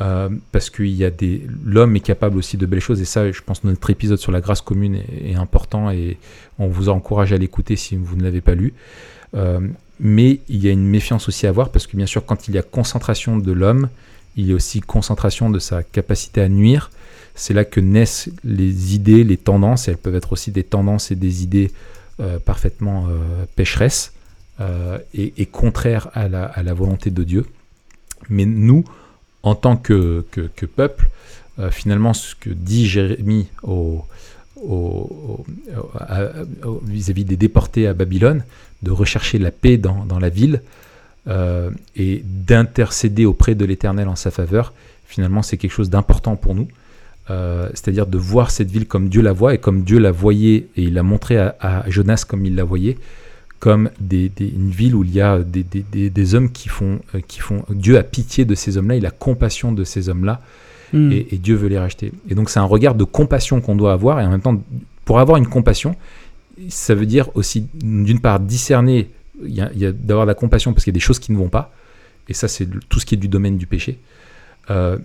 euh, 0.00 0.28
parce 0.52 0.70
qu'il 0.70 0.88
y 0.88 1.04
a 1.04 1.10
des, 1.10 1.42
l'homme 1.64 1.96
est 1.96 2.00
capable 2.00 2.38
aussi 2.38 2.56
de 2.56 2.66
belles 2.66 2.80
choses, 2.80 3.00
et 3.00 3.04
ça, 3.04 3.30
je 3.30 3.40
pense, 3.42 3.60
que 3.60 3.66
notre 3.66 3.90
épisode 3.90 4.18
sur 4.18 4.32
la 4.32 4.40
grâce 4.40 4.60
commune 4.60 5.00
est, 5.24 5.34
important, 5.34 5.90
et 5.90 6.18
on 6.58 6.68
vous 6.68 6.88
encourage 6.88 7.32
à 7.32 7.38
l'écouter 7.38 7.76
si 7.76 7.96
vous 7.96 8.16
ne 8.16 8.22
l'avez 8.22 8.40
pas 8.40 8.54
lu. 8.54 8.74
Euh, 9.34 9.60
mais 10.00 10.40
il 10.48 10.64
y 10.64 10.68
a 10.68 10.70
une 10.70 10.86
méfiance 10.86 11.28
aussi 11.28 11.46
à 11.46 11.50
avoir, 11.50 11.70
parce 11.70 11.86
que 11.86 11.96
bien 11.96 12.06
sûr, 12.06 12.24
quand 12.24 12.48
il 12.48 12.54
y 12.54 12.58
a 12.58 12.62
concentration 12.62 13.38
de 13.38 13.52
l'homme, 13.52 13.88
il 14.36 14.46
y 14.46 14.52
a 14.52 14.54
aussi 14.54 14.80
concentration 14.80 15.50
de 15.50 15.58
sa 15.58 15.82
capacité 15.82 16.40
à 16.40 16.48
nuire. 16.48 16.90
C'est 17.34 17.54
là 17.54 17.64
que 17.64 17.80
naissent 17.80 18.30
les 18.44 18.94
idées, 18.94 19.24
les 19.24 19.36
tendances, 19.36 19.88
et 19.88 19.92
elles 19.92 19.96
peuvent 19.96 20.14
être 20.14 20.32
aussi 20.32 20.52
des 20.52 20.62
tendances 20.62 21.10
et 21.10 21.16
des 21.16 21.42
idées 21.42 21.72
euh, 22.20 22.38
parfaitement 22.38 23.08
pécheresses 23.56 24.12
et, 25.14 25.34
et 25.36 25.46
contraires 25.46 26.08
à 26.14 26.28
la, 26.28 26.74
volonté 26.74 27.10
de 27.10 27.22
Dieu. 27.22 27.46
Mais 28.28 28.44
nous, 28.44 28.84
en 29.42 29.54
tant 29.54 29.76
que, 29.76 30.24
peuple, 30.76 31.08
euh, 31.58 31.70
finalement, 31.70 32.14
ce 32.14 32.34
que 32.34 32.50
dit 32.50 32.86
Jérémie 32.86 33.48
vis-à-vis 36.84 37.24
des 37.24 37.36
déportés 37.36 37.86
à 37.86 37.94
Babylone, 37.94 38.44
de 38.82 38.90
rechercher 38.90 39.38
la 39.38 39.50
paix 39.50 39.76
dans, 39.76 40.18
la 40.20 40.28
ville 40.28 40.62
euh, 41.28 41.70
et 41.96 42.22
d'intercéder 42.24 43.24
auprès 43.24 43.54
de 43.54 43.64
l'Éternel 43.64 44.08
en 44.08 44.16
sa 44.16 44.30
faveur, 44.30 44.72
finalement, 45.06 45.42
c'est 45.42 45.56
quelque 45.56 45.72
chose 45.72 45.90
d'important 45.90 46.36
pour 46.36 46.54
nous. 46.54 46.68
Euh, 47.30 47.68
c'est-à-dire 47.74 48.06
de 48.06 48.16
voir 48.16 48.50
cette 48.50 48.70
ville 48.70 48.86
comme 48.86 49.10
Dieu 49.10 49.20
la 49.20 49.32
voit 49.32 49.52
et 49.52 49.58
comme 49.58 49.82
Dieu 49.82 49.98
la 49.98 50.10
voyait 50.10 50.68
et 50.76 50.82
il 50.84 50.94
l'a 50.94 51.02
montré 51.02 51.36
à 51.36 51.84
Jonas 51.88 52.24
comme 52.26 52.46
il 52.46 52.54
la 52.54 52.64
voyait, 52.64 52.96
comme 53.60 53.90
des, 54.00 54.28
des- 54.28 54.48
une 54.48 54.70
ville 54.70 54.94
où 54.94 55.02
il 55.04 55.12
y 55.12 55.20
a 55.20 55.38
des, 55.40 55.62
des- 55.62 56.34
hommes 56.34 56.50
qui 56.52 56.68
font, 56.68 57.00
euh, 57.14 57.20
qui 57.26 57.40
font. 57.40 57.64
Dieu 57.70 57.98
a 57.98 58.02
pitié 58.02 58.44
de 58.44 58.54
ces 58.54 58.76
hommes-là, 58.76 58.96
il 58.96 59.06
a 59.06 59.10
compassion 59.10 59.72
de 59.72 59.84
ces 59.84 60.08
hommes-là 60.08 60.40
Hmm. 60.90 61.12
et, 61.12 61.26
et 61.32 61.36
Dieu 61.36 61.54
veut 61.54 61.68
les 61.68 61.78
racheter. 61.78 62.12
Et 62.30 62.34
donc 62.34 62.48
c'est 62.48 62.60
un 62.60 62.64
regard 62.64 62.94
de 62.94 63.04
compassion 63.04 63.60
qu'on 63.60 63.76
doit 63.76 63.92
avoir, 63.92 64.20
et 64.20 64.24
en 64.24 64.30
même 64.30 64.40
temps, 64.40 64.58
pour 65.04 65.18
avoir 65.20 65.36
une 65.36 65.46
compassion, 65.46 65.94
ça 66.70 66.94
veut 66.94 67.04
dire 67.04 67.28
aussi, 67.36 67.66
d'une 67.74 68.20
part, 68.20 68.40
discerner, 68.40 69.10
il 69.44 69.54
y 69.54 69.60
a, 69.60 69.92
d'avoir 69.92 70.24
de 70.24 70.30
la 70.30 70.34
compassion 70.34 70.72
parce 70.72 70.84
qu'il 70.84 70.92
y 70.92 70.96
a 70.96 70.98
des 70.98 71.00
choses 71.00 71.18
qui 71.18 71.30
ne 71.30 71.36
vont 71.36 71.50
pas, 71.50 71.74
et 72.26 72.32
ça 72.32 72.48
c'est 72.48 72.66
tout 72.88 73.00
ce 73.00 73.04
qui 73.04 73.16
est 73.16 73.18
du 73.18 73.28
domaine 73.28 73.58
du 73.58 73.66
péché, 73.66 73.98
euh, 74.70 74.98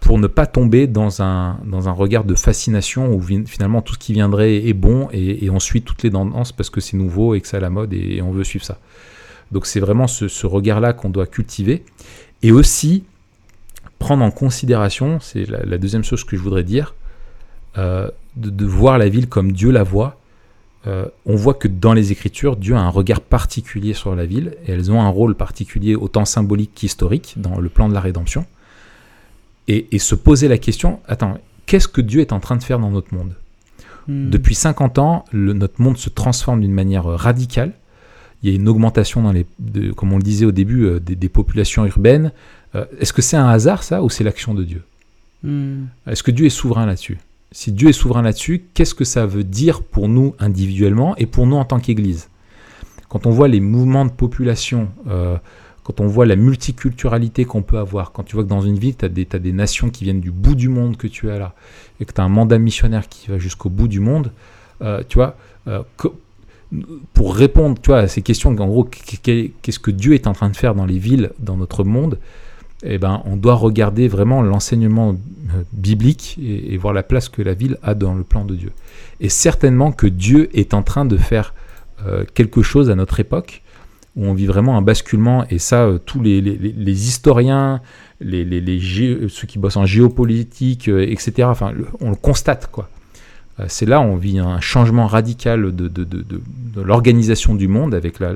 pour 0.00 0.18
ne 0.18 0.26
pas 0.26 0.46
tomber 0.46 0.86
dans 0.86 1.22
un, 1.22 1.58
dans 1.64 1.88
un 1.88 1.92
regard 1.92 2.24
de 2.24 2.34
fascination 2.34 3.12
où 3.12 3.22
finalement 3.46 3.82
tout 3.82 3.94
ce 3.94 3.98
qui 3.98 4.12
viendrait 4.12 4.56
est 4.66 4.72
bon, 4.72 5.08
et, 5.12 5.48
on 5.50 5.60
suit 5.60 5.82
toutes 5.82 6.02
les 6.02 6.10
tendances 6.10 6.52
parce 6.52 6.70
que 6.70 6.80
c'est 6.80 6.96
nouveau 6.96 7.34
et 7.34 7.40
que 7.40 7.46
c'est 7.46 7.56
à 7.56 7.60
la 7.60 7.70
mode, 7.70 7.92
et, 7.92 8.20
on 8.22 8.32
veut 8.32 8.44
suivre 8.44 8.64
ça. 8.64 8.78
Donc 9.52 9.66
c'est 9.66 9.80
vraiment 9.80 10.06
ce, 10.06 10.46
regard-là 10.46 10.92
qu'on 10.92 11.10
doit 11.10 11.26
cultiver, 11.26 11.84
et 12.42 12.52
aussi 12.52 13.04
prendre 13.98 14.24
en 14.24 14.32
considération, 14.32 15.20
c'est 15.20 15.48
la, 15.48 15.78
deuxième 15.78 16.02
chose 16.02 16.24
que 16.24 16.36
je 16.36 16.42
voudrais 16.42 16.64
dire, 16.64 16.94
euh, 17.78 18.08
de, 18.36 18.50
de 18.50 18.64
voir 18.64 18.98
la 18.98 19.08
ville 19.08 19.28
comme 19.28 19.52
Dieu 19.52 19.70
la 19.70 19.84
voit. 19.84 20.18
Euh, 20.88 21.06
on 21.26 21.36
voit 21.36 21.54
que 21.54 21.68
dans 21.68 21.92
les 21.92 22.10
Écritures, 22.10 22.56
Dieu 22.56 22.74
a 22.74 22.80
un 22.80 22.88
regard 22.88 23.20
particulier 23.20 23.94
sur 23.94 24.16
la 24.16 24.26
ville, 24.26 24.56
et 24.66 24.72
elles 24.72 24.90
ont 24.90 25.00
un 25.00 25.08
rôle 25.08 25.36
particulier 25.36 25.94
autant 25.94 26.24
symbolique 26.24 26.72
qu'historique 26.74 27.34
dans 27.36 27.60
le 27.60 27.68
plan 27.68 27.88
de 27.88 27.94
la 27.94 28.00
rédemption. 28.00 28.44
Et, 29.68 29.86
et 29.92 29.98
se 29.98 30.14
poser 30.14 30.48
la 30.48 30.58
question, 30.58 31.00
attends, 31.06 31.38
qu'est-ce 31.66 31.88
que 31.88 32.00
Dieu 32.00 32.20
est 32.20 32.32
en 32.32 32.40
train 32.40 32.56
de 32.56 32.62
faire 32.62 32.78
dans 32.78 32.90
notre 32.90 33.14
monde? 33.14 33.34
Hmm. 34.08 34.30
depuis 34.30 34.56
50 34.56 34.98
ans, 34.98 35.24
le- 35.30 35.52
notre 35.52 35.80
monde 35.80 35.96
se 35.96 36.08
transforme 36.10 36.60
d'une 36.62 36.72
manière 36.72 37.04
radicale. 37.04 37.72
Il 38.42 38.50
y 38.50 38.52
a 38.52 38.56
une 38.56 38.68
augmentation, 38.68 39.22
dans 39.22 39.30
les, 39.30 39.46
de- 39.60 39.92
comme 39.92 40.12
on 40.12 40.16
le 40.16 40.24
disait 40.24 40.44
au 40.44 40.50
début, 40.50 40.82
euh, 40.86 40.98
des, 40.98 41.14
des 41.14 41.28
populations 41.28 41.86
urbaines. 41.86 42.32
Euh, 42.74 42.84
Est-ce 42.98 43.12
que 43.12 43.22
c'est 43.22 43.36
un 43.36 43.48
hasard 43.48 43.84
ça 43.84 44.02
ou 44.02 44.10
c'est 44.10 44.24
l'action 44.24 44.54
de 44.54 44.64
Dieu? 44.64 44.82
Hmm. 45.44 45.84
Est-ce 46.08 46.24
que 46.24 46.32
Dieu 46.32 46.46
est 46.46 46.50
souverain 46.50 46.84
là-dessus? 46.84 47.18
Si 47.52 47.70
Dieu 47.70 47.90
est 47.90 47.92
souverain 47.92 48.22
là-dessus, 48.22 48.64
qu'est-ce 48.74 48.94
que 48.96 49.04
ça 49.04 49.24
veut 49.24 49.44
dire 49.44 49.82
pour 49.84 50.08
nous 50.08 50.34
individuellement 50.40 51.14
et 51.16 51.26
pour 51.26 51.46
nous 51.46 51.54
en 51.56 51.64
tant 51.64 51.78
qu'Église? 51.78 52.28
Quand 53.08 53.26
on 53.26 53.30
voit 53.30 53.46
les 53.46 53.60
mouvements 53.60 54.04
de 54.06 54.10
population, 54.10 54.88
euh, 55.08 55.36
quand 55.84 56.00
on 56.00 56.06
voit 56.06 56.26
la 56.26 56.36
multiculturalité 56.36 57.44
qu'on 57.44 57.62
peut 57.62 57.78
avoir, 57.78 58.12
quand 58.12 58.22
tu 58.22 58.34
vois 58.36 58.44
que 58.44 58.48
dans 58.48 58.60
une 58.60 58.78
ville, 58.78 58.96
tu 58.96 59.04
as, 59.04 59.08
des 59.08 59.52
nations 59.52 59.90
qui 59.90 60.04
viennent 60.04 60.20
du 60.20 60.30
bout 60.30 60.54
du 60.54 60.68
monde 60.68 60.96
que 60.96 61.08
tu 61.08 61.30
as 61.30 61.38
là, 61.38 61.54
et 62.00 62.04
que 62.04 62.12
tu 62.12 62.20
as 62.20 62.24
un 62.24 62.28
mandat 62.28 62.58
missionnaire 62.58 63.08
qui 63.08 63.28
va 63.28 63.38
jusqu'au 63.38 63.68
bout 63.68 63.88
du 63.88 64.00
monde, 64.00 64.30
euh, 64.82 65.02
tu 65.08 65.16
vois, 65.18 65.36
euh, 65.66 65.82
pour 67.14 67.34
répondre 67.34 67.80
tu 67.82 67.92
à 67.92 68.06
ces 68.06 68.22
questions, 68.22 68.50
en 68.50 68.66
gros, 68.66 68.84
qu- 68.84 69.18
qu- 69.18 69.52
qu'est-ce 69.60 69.78
que 69.78 69.90
Dieu 69.90 70.14
est 70.14 70.26
en 70.26 70.32
train 70.32 70.50
de 70.50 70.56
faire 70.56 70.74
dans 70.74 70.86
les 70.86 70.98
villes, 70.98 71.32
dans 71.38 71.56
notre 71.56 71.84
monde 71.84 72.18
eh 72.84 72.98
ben, 72.98 73.22
on 73.26 73.36
doit 73.36 73.54
regarder 73.54 74.08
vraiment 74.08 74.42
l'enseignement 74.42 75.12
euh, 75.12 75.62
biblique 75.72 76.36
et, 76.42 76.76
voir 76.78 76.92
la 76.92 77.04
place 77.04 77.28
que 77.28 77.40
la 77.40 77.54
ville 77.54 77.78
a 77.84 77.94
dans 77.94 78.12
le 78.12 78.24
plan 78.24 78.44
de 78.44 78.56
Dieu. 78.56 78.72
Et 79.20 79.28
certainement 79.28 79.92
que 79.92 80.08
Dieu 80.08 80.50
est 80.52 80.74
en 80.74 80.82
train 80.82 81.04
de 81.04 81.16
faire 81.16 81.54
quelque 82.34 82.62
chose 82.62 82.90
à 82.90 82.96
notre 82.96 83.20
époque 83.20 83.61
où 84.16 84.26
on 84.26 84.34
vit 84.34 84.46
vraiment 84.46 84.76
un 84.76 84.82
basculement, 84.82 85.44
et 85.50 85.58
ça, 85.58 85.84
euh, 85.84 85.98
tous 85.98 86.20
les, 86.20 86.40
les- 86.40 87.08
historiens, 87.08 87.80
les, 88.20 88.44
les- 88.44 88.60
gé- 88.80 89.28
ceux 89.28 89.46
qui 89.46 89.58
bossent 89.58 89.76
en 89.78 89.86
géopolitique, 89.86 90.88
euh, 90.88 91.02
etc., 91.10 91.44
enfin, 91.44 91.72
on 92.00 92.10
le 92.10 92.16
constate, 92.16 92.70
quoi. 92.70 92.88
Euh, 93.60 93.64
C'est 93.68 93.86
là 93.86 94.00
où 94.00 94.04
on 94.04 94.16
vit 94.16 94.38
un 94.38 94.60
changement 94.60 95.06
radical 95.06 95.74
de, 95.74 95.88
de- 95.88 96.04
de- 96.04 96.42
l'organisation 96.82 97.54
du 97.54 97.68
monde 97.68 97.94
avec 97.94 98.18
la, 98.20 98.32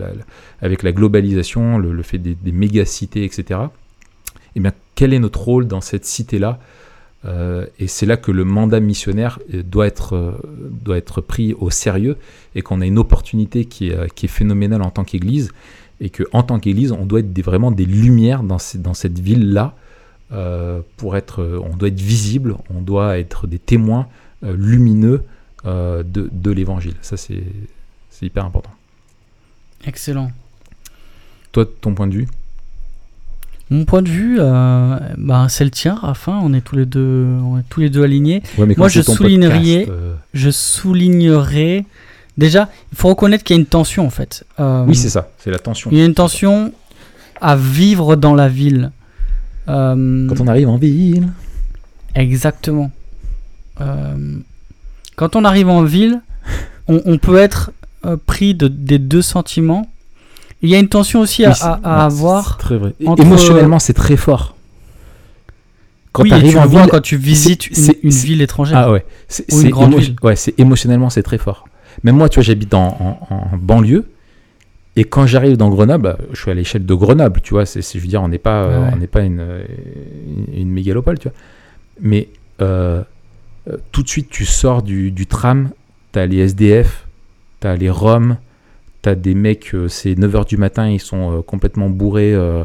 avec 0.62 0.82
la 0.82 0.92
globalisation, 0.92 1.78
le, 1.78 2.02
fait 2.02 2.18
des, 2.18 2.34
des 2.34 2.52
méga-cités, 2.52 3.24
etc. 3.24 3.60
Eh 4.54 4.60
bien, 4.60 4.72
quel 4.94 5.12
est 5.12 5.18
notre 5.18 5.40
rôle 5.40 5.66
dans 5.66 5.80
cette 5.82 6.04
cité-là? 6.06 6.58
Euh, 7.26 7.66
Et 7.78 7.88
c'est 7.88 8.06
là 8.06 8.16
que 8.16 8.30
le 8.30 8.44
mandat 8.44 8.78
missionnaire 8.80 9.38
euh, 9.52 9.62
doit 9.62 9.86
être, 9.86 10.14
euh, 10.14 10.32
doit 10.70 10.96
être 10.96 11.20
pris 11.20 11.54
au 11.54 11.70
sérieux 11.70 12.16
et 12.54 12.62
qu'on 12.62 12.80
a 12.80 12.86
une 12.86 12.98
opportunité 12.98 13.64
qui 13.64 13.88
est, 13.88 14.14
qui 14.14 14.26
est 14.26 14.28
phénoménale 14.28 14.82
en 14.82 14.90
tant 14.90 15.04
qu'Église 15.04 15.50
et 16.00 16.10
qu'en 16.10 16.42
tant 16.42 16.58
qu'Église, 16.60 16.92
on 16.92 17.06
doit 17.06 17.20
être 17.20 17.32
des- 17.32 17.42
vraiment 17.42 17.70
des 17.72 17.86
lumières 17.86 18.42
dans, 18.42 18.58
ces- 18.58 18.78
dans 18.78 18.94
cette 18.94 19.18
ville-là 19.18 19.74
euh, 20.32 20.80
pour 20.96 21.16
être, 21.16 21.60
on 21.64 21.76
doit 21.76 21.88
être 21.88 22.00
visible, 22.00 22.56
on 22.74 22.80
doit 22.80 23.18
être 23.18 23.46
des 23.46 23.58
témoins 23.58 24.06
lumineux 24.42 25.22
de, 25.64 26.02
de 26.04 26.50
l'évangile. 26.50 26.94
Ça, 27.00 27.16
c'est 27.16 27.42
hyper 28.22 28.44
important. 28.44 28.70
Excellent. 29.84 30.30
Toi, 31.52 31.64
ton 31.80 31.94
point 31.94 32.06
de 32.06 32.14
vue? 32.14 32.28
Mon 33.70 33.84
point 33.84 34.00
de 34.02 34.08
vue, 34.08 34.36
euh, 34.38 34.96
bah, 35.18 35.46
c'est 35.48 35.64
le 35.64 35.70
tien, 35.70 35.96
Rafa. 35.96 36.32
On 36.40 36.52
est 36.54 36.60
tous 36.60 36.76
les 36.76 36.86
deux, 36.86 37.26
on 37.42 37.58
est 37.58 37.64
tous 37.68 37.80
les 37.80 37.90
deux 37.90 38.04
alignés. 38.04 38.42
Ouais, 38.58 38.66
Moi, 38.76 38.88
je 38.88 39.00
soulignerais- 39.16 39.86
euh, 39.88 40.14
Je 40.34 40.50
soulignerai. 40.50 41.84
Déjà, 42.38 42.68
il 42.92 42.98
faut 42.98 43.08
reconnaître 43.08 43.42
qu'il 43.42 43.56
y 43.56 43.58
a 43.58 43.60
une 43.60 43.66
tension 43.66 44.06
en 44.06 44.10
fait. 44.10 44.44
Euh, 44.60 44.84
Oui, 44.86 44.94
c'est 44.94 45.08
ça, 45.08 45.30
c'est 45.38 45.50
la 45.50 45.58
tension. 45.58 45.90
Il 45.90 45.98
y 45.98 46.00
a 46.02 46.04
une 46.04 46.14
tension 46.14 46.72
à 47.40 47.56
vivre 47.56 48.14
dans 48.16 48.34
la 48.34 48.48
ville. 48.48 48.92
Quand 49.66 50.40
on 50.40 50.46
arrive 50.46 50.68
en 50.68 50.76
ville. 50.76 51.28
Exactement. 52.14 52.90
Quand 55.16 55.34
on 55.34 55.44
arrive 55.44 55.68
en 55.68 55.82
ville, 55.82 56.20
on, 56.88 57.00
on 57.04 57.18
peut 57.18 57.36
être 57.38 57.72
pris 58.26 58.54
de, 58.54 58.68
des 58.68 58.98
deux 58.98 59.22
sentiments. 59.22 59.90
Il 60.62 60.70
y 60.70 60.74
a 60.74 60.78
une 60.78 60.88
tension 60.88 61.20
aussi 61.20 61.44
à, 61.44 61.52
à- 61.52 61.80
à 61.84 62.04
avoir. 62.06 62.56
très 62.58 62.76
vrai. 62.76 62.94
Entre- 63.04 63.22
Émotionnellement, 63.22 63.78
c'est 63.78 63.92
très 63.92 64.16
fort. 64.16 64.54
Quand 66.12 66.22
oui, 66.22 66.30
tu 66.30 66.56
en 66.58 66.66
vois 66.66 66.82
ville. 66.82 66.90
quand 66.90 67.00
tu 67.02 67.16
visites 67.16 67.66
une, 67.68 67.74
c'est- 67.74 67.98
une 68.02 68.10
ville 68.10 68.40
étrangère. 68.40 68.78
Ah 68.78 68.90
ouais, 68.90 69.04
c'est 69.28 69.46
émo- 69.50 69.98
ville. 69.98 70.16
ouais, 70.22 70.34
émotionnellement 70.56 71.10
c'est 71.10 71.22
très 71.22 71.36
fort. 71.38 71.68
Même 72.04 72.16
moi, 72.16 72.28
tu 72.30 72.36
vois, 72.36 72.42
j'habite 72.44 72.72
en, 72.72 72.86
en- 73.30 73.34
en 73.34 73.56
banlieue 73.58 74.04
et 74.96 75.04
quand 75.04 75.26
j'arrive 75.26 75.58
dans 75.58 75.68
Grenoble, 75.68 76.02
bah, 76.04 76.18
je 76.32 76.40
suis 76.40 76.50
à 76.50 76.54
l'échelle 76.54 76.86
de 76.86 76.94
Grenoble, 76.94 77.42
tu 77.42 77.52
vois. 77.52 77.66
C'est, 77.66 77.82
je 77.82 77.98
veux 77.98 78.06
dire, 78.08 78.22
on 78.22 78.28
n'est 78.28 78.38
pas, 78.38 78.66
Ouais. 78.66 78.90
on 78.94 78.96
n'est 78.96 79.06
pas 79.06 79.20
une, 79.22 79.44
une, 80.54 80.60
une 80.62 80.70
mégalopole, 80.70 81.18
tu 81.18 81.28
vois. 81.28 81.36
Mais 82.00 82.28
euh, 82.62 83.02
euh, 83.68 83.76
tout 83.92 84.02
de 84.02 84.08
suite, 84.08 84.30
tu 84.30 84.46
sors 84.46 84.82
du, 84.82 85.10
du 85.10 85.26
tram, 85.26 85.68
t'as 86.12 86.24
les 86.24 86.38
SDF, 86.38 87.04
t'as 87.60 87.76
les 87.76 87.90
Roms, 87.90 88.38
t'as 89.06 89.14
des 89.14 89.36
mecs, 89.36 89.72
euh, 89.72 89.86
c'est 89.86 90.16
9h 90.18 90.46
du 90.46 90.56
matin, 90.56 90.88
ils 90.90 90.98
sont 90.98 91.38
euh, 91.38 91.40
complètement 91.40 91.88
bourrés, 91.88 92.34
euh, 92.34 92.64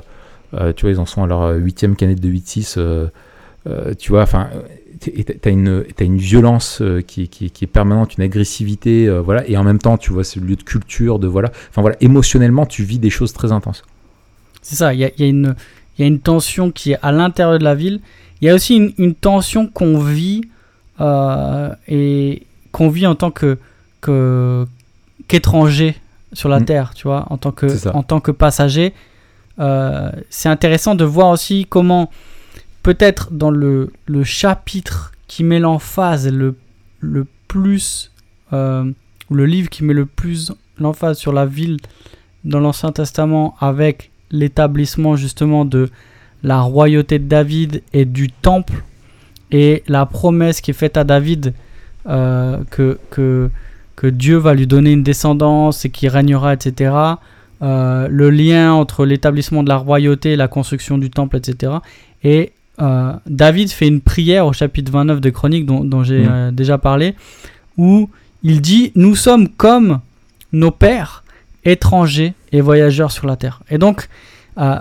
tu 0.76 0.82
vois, 0.82 0.90
ils 0.90 1.00
en 1.00 1.06
sont 1.06 1.22
à 1.22 1.28
leur 1.28 1.52
huitième 1.52 1.96
canette 1.96 2.20
de 2.20 2.30
8-6, 2.30 2.76
euh, 2.80 3.06
euh, 3.68 3.94
tu 3.94 4.10
vois, 4.10 4.24
enfin, 4.24 4.50
t'as- 5.00 5.52
une, 5.52 5.86
t'as 5.96 6.04
une 6.04 6.18
violence 6.18 6.82
qui, 7.06 7.30
est 7.62 7.68
permanente, 7.68 8.18
une 8.18 8.24
agressivité, 8.24 9.08
voilà, 9.24 9.48
et 9.48 9.56
en 9.56 9.64
même 9.64 9.78
temps, 9.78 9.98
tu 10.00 10.12
vois, 10.12 10.24
c'est 10.24 10.40
le 10.40 10.48
lieu 10.48 10.56
de 10.56 10.64
culture, 10.64 11.20
de 11.20 11.28
voilà, 11.28 11.52
enfin 11.70 11.82
voilà, 11.82 11.96
émotionnellement, 12.02 12.66
tu 12.66 12.84
vis 12.84 12.98
des 12.98 13.12
choses 13.12 13.34
très 13.34 13.52
intenses. 13.52 13.84
C'est 14.64 14.76
ça, 14.76 14.96
il 14.96 15.00
y 15.00 15.06
a, 15.06 15.12
y 15.20 15.24
a 15.24 15.54
y 16.00 16.04
a 16.04 16.08
une 16.08 16.20
tension 16.20 16.72
qui 16.72 16.94
est 16.94 16.98
à 17.04 17.12
l'intérieur 17.12 17.60
de 17.60 17.64
la 17.64 17.76
ville. 17.76 18.00
Il 18.42 18.48
y 18.48 18.50
a 18.50 18.56
aussi 18.56 18.92
une, 18.98 19.14
tension 19.14 19.68
qu'on 19.68 20.00
vit 20.00 20.42
et 21.00 22.44
qu'on 22.72 22.90
vit 22.90 23.06
en 23.06 23.14
tant 23.14 23.30
que- 23.30 23.58
qu'étranger 25.28 26.01
sur 26.34 26.50
la 26.50 26.60
Mm. 26.60 26.66
terre, 26.66 26.94
tu 26.94 27.04
vois, 27.08 27.26
en 27.30 27.38
tant 27.38 27.52
que, 27.52 27.88
en 27.90 28.04
tant 28.04 28.20
que 28.20 28.32
passager. 28.32 28.94
Euh, 29.60 30.12
c'est 30.30 30.50
intéressant 30.50 30.96
de 30.96 31.04
voir 31.04 31.30
aussi 31.30 31.66
comment, 31.70 32.10
peut-être 32.84 33.32
dans 33.32 33.52
le, 33.52 33.92
le 34.06 34.24
chapitre 34.24 35.12
qui 35.28 35.44
met 35.44 35.60
l'emphase 35.60 36.28
le, 36.32 36.56
le 37.00 37.28
plus, 37.48 38.12
euh, 38.54 38.90
ou 39.30 39.36
le 39.36 39.46
livre 39.46 39.70
qui 39.70 39.84
met 39.84 39.94
le 39.94 40.06
plus 40.06 40.52
l'emphase 40.78 41.18
sur 41.18 41.32
la 41.34 41.46
ville 41.46 41.78
dans 42.44 42.60
l'Ancien 42.60 42.92
Testament 42.92 43.56
avec 43.60 44.10
l'établissement 44.32 45.16
justement 45.16 45.66
de 45.66 45.90
la 46.44 46.62
royauté 46.62 47.20
de 47.20 47.26
David 47.28 47.84
et 47.94 48.06
du 48.06 48.32
temple 48.32 48.84
et 49.52 49.84
la 49.88 50.06
promesse 50.06 50.62
qui 50.62 50.72
est 50.72 50.76
faite 50.76 50.98
à 50.98 51.04
David 51.04 51.54
euh, 52.08 52.58
que, 52.72 52.98
que, 53.12 53.50
que 54.02 54.08
Dieu 54.08 54.38
va 54.38 54.56
lui 54.56 54.66
donner 54.66 54.94
une 54.94 55.04
descendance 55.04 55.86
et 55.86 55.92
qui 55.92 56.08
régnera, 56.10 56.56
etc. 56.56 56.96
Euh, 57.62 58.08
le 58.10 58.32
lien 58.32 58.74
entre 58.74 59.06
l'établissement 59.06 59.62
de 59.62 59.70
la 59.70 59.78
royauté 59.78 60.32
et 60.32 60.36
la 60.36 60.48
construction 60.48 60.98
du 60.98 61.12
temple, 61.12 61.38
etc. 61.38 61.74
Et 62.24 62.52
euh, 62.82 63.14
David 63.28 63.70
fait 63.70 63.88
une 63.88 64.02
prière 64.02 64.48
au 64.48 64.54
chapitre 64.54 64.92
29 64.92 65.22
de 65.22 65.30
Chroniques 65.30 65.68
dont, 65.68 65.84
dont 65.84 66.02
j'ai 66.02 66.24
Mm. 66.24 66.30
euh, 66.32 66.52
déjà 66.52 66.80
parlé, 66.80 67.14
où 67.78 68.10
il 68.42 68.60
dit 68.62 68.92
Nous 68.96 69.16
sommes 69.16 69.48
comme 69.50 70.00
nos 70.52 70.72
pères, 70.72 71.24
étrangers 71.64 72.34
et 72.52 72.60
voyageurs 72.60 73.12
sur 73.12 73.28
la 73.28 73.36
terre. 73.36 73.62
Et 73.70 73.78
donc, 73.78 74.10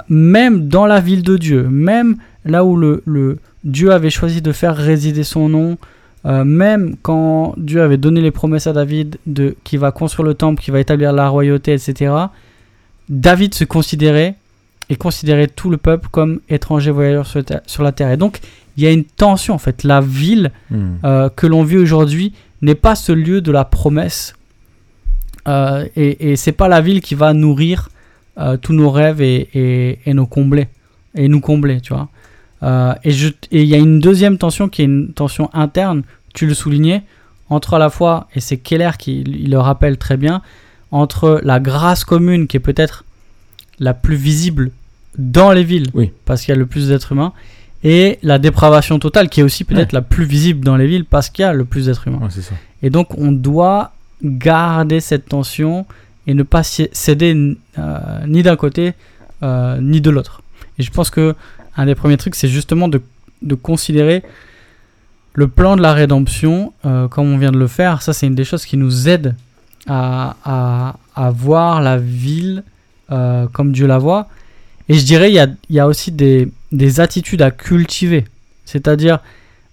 même 0.08 0.66
dans 0.68 0.86
la 0.86 1.00
ville 1.00 1.22
de 1.22 1.36
Dieu, 1.36 1.64
même 1.68 2.16
là 2.46 2.64
où 2.64 2.74
le, 2.74 3.02
le 3.04 3.38
Dieu 3.64 3.92
avait 3.92 4.08
choisi 4.08 4.40
de 4.40 4.52
faire 4.52 4.74
résider 4.74 5.24
son 5.24 5.50
nom, 5.50 5.76
euh, 6.26 6.44
même 6.44 6.96
quand 7.02 7.54
Dieu 7.56 7.82
avait 7.82 7.96
donné 7.96 8.20
les 8.20 8.30
promesses 8.30 8.66
à 8.66 8.72
David 8.72 9.18
de 9.26 9.56
qui 9.64 9.76
va 9.76 9.90
construire 9.92 10.26
le 10.26 10.34
temple, 10.34 10.62
qui 10.62 10.70
va 10.70 10.80
établir 10.80 11.12
la 11.12 11.28
royauté, 11.28 11.72
etc. 11.72 12.12
David 13.08 13.54
se 13.54 13.64
considérait 13.64 14.34
et 14.88 14.96
considérait 14.96 15.46
tout 15.46 15.70
le 15.70 15.76
peuple 15.76 16.08
comme 16.10 16.40
étranger 16.48 16.90
voyageur 16.90 17.26
sur, 17.26 17.38
la 17.38 17.44
terre- 17.44 17.60
sur 17.66 17.82
la 17.82 17.92
terre. 17.92 18.10
Et 18.10 18.16
donc, 18.16 18.40
il 18.76 18.82
y 18.82 18.86
a 18.86 18.90
une 18.90 19.04
tension 19.04 19.54
en 19.54 19.58
fait. 19.58 19.82
La 19.84 20.00
ville 20.00 20.50
Hmm. 20.70 20.94
euh, 21.04 21.28
que 21.28 21.46
l'on 21.46 21.62
vit 21.64 21.78
aujourd'hui 21.78 22.32
n'est 22.62 22.74
pas 22.74 22.94
ce 22.94 23.12
lieu 23.12 23.40
de 23.40 23.50
la 23.52 23.64
promesse. 23.64 24.34
Euh, 25.48 25.86
et 25.96 26.32
et 26.32 26.36
c'est 26.36 26.52
pas 26.52 26.68
la 26.68 26.80
ville 26.80 27.00
qui 27.00 27.14
va 27.14 27.32
nourrir 27.32 27.88
tous 28.62 28.72
nos 28.72 28.90
rêves 28.90 29.20
et, 29.20 29.48
et- 29.54 29.98
et 30.06 30.14
nos 30.14 30.26
combler. 30.26 30.68
Et 31.14 31.28
nous 31.28 31.40
combler, 31.40 31.80
tu 31.82 31.92
vois. 31.92 32.08
Euh, 32.62 32.92
et 33.04 33.12
il 33.52 33.64
y 33.66 33.74
a 33.74 33.78
une 33.78 34.00
deuxième 34.00 34.36
tension 34.38 34.68
qui 34.68 34.82
est 34.82 34.86
une 34.86 35.12
tension 35.12 35.48
interne, 35.54 36.02
tu 36.34 36.46
le 36.46 36.54
soulignais, 36.54 37.02
entre 37.48 37.74
à 37.74 37.78
la 37.78 37.90
fois, 37.90 38.28
et 38.34 38.40
c'est 38.40 38.58
Keller 38.58 38.90
qui 38.98 39.22
il 39.22 39.50
le 39.50 39.58
rappelle 39.58 39.96
très 39.96 40.16
bien, 40.16 40.42
entre 40.90 41.40
la 41.42 41.58
grâce 41.61 42.04
commune 42.04 42.46
qui 42.46 42.56
est 42.56 42.61
peut-être 42.61 43.04
la 43.78 43.94
plus 43.94 44.16
visible 44.16 44.70
dans 45.18 45.52
les 45.52 45.64
villes, 45.64 45.88
Oui. 45.94 46.12
parce 46.26 46.42
qu'il 46.42 46.52
y 46.52 46.56
a 46.56 46.58
le 46.58 46.66
plus 46.66 46.88
d'êtres 46.88 47.12
humains, 47.12 47.32
et 47.82 48.18
la 48.22 48.38
dépravation 48.38 48.98
totale 48.98 49.30
qui 49.30 49.40
est 49.40 49.42
aussi 49.42 49.64
peut-être 49.64 49.92
la 49.92 50.02
plus 50.02 50.24
visible 50.26 50.62
dans 50.64 50.76
les 50.76 50.86
villes 50.86 51.06
parce 51.06 51.30
qu'il 51.30 51.44
y 51.44 51.46
a 51.46 51.54
le 51.54 51.64
plus 51.64 51.86
d'êtres 51.86 52.06
humains. 52.08 52.18
Ouais, 52.18 52.28
c'est 52.30 52.42
ça. 52.42 52.54
Et 52.82 52.90
donc 52.90 53.16
on 53.16 53.32
doit 53.32 53.92
garder 54.22 55.00
cette 55.00 55.26
tension 55.28 55.86
et 56.26 56.34
ne 56.34 56.42
pas 56.42 56.62
céder 56.62 57.56
euh, 57.78 57.98
ni 58.26 58.42
d'un 58.42 58.56
côté 58.56 58.92
euh, 59.42 59.80
ni 59.80 60.02
de 60.02 60.11
l'autre. 60.11 60.42
Et 60.78 60.82
je 60.82 60.90
pense 60.90 61.08
que 61.08 61.34
un 61.76 61.86
des 61.86 61.94
premiers 61.94 62.16
trucs, 62.16 62.34
c'est 62.34 62.48
justement 62.48 62.88
de, 62.88 63.00
de 63.42 63.54
considérer 63.54 64.22
le 65.34 65.46
plan 65.48 65.76
de 65.76 65.82
la 65.82 65.92
rédemption 65.92 66.72
euh, 66.84 67.08
comme 67.08 67.32
on 67.32 67.38
vient 67.38 67.52
de 67.52 67.58
le 67.58 67.68
faire. 67.68 68.02
Ça, 68.02 68.12
c'est 68.12 68.26
une 68.26 68.34
des 68.34 68.44
choses 68.44 68.64
qui 68.64 68.76
nous 68.76 69.08
aide 69.08 69.34
à, 69.86 70.36
à- 70.44 70.96
à 71.14 71.30
voir 71.30 71.80
la 71.80 71.96
ville 71.98 72.62
euh, 73.12 73.46
comme 73.52 73.72
Dieu 73.72 73.86
la 73.86 73.98
voit. 73.98 74.28
Et 74.88 74.94
je 74.94 75.04
dirais, 75.04 75.30
il 75.30 75.34
y 75.34 75.38
a, 75.38 75.46
il 75.68 75.76
y 75.76 75.80
a 75.80 75.86
aussi 75.86 76.10
des, 76.10 76.50
des 76.72 77.00
attitudes 77.00 77.42
à 77.42 77.50
cultiver. 77.50 78.24
C'est-à-dire, 78.64 79.20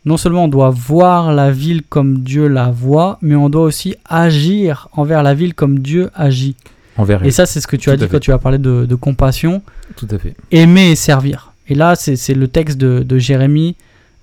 non 0.06 0.18
seulement 0.18 0.46
on 0.46 0.48
doit 0.48 0.70
voir 0.70 1.34
la 1.34 1.52
ville 1.52 1.82
comme 1.84 2.20
Dieu 2.20 2.48
la 2.48 2.70
voit, 2.70 3.18
mais 3.22 3.36
on 3.36 3.50
doit 3.50 3.64
aussi 3.64 3.96
agir 4.08 4.88
envers 4.94 5.24
la 5.24 5.34
ville 5.34 5.54
comme 5.56 5.80
Dieu 5.80 6.10
agit. 6.16 6.56
Envers 6.98 7.24
Et 7.24 7.32
ça, 7.32 7.46
c'est 7.46 7.62
ce 7.62 7.68
que 7.68 7.76
tu 7.76 7.90
as 7.90 7.98
Tout 7.98 8.06
dit 8.06 8.10
quand 8.12 8.20
tu 8.20 8.32
as 8.32 8.38
parlé 8.40 8.58
de, 8.60 8.86
de 8.86 8.96
compassion, 8.96 9.62
Tout 9.96 10.08
à 10.12 10.18
fait. 10.18 10.36
aimer 10.52 10.92
et 10.92 10.96
servir. 10.96 11.47
Et 11.70 11.76
là, 11.76 11.96
c'est 11.96 12.34
le 12.34 12.48
texte 12.48 12.78
de, 12.78 13.04
de 13.04 13.18
Jérémie 13.18 13.76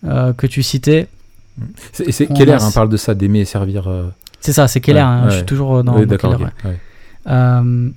euh, 0.04 0.32
que 0.32 0.46
tu 0.46 0.62
citais. 0.62 1.08
C'est, 1.92 2.26
Keller 2.26 2.52
a- 2.52 2.64
hein, 2.64 2.70
parle 2.74 2.88
de 2.88 2.96
ça, 2.96 3.14
d'aimer 3.14 3.40
et 3.40 3.44
servir. 3.44 3.86
euh, 3.88 4.08
C'est 4.40 4.52
ça, 4.52 4.66
c'est 4.68 4.80
Keller. 4.80 4.98
Ouais, 5.00 5.04
hein, 5.04 5.24
ouais. 5.24 5.30
Je 5.30 5.36
suis 5.36 5.44
toujours 5.46 5.84
dans, 5.84 5.96
oui, 5.98 6.06
dans. 6.06 6.16
Keller, 6.16 6.36
ouais. 6.64 6.78
Euh, 7.28 7.88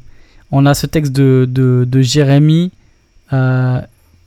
on 0.52 0.66
a 0.66 0.74
ce 0.74 0.86
texte 0.86 1.12
de, 1.14 1.48
de, 1.50 1.86
de 1.90 2.02
Jérémie 2.02 2.72
euh, 3.34 3.80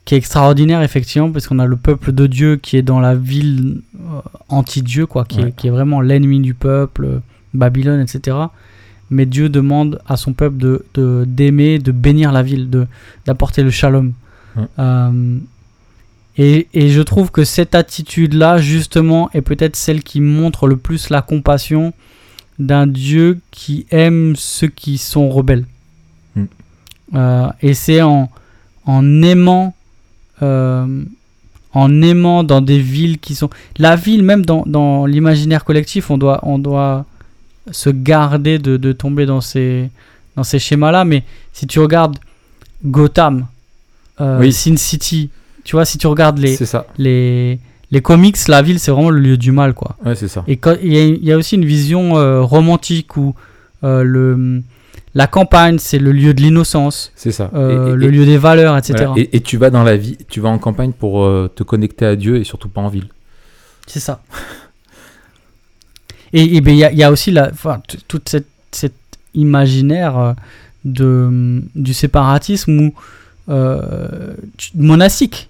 qui 0.05 0.15
est 0.15 0.17
extraordinaire, 0.17 0.81
effectivement, 0.81 1.31
parce 1.31 1.47
qu'on 1.47 1.59
a 1.59 1.65
le 1.65 1.77
peuple 1.77 2.11
de 2.11 2.27
Dieu 2.27 2.57
qui 2.57 2.77
est 2.77 2.81
dans 2.81 2.99
la 2.99 3.15
ville 3.15 3.81
euh, 3.99 4.19
anti-Dieu, 4.49 5.05
quoi, 5.05 5.25
qui, 5.25 5.41
est, 5.41 5.55
qui 5.55 5.67
est 5.67 5.71
vraiment 5.71 6.01
l'ennemi 6.01 6.39
du 6.39 6.53
peuple, 6.53 7.05
euh, 7.05 7.19
Babylone, 7.53 8.01
etc. 8.01 8.37
Mais 9.09 9.25
Dieu 9.25 9.49
demande 9.49 9.99
à 10.07 10.17
son 10.17 10.33
peuple 10.33 10.57
de, 10.57 10.85
de- 10.93 11.25
d'aimer, 11.27 11.79
de 11.79 11.91
bénir 11.91 12.31
la 12.31 12.43
ville, 12.43 12.69
de, 12.69 12.85
d'apporter 13.25 13.63
le 13.63 13.69
shalom. 13.71 14.13
Euh, 14.79 15.37
et, 16.37 16.67
et 16.73 16.89
je 16.89 17.01
trouve 17.01 17.31
que 17.31 17.43
cette 17.43 17.75
attitude-là, 17.75 18.57
justement, 18.57 19.29
est 19.33 19.41
peut-être 19.41 19.75
celle 19.75 20.03
qui 20.03 20.21
montre 20.21 20.67
le 20.67 20.77
plus 20.77 21.09
la 21.09 21.21
compassion 21.21 21.93
d'un 22.59 22.87
Dieu 22.87 23.39
qui 23.51 23.85
aime 23.91 24.35
ceux 24.35 24.67
qui 24.67 24.97
sont 24.97 25.29
rebelles. 25.29 25.65
Mm. 26.35 26.43
Euh, 27.15 27.47
et 27.61 27.73
c'est 27.73 28.01
en, 28.01 28.29
en 28.85 29.21
aimant, 29.23 29.75
euh, 30.41 31.03
en 31.73 32.01
aimant 32.01 32.43
dans 32.43 32.61
des 32.61 32.79
villes 32.79 33.19
qui 33.19 33.35
sont, 33.35 33.49
la 33.77 33.95
ville 33.95 34.23
même 34.23 34.45
dans, 34.45 34.63
dans 34.65 35.05
l'imaginaire 35.05 35.65
collectif, 35.65 36.09
on 36.09 36.17
doit, 36.17 36.39
on 36.43 36.59
doit 36.59 37.05
se 37.71 37.89
garder 37.89 38.59
de, 38.59 38.77
de 38.77 38.91
tomber 38.91 39.25
dans 39.25 39.41
ces, 39.41 39.89
dans 40.35 40.43
ces 40.43 40.59
schémas-là. 40.59 41.03
Mais 41.05 41.23
si 41.53 41.67
tu 41.67 41.79
regardes 41.79 42.17
Gotham, 42.85 43.47
Oui. 44.39 44.51
Sin 44.53 44.77
City, 44.77 45.29
tu 45.63 45.75
vois, 45.75 45.85
si 45.85 45.97
tu 45.97 46.07
regardes 46.07 46.37
les, 46.39 46.55
ça. 46.65 46.85
les, 46.97 47.59
les 47.91 48.01
comics, 48.01 48.37
la 48.47 48.61
ville, 48.61 48.79
c'est 48.79 48.91
vraiment 48.91 49.09
le 49.09 49.19
lieu 49.19 49.37
du 49.37 49.51
mal, 49.51 49.73
quoi. 49.73 49.95
Ouais, 50.05 50.15
c'est 50.15 50.27
ça. 50.27 50.43
Et 50.47 50.59
il 50.83 50.93
y, 50.93 50.97
a- 50.97 51.31
y 51.31 51.33
aussi 51.35 51.55
une 51.55 51.65
vision 51.65 52.17
euh, 52.17 52.41
romantique 52.41 53.17
où 53.17 53.35
euh, 53.83 54.03
le, 54.03 54.61
la 55.15 55.27
campagne, 55.27 55.77
c'est 55.79 55.99
le 55.99 56.11
lieu 56.11 56.33
de 56.33 56.41
l'innocence, 56.41 57.11
C'est 57.15 57.31
ça. 57.31 57.49
euh, 57.53 57.89
Et- 57.89 57.93
et- 57.93 57.95
le 57.95 58.07
lieu 58.09 58.25
des 58.25 58.37
valeurs, 58.37 58.77
etc. 58.77 58.93
voilà. 59.07 59.13
Et, 59.17 59.39
tu 59.41 59.57
vas 59.57 59.69
dans 59.69 59.83
la 59.83 59.97
vie, 59.97 60.17
tu 60.29 60.39
vas 60.39 60.49
en 60.49 60.57
campagne 60.59 60.91
pour 60.93 61.23
euh, 61.23 61.49
te 61.53 61.63
connecter 61.63 62.05
à 62.05 62.15
Dieu 62.15 62.37
et 62.37 62.43
surtout 62.43 62.69
pas 62.69 62.81
en 62.81 62.87
ville. 62.89 63.07
C'est 63.87 63.99
ça. 63.99 64.21
Et 66.33 66.61
ben, 66.61 66.71
il 66.73 66.77
y, 66.77 66.83
a- 66.85 66.91
il 66.91 66.97
y 66.97 67.03
a 67.03 67.11
aussi 67.11 67.31
la, 67.31 67.51
toute 68.07 68.29
cette, 68.29 68.47
cet 68.71 68.93
imaginaire 69.33 70.17
euh, 70.17 70.33
de, 70.85 71.61
du 71.75 71.93
séparatisme 71.93 72.71
euh, 72.71 72.89
tu- 72.89 72.93
monastique, 74.75 75.49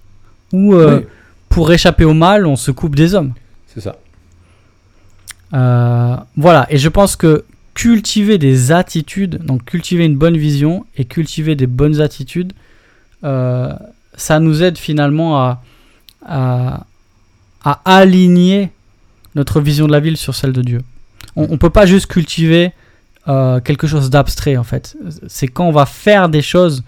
où 0.52 0.74
euh, 0.74 0.98
Oui, 1.00 1.06
pour 1.48 1.70
échapper 1.72 2.04
au 2.04 2.14
mal, 2.14 2.46
on 2.46 2.56
se 2.56 2.70
coupe 2.70 2.96
des 2.96 3.14
hommes. 3.14 3.32
c'est 3.66 3.80
ça. 3.80 3.96
Euh, 5.54 6.16
voilà, 6.36 6.66
et 6.70 6.78
je 6.78 6.88
pense 6.88 7.14
que 7.16 7.44
cultiver 7.74 8.38
des 8.38 8.72
attitudes, 8.72 9.36
donc 9.44 9.64
cultiver 9.64 10.04
une 10.04 10.16
bonne 10.16 10.36
vision 10.36 10.86
et 10.96 11.04
cultiver 11.04 11.54
des 11.54 11.66
bonnes 11.66 12.00
attitudes, 12.00 12.52
euh, 13.24 13.72
ça 14.16 14.40
nous 14.40 14.62
aide 14.62 14.78
finalement 14.78 15.38
à, 15.38 15.62
à, 16.26 16.86
à 17.64 17.80
aligner 17.84 18.70
notre 19.34 19.60
vision 19.60 19.86
de 19.86 19.92
la 19.92 20.00
ville 20.00 20.16
sur 20.16 20.34
celle 20.34 20.52
de 20.52 20.62
Dieu. 20.62 20.80
On 21.36 21.48
ne 21.48 21.56
peut 21.56 21.70
pas 21.70 21.86
juste 21.86 22.06
cultiver 22.06 22.72
euh, 23.28 23.60
quelque 23.60 23.86
chose 23.86 24.10
d'abstrait 24.10 24.56
en 24.56 24.64
fait. 24.64 24.96
C'est 25.28 25.48
quand 25.48 25.66
on 25.66 25.72
va 25.72 25.86
faire 25.86 26.28
des 26.28 26.42
choses 26.42 26.82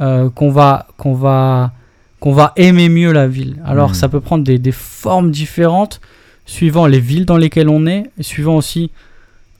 euh, 0.00 0.30
qu'on 0.30 0.50
va, 0.50 0.86
qu'on 0.96 1.14
va, 1.14 1.72
qu'on 2.20 2.32
va 2.32 2.52
aimer 2.56 2.88
mieux 2.88 3.12
la 3.12 3.26
ville. 3.28 3.56
Alors 3.64 3.90
Mhm. 3.90 3.94
ça 3.94 4.08
peut 4.08 4.20
prendre 4.20 4.44
des, 4.44 4.58
des 4.58 4.72
formes 4.72 5.30
différentes 5.30 6.00
suivant 6.46 6.86
les 6.86 7.00
villes 7.00 7.26
dans 7.26 7.36
lesquelles 7.36 7.68
on 7.68 7.86
est, 7.86 8.04
et 8.18 8.22
suivant 8.22 8.56
aussi 8.56 8.90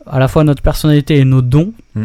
à 0.07 0.19
la 0.19 0.27
fois 0.29 0.43
notre 0.45 0.63
personnalité 0.63 1.19
et 1.19 1.25
nos 1.25 1.43
dons. 1.43 1.73
Mm. 1.95 2.05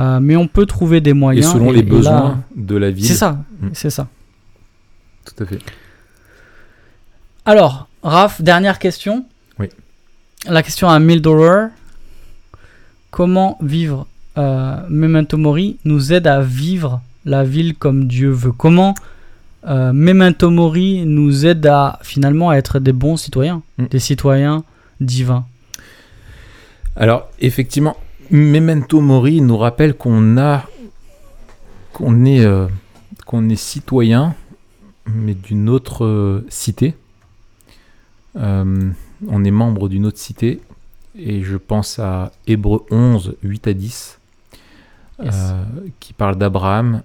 Euh, 0.00 0.20
mais 0.20 0.36
on 0.36 0.46
peut 0.46 0.64
trouver 0.64 1.00
des 1.00 1.10
Et 1.10 1.14
moyens. 1.14 1.52
selon 1.52 1.70
les 1.70 1.82
besoins 1.82 2.42
de 2.56 2.76
la 2.76 2.90
ville. 2.90 3.04
c'est 3.04 3.14
ça, 3.14 3.38
Mm. 3.60 3.68
c'est 3.74 3.90
ça. 3.90 4.06
Tout 5.24 5.42
à 5.42 5.46
fait. 5.46 5.58
Alors, 7.44 7.88
Raph, 8.02 8.40
dernière 8.42 8.78
question. 8.78 9.24
Oui. 9.58 9.68
La 10.48 10.62
question 10.62 10.88
à 10.88 10.98
1000 10.98 11.20
dollars. 11.22 11.68
Comment 13.10 13.58
vivre 13.60 14.06
euh, 14.38 14.76
Memento 14.88 15.36
Mori 15.36 15.78
nous 15.84 16.12
aide 16.12 16.26
à 16.26 16.40
vivre 16.40 17.00
la 17.24 17.44
ville 17.44 17.74
comme 17.76 18.06
Dieu 18.06 18.30
veut 18.30 18.52
Comment 18.52 18.94
euh, 19.64 19.92
Memento 19.92 20.50
Mori 20.50 21.04
nous 21.06 21.46
aide 21.46 21.64
à 21.66 21.98
finalement 22.02 22.50
à 22.50 22.56
être 22.56 22.78
des 22.80 22.92
bons 22.92 23.16
citoyens, 23.16 23.62
Mm. 23.78 23.86
des 23.86 23.98
citoyens 24.00 24.64
divins? 25.00 25.44
Alors, 26.96 27.28
effectivement, 27.40 27.96
Memento 28.30 29.00
Mori 29.00 29.40
nous 29.40 29.56
rappelle 29.56 29.94
qu'on 29.94 30.36
a, 30.36 30.64
qu'on 31.92 32.24
est, 32.24 32.44
euh, 32.44 32.66
qu'on 33.26 33.48
est 33.48 33.56
citoyen, 33.56 34.34
mais 35.06 35.34
d'une 35.34 35.68
autre 35.68 36.04
euh, 36.04 36.44
cité. 36.48 36.94
On 38.34 39.44
est 39.44 39.50
membre 39.50 39.88
d'une 39.88 40.06
autre 40.06 40.18
cité, 40.18 40.60
et 41.16 41.42
je 41.42 41.56
pense 41.56 41.98
à 41.98 42.32
Hébreu 42.46 42.84
11, 42.90 43.36
8 43.42 43.66
à 43.68 43.72
10, 43.74 44.18
Yes. 45.22 45.34
euh, 45.36 45.64
qui 46.00 46.12
parle 46.14 46.36
d'Abraham, 46.36 47.02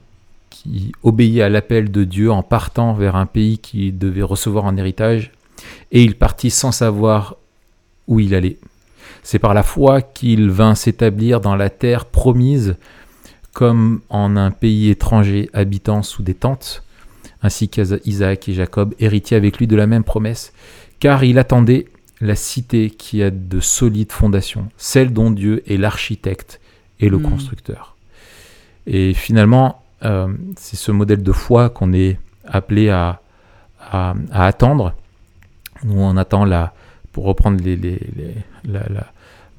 qui 0.67 0.91
obéit 1.03 1.41
à 1.41 1.49
l'appel 1.49 1.91
de 1.91 2.03
Dieu 2.03 2.31
en 2.31 2.43
partant 2.43 2.93
vers 2.93 3.15
un 3.15 3.25
pays 3.25 3.57
qu'il 3.57 3.97
devait 3.97 4.21
recevoir 4.21 4.65
en 4.65 4.77
héritage, 4.77 5.31
et 5.91 6.03
il 6.03 6.15
partit 6.15 6.49
sans 6.49 6.71
savoir 6.71 7.35
où 8.07 8.19
il 8.19 8.35
allait. 8.35 8.57
C'est 9.23 9.39
par 9.39 9.53
la 9.53 9.63
foi 9.63 10.01
qu'il 10.01 10.49
vint 10.49 10.75
s'établir 10.75 11.41
dans 11.41 11.55
la 11.55 11.69
terre 11.69 12.05
promise, 12.05 12.75
comme 13.53 14.01
en 14.09 14.37
un 14.37 14.51
pays 14.51 14.89
étranger 14.89 15.49
habitant 15.53 16.03
sous 16.03 16.23
des 16.23 16.35
tentes, 16.35 16.83
ainsi 17.41 17.69
qu'Isaac 17.69 18.49
et 18.49 18.53
Jacob, 18.53 18.93
héritiers 18.99 19.37
avec 19.37 19.57
lui 19.57 19.67
de 19.67 19.75
la 19.75 19.87
même 19.87 20.03
promesse, 20.03 20.53
car 20.99 21.23
il 21.23 21.39
attendait 21.39 21.87
la 22.21 22.35
cité 22.35 22.89
qui 22.89 23.21
a 23.21 23.29
de 23.29 23.59
solides 23.59 24.11
fondations, 24.11 24.69
celle 24.77 25.13
dont 25.13 25.31
Dieu 25.31 25.63
est 25.67 25.77
l'architecte 25.77 26.59
et 26.99 27.09
le 27.09 27.17
Hmm. 27.17 27.29
constructeur. 27.29 27.95
Et 28.87 29.13
finalement, 29.13 29.83
euh, 30.05 30.27
c'est 30.57 30.75
ce 30.75 30.91
modèle 30.91 31.23
de 31.23 31.31
foi 31.31 31.69
qu'on 31.69 31.93
est 31.93 32.19
appelé 32.45 32.89
à, 32.89 33.21
attendre. 34.31 34.93
Nous, 35.83 35.97
on 35.97 36.17
attend 36.17 36.43
la, 36.43 36.73
pour 37.13 37.23
reprendre 37.23 37.61
les, 37.63 37.99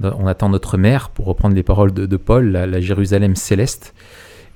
on 0.02 0.26
attend 0.26 0.48
notre 0.50 0.76
mère, 0.76 1.08
pour 1.10 1.26
reprendre 1.26 1.54
les 1.54 1.62
paroles 1.62 1.92
de, 1.92 2.16
Paul, 2.16 2.50
la, 2.50 2.66
la 2.66 2.80
Jérusalem 2.80 3.36
céleste. 3.36 3.94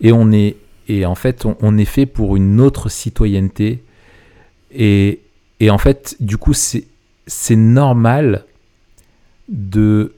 Et 0.00 0.12
on 0.12 0.30
est, 0.30 0.56
et 0.88 1.06
en 1.06 1.14
fait, 1.14 1.46
on, 1.46 1.78
est 1.78 1.86
fait 1.86 2.06
pour 2.06 2.36
une 2.36 2.60
autre 2.60 2.90
citoyenneté. 2.90 3.82
Et, 4.72 5.20
et 5.60 5.70
en 5.70 5.78
fait, 5.78 6.16
du 6.20 6.36
coup, 6.36 6.52
c'est, 6.52 6.84
c'est 7.26 7.56
normal 7.56 8.44
de, 9.48 10.14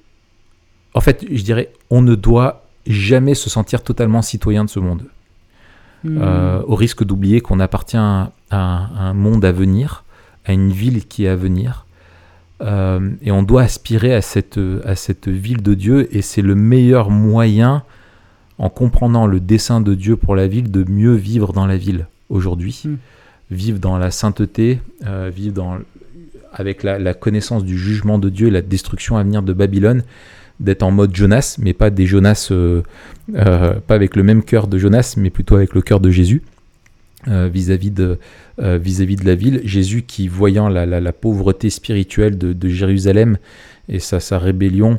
en 0.94 1.00
fait, 1.00 1.24
je 1.30 1.42
dirais, 1.42 1.70
on 1.90 2.02
ne 2.02 2.14
doit 2.14 2.64
jamais 2.86 3.34
se 3.34 3.48
sentir 3.48 3.82
totalement 3.82 4.20
citoyen 4.20 4.64
de 4.64 4.70
ce 4.70 4.80
monde 4.80 5.04
Hmm. 6.04 6.18
euh, 6.20 6.62
au 6.66 6.74
risque 6.74 7.02
d'oublier 7.02 7.40
qu'on 7.40 7.60
appartient 7.60 7.96
à, 7.96 8.30
à 8.50 8.58
un 8.58 9.14
monde 9.14 9.42
à 9.44 9.52
venir, 9.52 10.04
à 10.44 10.52
une 10.52 10.70
ville 10.70 11.06
qui 11.06 11.24
est 11.24 11.28
à 11.28 11.36
venir. 11.36 11.86
Euh, 12.60 13.10
et 13.22 13.32
on 13.32 13.42
doit 13.42 13.62
aspirer 13.62 14.14
à 14.14 14.20
cette, 14.20 14.60
à 14.84 14.96
cette 14.96 15.28
ville 15.28 15.62
de 15.62 15.72
Dieu, 15.72 16.14
et 16.14 16.20
c'est 16.20 16.42
le 16.42 16.54
meilleur 16.54 17.10
moyen, 17.10 17.84
en 18.58 18.68
comprenant 18.68 19.26
le 19.26 19.40
dessein 19.40 19.80
de 19.80 19.94
Dieu 19.94 20.16
pour 20.16 20.36
la 20.36 20.46
ville, 20.46 20.70
de 20.70 20.84
mieux 20.88 21.14
vivre 21.14 21.54
dans 21.54 21.66
la 21.66 21.78
ville 21.78 22.06
aujourd'hui. 22.28 22.82
Mm. 22.84 22.94
Vivre 23.50 23.78
dans 23.78 23.96
la 23.96 24.10
sainteté, 24.10 24.80
euh, 25.06 25.30
vivre 25.34 25.54
dans, 25.54 25.78
avec 26.52 26.82
la, 26.82 26.98
la 26.98 27.14
connaissance 27.14 27.64
du 27.64 27.78
jugement 27.78 28.18
de 28.18 28.28
Dieu 28.28 28.48
et 28.48 28.50
la 28.50 28.62
destruction 28.62 29.16
à 29.16 29.22
venir 29.22 29.42
de 29.42 29.54
Babylone, 29.54 30.02
d'être 30.60 30.82
en 30.82 30.90
mode 30.90 31.14
Jonas, 31.14 31.56
mais 31.58 31.72
pas 31.72 31.90
des 31.90 32.06
Jonas, 32.06 32.48
euh, 32.50 32.82
euh, 33.34 33.74
pas 33.86 33.94
avec 33.94 34.16
le 34.16 34.22
même 34.22 34.42
cœur 34.42 34.66
de 34.66 34.78
Jonas, 34.78 35.14
mais 35.16 35.30
plutôt 35.30 35.56
avec 35.56 35.74
le 35.74 35.82
cœur 35.82 36.00
de 36.00 36.10
Jésus 36.10 36.42
euh, 37.28 37.48
vis-à-vis 37.52 37.90
de, 37.90 38.18
la 38.58 39.34
ville. 39.34 39.60
Jésus 39.64 40.02
qui, 40.02 40.28
voyant 40.28 40.68
la, 40.68 40.86
la- 40.86 41.00
la 41.00 41.12
pauvreté 41.12 41.70
spirituelle 41.70 42.38
de, 42.38 42.52
de 42.52 42.68
Jérusalem 42.68 43.38
et 43.88 43.98
sa, 43.98 44.20
sa 44.20 44.38
rébellion, 44.38 44.98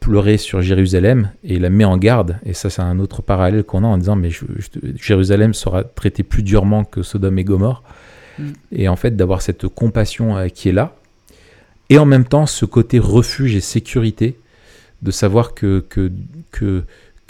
pleurait 0.00 0.38
sur 0.38 0.62
Jérusalem 0.62 1.32
et 1.44 1.58
la 1.58 1.68
met 1.68 1.84
en 1.84 1.98
garde. 1.98 2.38
Et 2.46 2.54
ça, 2.54 2.70
c'est 2.70 2.80
un 2.80 2.98
autre 2.98 3.20
parallèle 3.20 3.62
qu'on 3.62 3.84
a 3.84 3.86
en 3.88 3.98
disant, 3.98 4.16
mais 4.16 4.30
je- 4.30 4.46
je- 4.56 4.68
Jérusalem 4.96 5.52
sera 5.52 5.84
traité 5.84 6.22
plus 6.22 6.42
durement 6.42 6.82
que 6.84 7.02
Sodome 7.02 7.38
et 7.38 7.44
Gomorre. 7.44 7.82
Mm. 8.38 8.44
Et 8.72 8.88
en 8.88 8.96
fait, 8.96 9.16
d'avoir 9.16 9.42
cette 9.42 9.68
compassion 9.68 10.36
qui 10.54 10.70
est 10.70 10.72
là. 10.72 10.96
Et 11.90 11.98
en 11.98 12.06
même 12.06 12.24
temps, 12.24 12.46
ce 12.46 12.64
côté 12.64 12.98
refuge 12.98 13.54
et 13.54 13.60
sécurité, 13.60 14.38
de 15.02 15.10
savoir 15.10 15.54
que, 15.54 15.84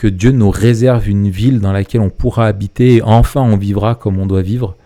Dieu 0.02 0.30
nous 0.32 0.50
réserve 0.50 1.08
une 1.08 1.28
ville 1.28 1.60
dans 1.60 1.72
laquelle 1.72 2.00
on 2.00 2.10
pourra 2.10 2.46
habiter 2.46 2.96
et 2.96 3.02
enfin 3.02 3.42
on 3.42 3.56
vivra 3.56 3.94
comme 3.94 4.18
on 4.18 4.26
doit 4.26 4.42
vivre. 4.42 4.76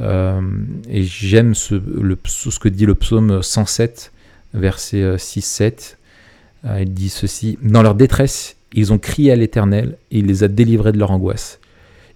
Euh, 0.00 0.40
et 0.88 1.02
j'aime 1.02 1.54
ce, 1.54 1.74
que 1.74 2.68
dit 2.68 2.86
le 2.86 2.94
psaume 2.94 3.42
107, 3.42 4.12
verset 4.54 5.16
6-7. 5.16 5.96
Euh, 6.66 6.82
il 6.82 6.92
dit 6.92 7.08
ceci 7.08 7.58
Dans 7.62 7.82
leur 7.82 7.94
détresse, 7.94 8.56
ils 8.72 8.92
ont 8.92 8.98
crié 8.98 9.32
à 9.32 9.36
l'Éternel 9.36 9.96
et 10.10 10.18
il 10.18 10.26
les 10.26 10.42
a 10.44 10.48
délivrés 10.48 10.92
de 10.92 10.98
leur 10.98 11.10
angoisse. 11.10 11.58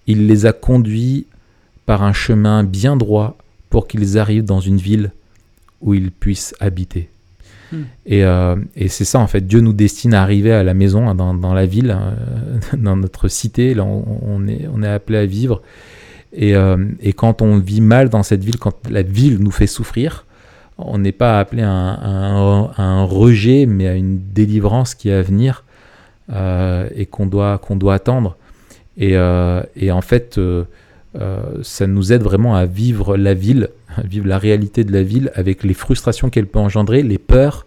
Il 0.07 0.27
les 0.27 0.45
a 0.45 0.53
conduits 0.53 1.25
par 1.85 2.03
un 2.03 2.13
chemin 2.13 2.63
bien 2.63 2.95
droit 2.95 3.37
pour 3.69 3.87
qu'ils 3.87 4.17
arrivent 4.17 4.45
dans 4.45 4.59
une 4.59 4.77
ville 4.77 5.11
où 5.81 5.93
ils 5.93 6.11
puissent 6.11 6.55
habiter. 6.59 7.09
Hmm. 7.71 7.83
Et, 8.05 8.23
euh, 8.23 8.55
et 8.75 8.87
c'est 8.87 9.05
ça, 9.05 9.19
en 9.19 9.27
fait, 9.27 9.45
Dieu 9.45 9.59
nous 9.59 9.73
destine 9.73 10.13
à 10.13 10.21
arriver 10.21 10.51
à 10.53 10.63
la 10.63 10.73
maison, 10.73 11.09
hein, 11.09 11.15
dans, 11.15 11.53
la 11.53 11.65
ville, 11.65 11.95
euh, 11.97 12.59
dans 12.77 12.95
notre 12.95 13.27
cité, 13.27 13.73
là 13.73 13.83
on, 13.85 14.47
est, 14.47 14.87
appelé 14.87 15.17
à 15.17 15.25
vivre. 15.25 15.61
Et, 16.33 16.55
euh, 16.55 16.77
et 16.99 17.13
quand 17.13 17.41
on 17.41 17.57
vit 17.57 17.81
mal 17.81 18.09
dans 18.09 18.23
cette 18.23 18.43
ville, 18.43 18.57
quand 18.57 18.89
la 18.89 19.01
ville 19.01 19.39
nous 19.39 19.51
fait 19.51 19.67
souffrir, 19.67 20.25
on 20.77 20.97
n'est 20.97 21.13
pas 21.13 21.39
appelé 21.39 21.63
à 21.63 21.69
un, 21.69 23.03
rejet, 23.05 23.65
mais 23.65 23.87
à 23.87 23.95
une 23.95 24.19
délivrance 24.33 24.93
qui 24.93 25.07
est 25.07 25.13
à 25.13 25.21
venir 25.21 25.63
euh, 26.33 26.89
et 26.93 27.05
qu'on 27.05 27.25
doit, 27.27 27.61
attendre. 27.93 28.35
Et, 28.97 29.17
en 29.17 30.01
fait, 30.01 30.39
ça 31.61 31.87
nous 31.87 32.11
aide 32.11 32.23
vraiment 32.23 32.55
à 32.55 32.65
vivre 32.65 33.15
la 33.15 33.33
ville, 33.33 33.69
vivre 34.03 34.27
la 34.27 34.37
réalité 34.37 34.83
de 34.83 34.91
la 34.91 35.03
ville 35.03 35.31
avec 35.35 35.63
les 35.63 35.73
frustrations 35.73 36.29
qu'elle 36.29 36.47
peut 36.47 36.59
engendrer, 36.59 37.03
les 37.03 37.17
peurs, 37.17 37.65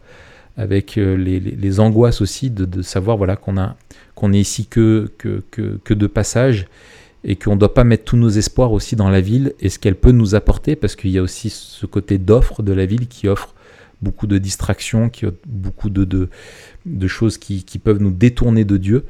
avec 0.58 0.98
euh, 0.98 1.16
les, 1.16 1.80
angoisses 1.80 2.20
aussi 2.20 2.50
de, 2.50 2.82
savoir 2.82 3.16
voilà, 3.16 3.36
qu'on 3.36 3.56
a 3.56 3.76
qu'on 4.16 4.32
est 4.32 4.40
ici 4.40 4.66
que, 4.66 5.12
que, 5.16 5.40
que, 5.52 5.94
de 5.94 6.06
passage 6.08 6.66
et 7.22 7.36
qu'on 7.36 7.54
ne 7.54 7.60
doit 7.60 7.72
pas 7.72 7.84
mettre 7.84 8.02
tous 8.02 8.16
nos 8.16 8.28
espoirs 8.28 8.72
aussi 8.72 8.96
dans 8.96 9.08
la 9.10 9.20
ville 9.20 9.54
et 9.60 9.68
ce 9.68 9.78
qu'elle 9.78 9.94
peut 9.94 10.10
nous 10.10 10.34
apporter, 10.34 10.74
parce 10.74 10.96
qu'il 10.96 11.10
y 11.10 11.18
a 11.18 11.22
aussi 11.22 11.50
ce 11.50 11.86
côté 11.86 12.18
d'offre 12.18 12.64
de 12.64 12.72
la 12.72 12.84
ville 12.84 13.06
qui 13.06 13.28
offre 13.28 13.54
beaucoup 14.02 14.26
de 14.26 14.38
distractions, 14.38 15.08
qui 15.08 15.24
beaucoup 15.46 15.88
de, 15.88 16.28
de, 16.84 17.06
choses 17.06 17.38
qui, 17.38 17.62
qui, 17.62 17.78
peuvent 17.78 18.00
nous 18.00 18.10
détourner 18.10 18.64
de 18.64 18.76
Dieu, 18.76 19.04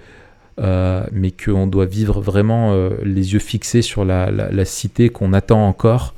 euh, 0.59 1.07
mais 1.13 1.31
qu'on 1.31 1.67
doit 1.67 1.87
vivre 1.87 2.21
vraiment 2.21 2.73
euh, 2.73 2.91
les 3.03 3.33
yeux 3.33 3.39
fixés 3.39 3.81
sur 3.81 4.05
la, 4.05 4.31
la 4.31 4.65
cité 4.67 5.09
qu'on 5.09 5.33
attend 5.33 5.67
encore, 5.67 6.15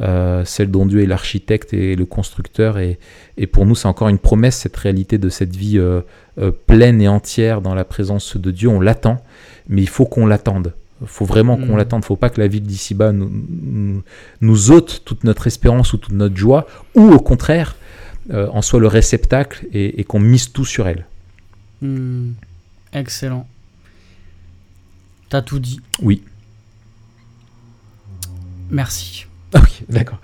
euh, 0.00 0.44
celle 0.44 0.70
dont 0.70 0.86
Dieu 0.86 1.02
est 1.02 1.06
l'architecte 1.06 1.72
et 1.72 1.94
le 1.96 2.04
constructeur. 2.04 2.78
Et, 2.78 2.98
et 3.36 3.46
pour 3.46 3.66
nous, 3.66 3.74
c'est 3.74 3.88
encore 3.88 4.08
une 4.08 4.18
promesse, 4.18 4.56
cette 4.56 4.76
réalité 4.76 5.18
de 5.18 5.28
cette 5.28 5.54
vie 5.54 5.78
euh, 5.78 6.00
euh, 6.38 6.50
pleine 6.50 7.00
et 7.00 7.08
entière 7.08 7.60
dans 7.60 7.74
la 7.74 7.84
présence 7.84 8.36
de 8.36 8.50
Dieu. 8.50 8.68
On 8.68 8.80
l'attend, 8.80 9.22
mais 9.68 9.82
il 9.82 9.88
faut 9.88 10.06
qu'on 10.06 10.26
l'attende. 10.26 10.74
Il 11.00 11.06
faut 11.08 11.24
vraiment 11.24 11.56
qu'on 11.56 11.74
Mm. 11.74 11.76
l'attende. 11.76 12.00
Il 12.00 12.04
ne 12.04 12.06
faut 12.06 12.16
pas 12.16 12.30
que 12.30 12.40
la 12.40 12.48
ville 12.48 12.62
d'ici-bas 12.62 13.12
nous, 13.12 13.30
nous, 13.30 14.02
nous 14.40 14.70
ôte 14.70 15.02
toute 15.04 15.24
notre 15.24 15.46
espérance 15.46 15.92
ou 15.92 15.98
toute 15.98 16.14
notre 16.14 16.36
joie, 16.36 16.66
ou 16.94 17.10
au 17.10 17.20
contraire, 17.20 17.76
en 18.32 18.62
soit 18.62 18.80
le 18.80 18.86
réceptacle 18.86 19.66
et, 19.74 20.00
et 20.00 20.04
qu'on 20.04 20.18
mise 20.18 20.50
tout 20.50 20.64
sur 20.64 20.88
elle. 20.88 21.04
Hmm. 21.82 22.30
Excellent. 22.94 23.46
T'as 25.28 25.42
tout 25.42 25.58
dit. 25.58 25.80
Oui. 26.00 26.22
Merci. 28.70 29.26
Ah 29.56 29.60
oui, 29.62 29.84
d'accord. 29.88 30.18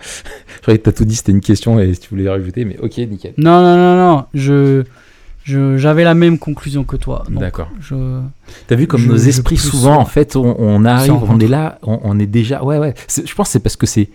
Je 0.57 0.61
croyais 0.63 0.79
que 0.79 0.85
tu 0.85 0.89
as 0.91 0.93
tout 0.93 1.05
dit, 1.05 1.15
c'était 1.17 1.33
une 1.33 1.41
question 1.41 1.79
et 1.79 1.95
si 1.95 2.01
tu 2.01 2.09
voulais 2.11 2.29
rajouter, 2.29 2.65
mais 2.65 2.79
ok, 2.79 2.99
nickel. 2.99 3.33
Non, 3.39 3.63
non, 3.63 3.77
non, 3.77 3.97
non. 3.97 4.25
Je, 4.35 4.83
je, 5.45 5.77
j'avais 5.77 6.03
la 6.05 6.15
même 6.15 6.39
conclusion 6.39 6.85
que 6.85 6.97
toi. 6.97 7.25
D'accord. 7.31 7.69
T'as 8.67 8.75
vu 8.77 8.87
comme 8.87 9.01
Je- 9.03 9.09
nos 9.09 9.17
esprits, 9.17 9.57
souvent, 9.57 9.97
en 9.97 10.05
fait, 10.05 10.37
on, 10.37 10.57
on 10.59 10.85
arrive, 10.85 11.13
on 11.15 11.39
est 11.41 11.47
là, 11.49 11.79
on, 11.83 12.01
on 12.03 12.19
est 12.19 12.27
déjà. 12.27 12.63
Ouais, 12.65 12.79
ouais. 12.79 12.95
Je 13.09 13.33
pense 13.35 13.49
que 13.49 13.53
c'est 13.53 13.61
parce 13.61 13.77
que 13.77 13.87
c'est. 13.87 14.09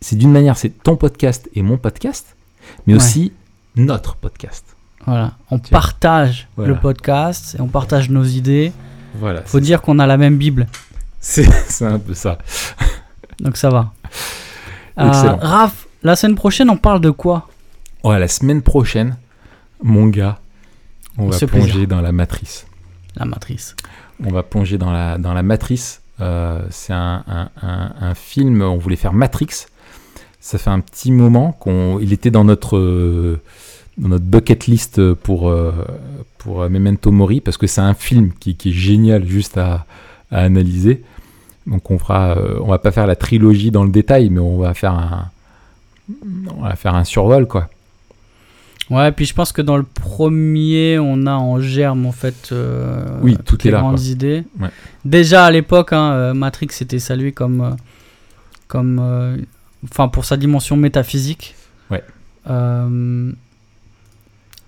C'est 0.00 0.16
d'une 0.16 0.32
manière, 0.32 0.56
c'est 0.56 0.70
ton 0.82 0.96
podcast 0.96 1.48
et 1.54 1.62
mon 1.62 1.76
podcast, 1.76 2.34
mais 2.86 2.94
Ouais. 2.94 2.96
aussi 2.96 3.32
notre 3.76 4.16
podcast. 4.16 4.64
voilà. 5.06 5.32
On 5.50 5.58
partage 5.60 6.48
Voilà. 6.56 6.72
le 6.72 6.78
podcast 6.80 7.54
et 7.56 7.60
on 7.60 7.68
partage 7.68 8.10
nos 8.10 8.24
idées. 8.24 8.72
Voilà. 9.20 9.42
Faut 9.42 9.60
dire 9.60 9.80
qu'on 9.82 9.98
a 10.00 10.06
la 10.08 10.16
même 10.16 10.38
Bible. 10.38 10.66
C'est 11.20 11.44
c'est 11.68 11.84
un 11.86 12.00
peu 12.00 12.14
ça. 12.14 12.38
Donc 13.38 13.56
ça 13.56 13.68
va. 13.70 13.92
Euh, 14.98 15.08
Excellent. 15.08 15.38
Raph, 15.40 15.86
la 16.02 16.16
semaine 16.16 16.36
prochaine, 16.36 16.68
on 16.70 16.76
parle 16.76 17.00
de 17.00 17.10
quoi? 17.10 17.48
Ouais, 18.04 18.18
la 18.18 18.28
semaine 18.28 18.62
prochaine, 18.62 19.16
mon 19.82 20.06
gars, 20.08 20.38
on 21.18 21.28
va 21.28 21.36
plonger 21.38 21.46
plaisir. 21.72 21.88
dans 21.88 22.00
la 22.00 22.12
matrice. 22.12 22.66
La 23.16 23.24
matrice. 23.24 23.76
On 24.24 24.30
va 24.30 24.42
plonger 24.42 24.78
dans 24.78 24.90
la, 24.92 25.18
dans 25.18 25.34
la 25.34 25.42
matrice. 25.42 26.00
Euh, 26.20 26.62
c'est 26.70 26.92
un, 26.92 27.24
un- 27.26 27.50
un- 27.62 27.92
un 28.00 28.14
film, 28.14 28.62
on 28.62 28.76
voulait 28.76 28.96
faire 28.96 29.12
Matrix. 29.12 29.66
Ça 30.40 30.58
fait 30.58 30.70
un 30.70 30.80
petit 30.80 31.10
moment 31.12 31.52
qu'on, 31.52 31.98
il 32.00 32.12
était 32.12 32.30
dans 32.30 32.44
notre, 32.44 32.76
euh, 32.76 33.40
dans 33.98 34.08
notre 34.08 34.24
bucket 34.24 34.66
list 34.66 35.12
pour, 35.14 35.48
euh, 35.48 35.72
pour 36.38 36.62
euh, 36.62 36.68
Memento 36.68 37.10
Mori, 37.12 37.40
parce 37.40 37.56
que 37.56 37.66
c'est 37.66 37.80
un 37.80 37.94
film 37.94 38.32
qui, 38.38 38.56
qui 38.56 38.70
est 38.70 38.72
génial 38.72 39.26
juste 39.26 39.56
à, 39.58 39.86
à 40.30 40.40
analyser. 40.40 41.02
Donc 41.66 41.90
on 41.90 41.98
fera, 41.98 42.36
euh, 42.36 42.58
on 42.62 42.68
va 42.68 42.78
pas 42.78 42.90
faire 42.90 43.06
la 43.06 43.16
trilogie 43.16 43.70
dans 43.70 43.84
le 43.84 43.90
détail, 43.90 44.30
mais 44.30 44.40
on 44.40 44.58
va 44.58 44.74
faire 44.74 44.92
un, 44.92 45.30
on 46.56 46.62
va 46.62 46.74
faire 46.76 46.94
un 46.94 47.04
survol 47.04 47.46
quoi. 47.46 47.68
Ouais, 48.90 49.12
puis 49.12 49.24
je 49.24 49.32
pense 49.32 49.52
que 49.52 49.62
dans 49.62 49.76
le 49.76 49.84
premier, 49.84 50.98
on 50.98 51.26
a 51.26 51.34
en 51.34 51.60
germe 51.60 52.04
en 52.04 52.12
fait 52.12 52.50
euh, 52.52 53.06
Oui, 53.22 53.36
tout 53.36 53.42
toutes 53.42 53.62
est 53.62 53.68
les 53.68 53.72
là, 53.72 53.78
grandes 53.80 53.96
quoi. 53.96 54.04
idées. 54.04 54.44
Ouais. 54.60 54.68
Déjà 55.04 55.44
à 55.46 55.50
l'époque, 55.50 55.92
hein, 55.92 56.12
euh, 56.12 56.34
Matrix 56.34 56.68
était 56.80 56.98
salué 56.98 57.32
comme, 57.32 57.76
comme, 58.66 59.36
enfin 59.84 60.08
pour 60.08 60.24
sa 60.24 60.36
dimension 60.36 60.76
métaphysique. 60.76 61.54
Ouais. 61.90 62.02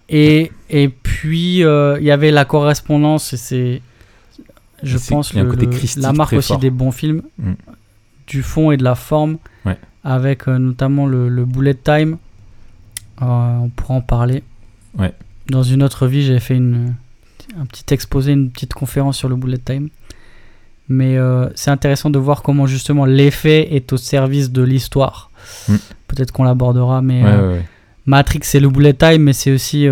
Et 0.09 0.53
et 0.70 0.88
puis 0.88 1.59
il 1.59 2.03
y 2.03 2.11
avait 2.11 2.30
la 2.30 2.45
correspondance 2.45 3.32
et 3.32 3.36
c'est, 3.36 3.82
je 4.82 4.98
pense, 4.98 5.32
christique 5.70 6.02
la 6.02 6.12
marque 6.12 6.32
aussi 6.34 6.48
fort. 6.48 6.58
des 6.58 6.70
bons 6.70 6.92
films, 6.92 7.22
Mm. 7.38 7.52
du 8.26 8.42
fond 8.42 8.70
et 8.70 8.76
de 8.76 8.84
la 8.84 8.94
forme, 8.94 9.38
Ouais. 9.64 9.78
avec 10.02 10.48
euh, 10.48 10.58
notamment 10.58 11.06
le, 11.06 11.28
le 11.28 11.44
bullet 11.44 11.74
time. 11.74 12.16
Euh, 13.22 13.24
on 13.62 13.68
pourra 13.68 13.94
en 13.94 14.00
parler. 14.00 14.42
Ouais. 14.98 15.12
Dans 15.48 15.62
une 15.62 15.82
autre 15.82 16.06
vie, 16.06 16.22
j'ai 16.22 16.40
fait 16.40 16.56
une, 16.56 16.94
un 17.60 17.66
petit 17.66 17.92
exposé, 17.94 18.32
une 18.32 18.50
petite 18.50 18.74
conférence 18.74 19.16
sur 19.16 19.28
le 19.28 19.36
bullet 19.36 19.58
time. 19.58 19.88
Mais 20.88 21.16
euh, 21.16 21.48
c'est 21.54 21.70
intéressant 21.70 22.10
de 22.10 22.18
voir 22.18 22.42
comment 22.42 22.66
justement 22.66 23.04
l'effet 23.06 23.74
est 23.74 23.92
au 23.92 23.96
service 23.96 24.50
de 24.50 24.62
l'histoire. 24.62 25.30
Mm. 25.68 25.74
Peut-être 26.08 26.32
qu'on 26.32 26.44
l'abordera, 26.44 27.00
mais 27.02 27.22
Ouais. 27.22 27.64
Matrix 28.06 28.40
c'est 28.42 28.60
le 28.60 28.68
bullet 28.68 28.92
time, 28.92 29.22
mais 29.22 29.32
c'est 29.32 29.50
aussi 29.52 29.86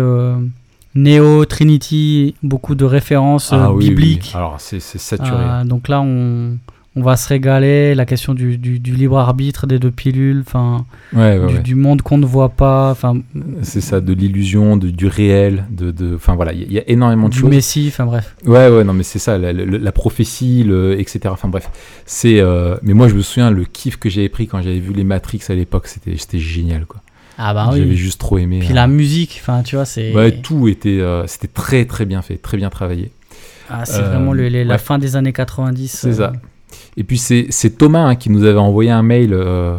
Neo, 0.95 1.45
Trinity, 1.45 2.35
beaucoup 2.43 2.75
de 2.75 2.85
références 2.85 3.51
euh, 3.53 3.57
Ah 3.59 3.71
oui, 3.73 3.77
oui, 3.77 3.83
oui. 3.89 3.95
bibliques. 3.95 4.31
Alors 4.35 4.55
c'est 4.59 4.79
saturé. 4.79 5.29
Euh, 5.43 5.63
donc 5.63 5.87
là, 5.87 6.01
on, 6.01 6.57
on 6.95 7.01
va 7.01 7.17
se 7.17 7.27
régaler. 7.29 7.95
La 7.95 8.05
question 8.05 8.35
du, 8.35 8.59
du- 8.59 8.79
du 8.79 8.93
libre 8.93 9.17
arbitre 9.17 9.65
des 9.65 9.79
deux 9.79 9.89
pilules, 9.89 10.43
enfin, 10.45 10.85
ouais, 11.13 11.39
ouais, 11.39 11.47
du, 11.47 11.55
ouais. 11.55 11.61
du 11.63 11.73
monde 11.73 12.03
qu'on 12.03 12.19
ne 12.19 12.25
voit 12.27 12.49
pas, 12.49 12.91
enfin, 12.91 13.17
C'est 13.63 13.81
ça, 13.81 14.01
de 14.01 14.13
l'illusion, 14.13 14.77
du 14.77 15.07
réel, 15.07 15.65
de, 15.71 16.13
enfin 16.15 16.35
voilà, 16.35 16.53
il 16.53 16.59
y, 16.59 16.63
a- 16.63 16.67
il 16.67 16.73
y 16.73 16.79
a 16.79 16.87
énormément 16.87 17.27
de 17.29 17.33
du 17.33 17.39
choses. 17.39 17.49
Messie, 17.49 17.85
enfin 17.87 18.05
bref. 18.05 18.35
Ouais, 18.45 18.69
ouais, 18.69 18.83
non, 18.83 18.93
mais 18.93 19.01
c'est 19.03 19.17
ça, 19.17 19.39
la, 19.39 19.51
la- 19.51 19.65
la 19.65 19.91
prophétie, 19.91 20.63
le, 20.63 20.99
etc. 20.99 21.21
Enfin 21.29 21.47
bref, 21.47 21.71
c'est. 22.05 22.39
euh, 22.39 22.75
mais 22.83 22.93
moi, 22.93 23.07
je 23.07 23.15
me 23.15 23.23
souviens 23.23 23.49
le 23.49 23.65
kiff 23.65 23.97
que 23.97 24.09
j'avais 24.11 24.29
pris 24.29 24.45
quand 24.45 24.61
j'avais 24.61 24.79
vu 24.79 24.93
les 24.93 25.03
Matrix 25.03 25.41
à 25.49 25.55
l'époque, 25.55 25.87
c'était 25.87 26.37
génial, 26.37 26.85
quoi. 26.85 27.01
Ah 27.37 27.53
bah 27.53 27.69
j'avais 27.71 27.85
oui. 27.85 27.95
juste 27.95 28.19
trop 28.19 28.37
aimé. 28.37 28.59
Puis 28.59 28.69
hein. 28.71 28.75
la 28.75 28.87
musique, 28.87 29.39
enfin, 29.41 29.63
tu 29.63 29.75
vois, 29.75 29.85
c'est 29.85 30.13
Ouais, 30.13 30.31
tout 30.31 30.67
était, 30.67 30.99
euh, 30.99 31.25
c'était 31.27 31.47
très 31.47 31.85
très 31.85 32.05
bien 32.05 32.21
fait, 32.21 32.37
très 32.37 32.57
bien 32.57 32.69
travaillé. 32.69 33.11
ah, 33.69 33.85
c'est 33.85 34.01
Euh, 34.01 34.09
vraiment 34.09 34.33
le- 34.33 34.47
les- 34.49 34.63
la 34.63 34.73
ouais. 34.75 34.79
fin 34.79 34.97
des 34.99 35.15
années 35.15 35.33
90. 35.33 35.87
C'est 36.01 36.07
euh, 36.09 36.13
ça. 36.13 36.33
Et 36.97 37.03
puis 37.03 37.17
c'est, 37.17 37.47
Thomas 37.77 38.03
hein, 38.05 38.15
qui 38.15 38.29
nous 38.29 38.43
avait 38.43 38.59
envoyé 38.59 38.91
un 38.91 39.01
mail 39.03 39.33
euh, 39.33 39.75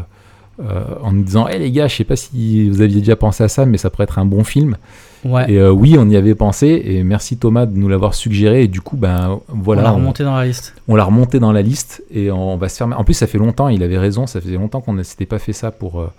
euh, 0.60 0.82
en 1.02 1.12
nous 1.12 1.22
disant, 1.24 1.46
hé 1.48 1.58
les 1.58 1.70
gars, 1.70 1.86
je 1.88 1.96
sais 1.96 2.04
pas 2.04 2.16
si 2.16 2.68
vous 2.68 2.80
aviez 2.80 3.00
déjà 3.00 3.16
pensé 3.16 3.42
à 3.44 3.48
ça, 3.48 3.66
mais 3.66 3.78
ça 3.78 3.90
pourrait 3.90 4.04
être 4.04 4.18
un 4.18 4.24
bon 4.24 4.44
film. 4.44 4.76
Ouais. 5.24 5.50
Et 5.50 5.58
euh, 5.58 5.70
oui, 5.70 5.96
on 5.98 6.08
y 6.10 6.16
avait 6.16 6.34
pensé, 6.34 6.82
et 6.84 7.02
merci 7.02 7.36
Thomas 7.38 7.64
de 7.66 7.76
nous 7.78 7.88
l'avoir 7.88 8.14
suggéré. 8.14 8.64
Et 8.64 8.68
du 8.68 8.80
coup, 8.80 8.96
ben 8.96 9.40
voilà, 9.48 9.80
on 9.82 9.84
l'a 9.84 9.92
on- 9.92 9.96
remonté 9.96 10.22
dans 10.24 10.36
la 10.36 10.44
liste. 10.44 10.74
on 10.86 10.96
l'a 10.96 11.04
remonté 11.04 11.38
dans 11.40 11.50
la 11.52 11.62
liste 11.62 12.02
et 12.12 12.30
on 12.30 12.56
va 12.56 12.68
se 12.68 12.76
faire. 12.76 12.98
En 12.98 13.04
plus, 13.04 13.14
ça 13.14 13.26
fait 13.26 13.38
longtemps, 13.38 13.68
il 13.68 13.82
avait 13.82 13.98
raison, 13.98 14.26
ça 14.26 14.40
faisait 14.40 14.56
longtemps 14.56 14.80
qu'on 14.80 14.92
ne 14.92 15.02
s'était 15.02 15.24
pas 15.26 15.38
fait 15.38 15.52
ça 15.54 15.70
pour, 15.70 16.00
euh, 16.00 16.10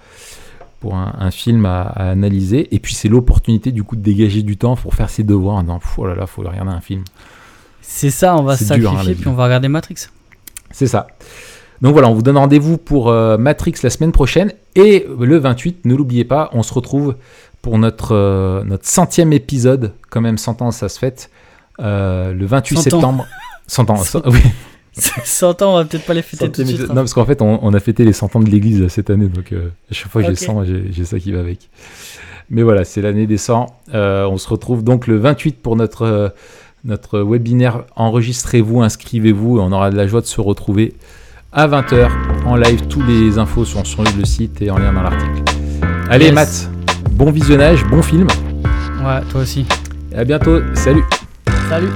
pour 0.85 0.93
un, 0.93 1.15
un 1.17 1.31
film 1.31 1.65
à, 1.65 1.81
à 1.81 2.11
analyser. 2.11 2.67
Et 2.75 2.77
puis, 2.77 2.93
c'est 2.93 3.09
l'opportunité 3.09 3.71
du 3.71 3.83
coup 3.83 3.95
de 3.95 4.03
dégager 4.03 4.43
du 4.43 4.55
temps 4.55 4.75
pour 4.75 4.93
faire 4.93 5.09
ses 5.09 5.23
devoirs 5.23 5.55
en 5.55 5.63
disant 5.63 5.79
Pff, 5.79 5.97
oh 5.97 6.05
là 6.05 6.13
là, 6.13 6.27
faut 6.27 6.43
regarder 6.43 6.69
un 6.69 6.79
film. 6.79 7.03
C'est 7.81 8.11
ça, 8.11 8.37
on 8.37 8.43
va 8.43 8.55
se 8.55 8.71
dur, 8.75 8.91
hein, 8.91 8.97
sacrifier 8.97 9.15
puis 9.15 9.27
on 9.27 9.33
va 9.33 9.45
regarder 9.45 9.67
Matrix. 9.67 9.95
C'est 10.69 10.85
ça. 10.85 11.07
Donc 11.81 11.93
voilà, 11.93 12.07
on 12.07 12.13
vous 12.13 12.21
donne 12.21 12.37
rendez-vous 12.37 12.77
pour 12.77 13.09
euh, 13.09 13.37
Matrix 13.39 13.73
la 13.81 13.89
semaine 13.89 14.11
prochaine. 14.11 14.53
Et 14.75 15.07
le 15.19 15.37
28, 15.39 15.85
ne 15.85 15.95
l'oubliez 15.95 16.23
pas, 16.23 16.51
on 16.53 16.61
se 16.61 16.71
retrouve 16.71 17.15
pour 17.63 17.79
notre, 17.79 18.13
euh, 18.13 18.63
notre 18.63 18.85
centième 18.85 19.33
épisode. 19.33 19.93
Quand 20.11 20.21
même, 20.21 20.37
100 20.37 20.61
ans, 20.61 20.69
ça 20.69 20.87
se 20.87 20.99
fête. 20.99 21.31
Euh, 21.79 22.31
le 22.31 22.45
28 22.45 22.75
100 22.75 22.79
ans. 22.79 22.83
septembre. 22.83 23.25
100 23.67 23.89
ans, 23.89 24.03
oui. 24.27 24.39
100 25.23 25.61
ans, 25.61 25.73
on 25.73 25.77
va 25.77 25.85
peut-être 25.85 26.05
pas 26.05 26.13
les 26.13 26.21
fêter 26.21 26.49
tout 26.51 26.61
de 26.63 26.67
suite. 26.67 26.81
hein. 26.81 26.85
Non, 26.89 26.95
parce 26.95 27.13
qu'en 27.13 27.25
fait, 27.25 27.41
on, 27.41 27.59
on 27.61 27.73
a 27.73 27.79
fêté 27.79 28.05
les 28.05 28.13
100 28.13 28.35
ans 28.35 28.39
de 28.39 28.49
l'église 28.49 28.81
là, 28.81 28.89
cette 28.89 29.09
année, 29.09 29.27
donc 29.27 29.51
euh, 29.51 29.69
à 29.91 29.93
chaque 29.93 30.09
fois 30.11 30.21
que 30.21 30.29
j'ai 30.29 30.35
100, 30.35 30.63
j'ai 30.65 30.83
j'ai 30.91 31.05
ça 31.05 31.19
qui 31.19 31.31
va 31.31 31.39
avec. 31.39 31.69
Mais 32.49 32.61
voilà, 32.63 32.85
c'est 32.85 33.01
l'année 33.01 33.25
des 33.27 33.37
100. 33.37 33.65
Euh, 33.93 34.25
on 34.27 34.37
se 34.37 34.47
retrouve 34.47 34.83
donc 34.83 35.07
le 35.07 35.17
28 35.17 35.61
pour 35.61 35.75
notre, 35.75 36.03
euh, 36.03 36.29
notre 36.85 37.19
webinaire. 37.19 37.83
Enregistrez-vous, 37.95 38.81
inscrivez-vous, 38.81 39.57
et 39.57 39.61
on 39.61 39.71
aura 39.71 39.89
de 39.89 39.97
la 39.97 40.05
joie 40.07 40.21
de 40.21 40.27
se 40.27 40.39
retrouver 40.41 40.93
à 41.51 41.67
20h 41.67 42.07
en 42.45 42.55
live. 42.55 42.87
Tous 42.87 43.01
les 43.03 43.37
infos 43.39 43.65
sont 43.65 43.83
sur 43.83 44.03
le 44.03 44.25
site 44.25 44.61
et 44.61 44.69
en 44.69 44.77
lien 44.77 44.93
dans 44.93 45.01
l'article. 45.03 45.41
Allez, 46.09 46.25
Yes. 46.25 46.33
Matt, 46.35 46.69
bon 47.11 47.31
visionnage, 47.31 47.83
bon 47.85 48.01
film. 48.03 48.27
Ouais, 49.03 49.21
toi 49.31 49.41
aussi. 49.41 49.65
Et 50.11 50.15
à 50.17 50.23
bientôt. 50.23 50.59
Salut. 50.75 51.03
Salut. 51.69 51.89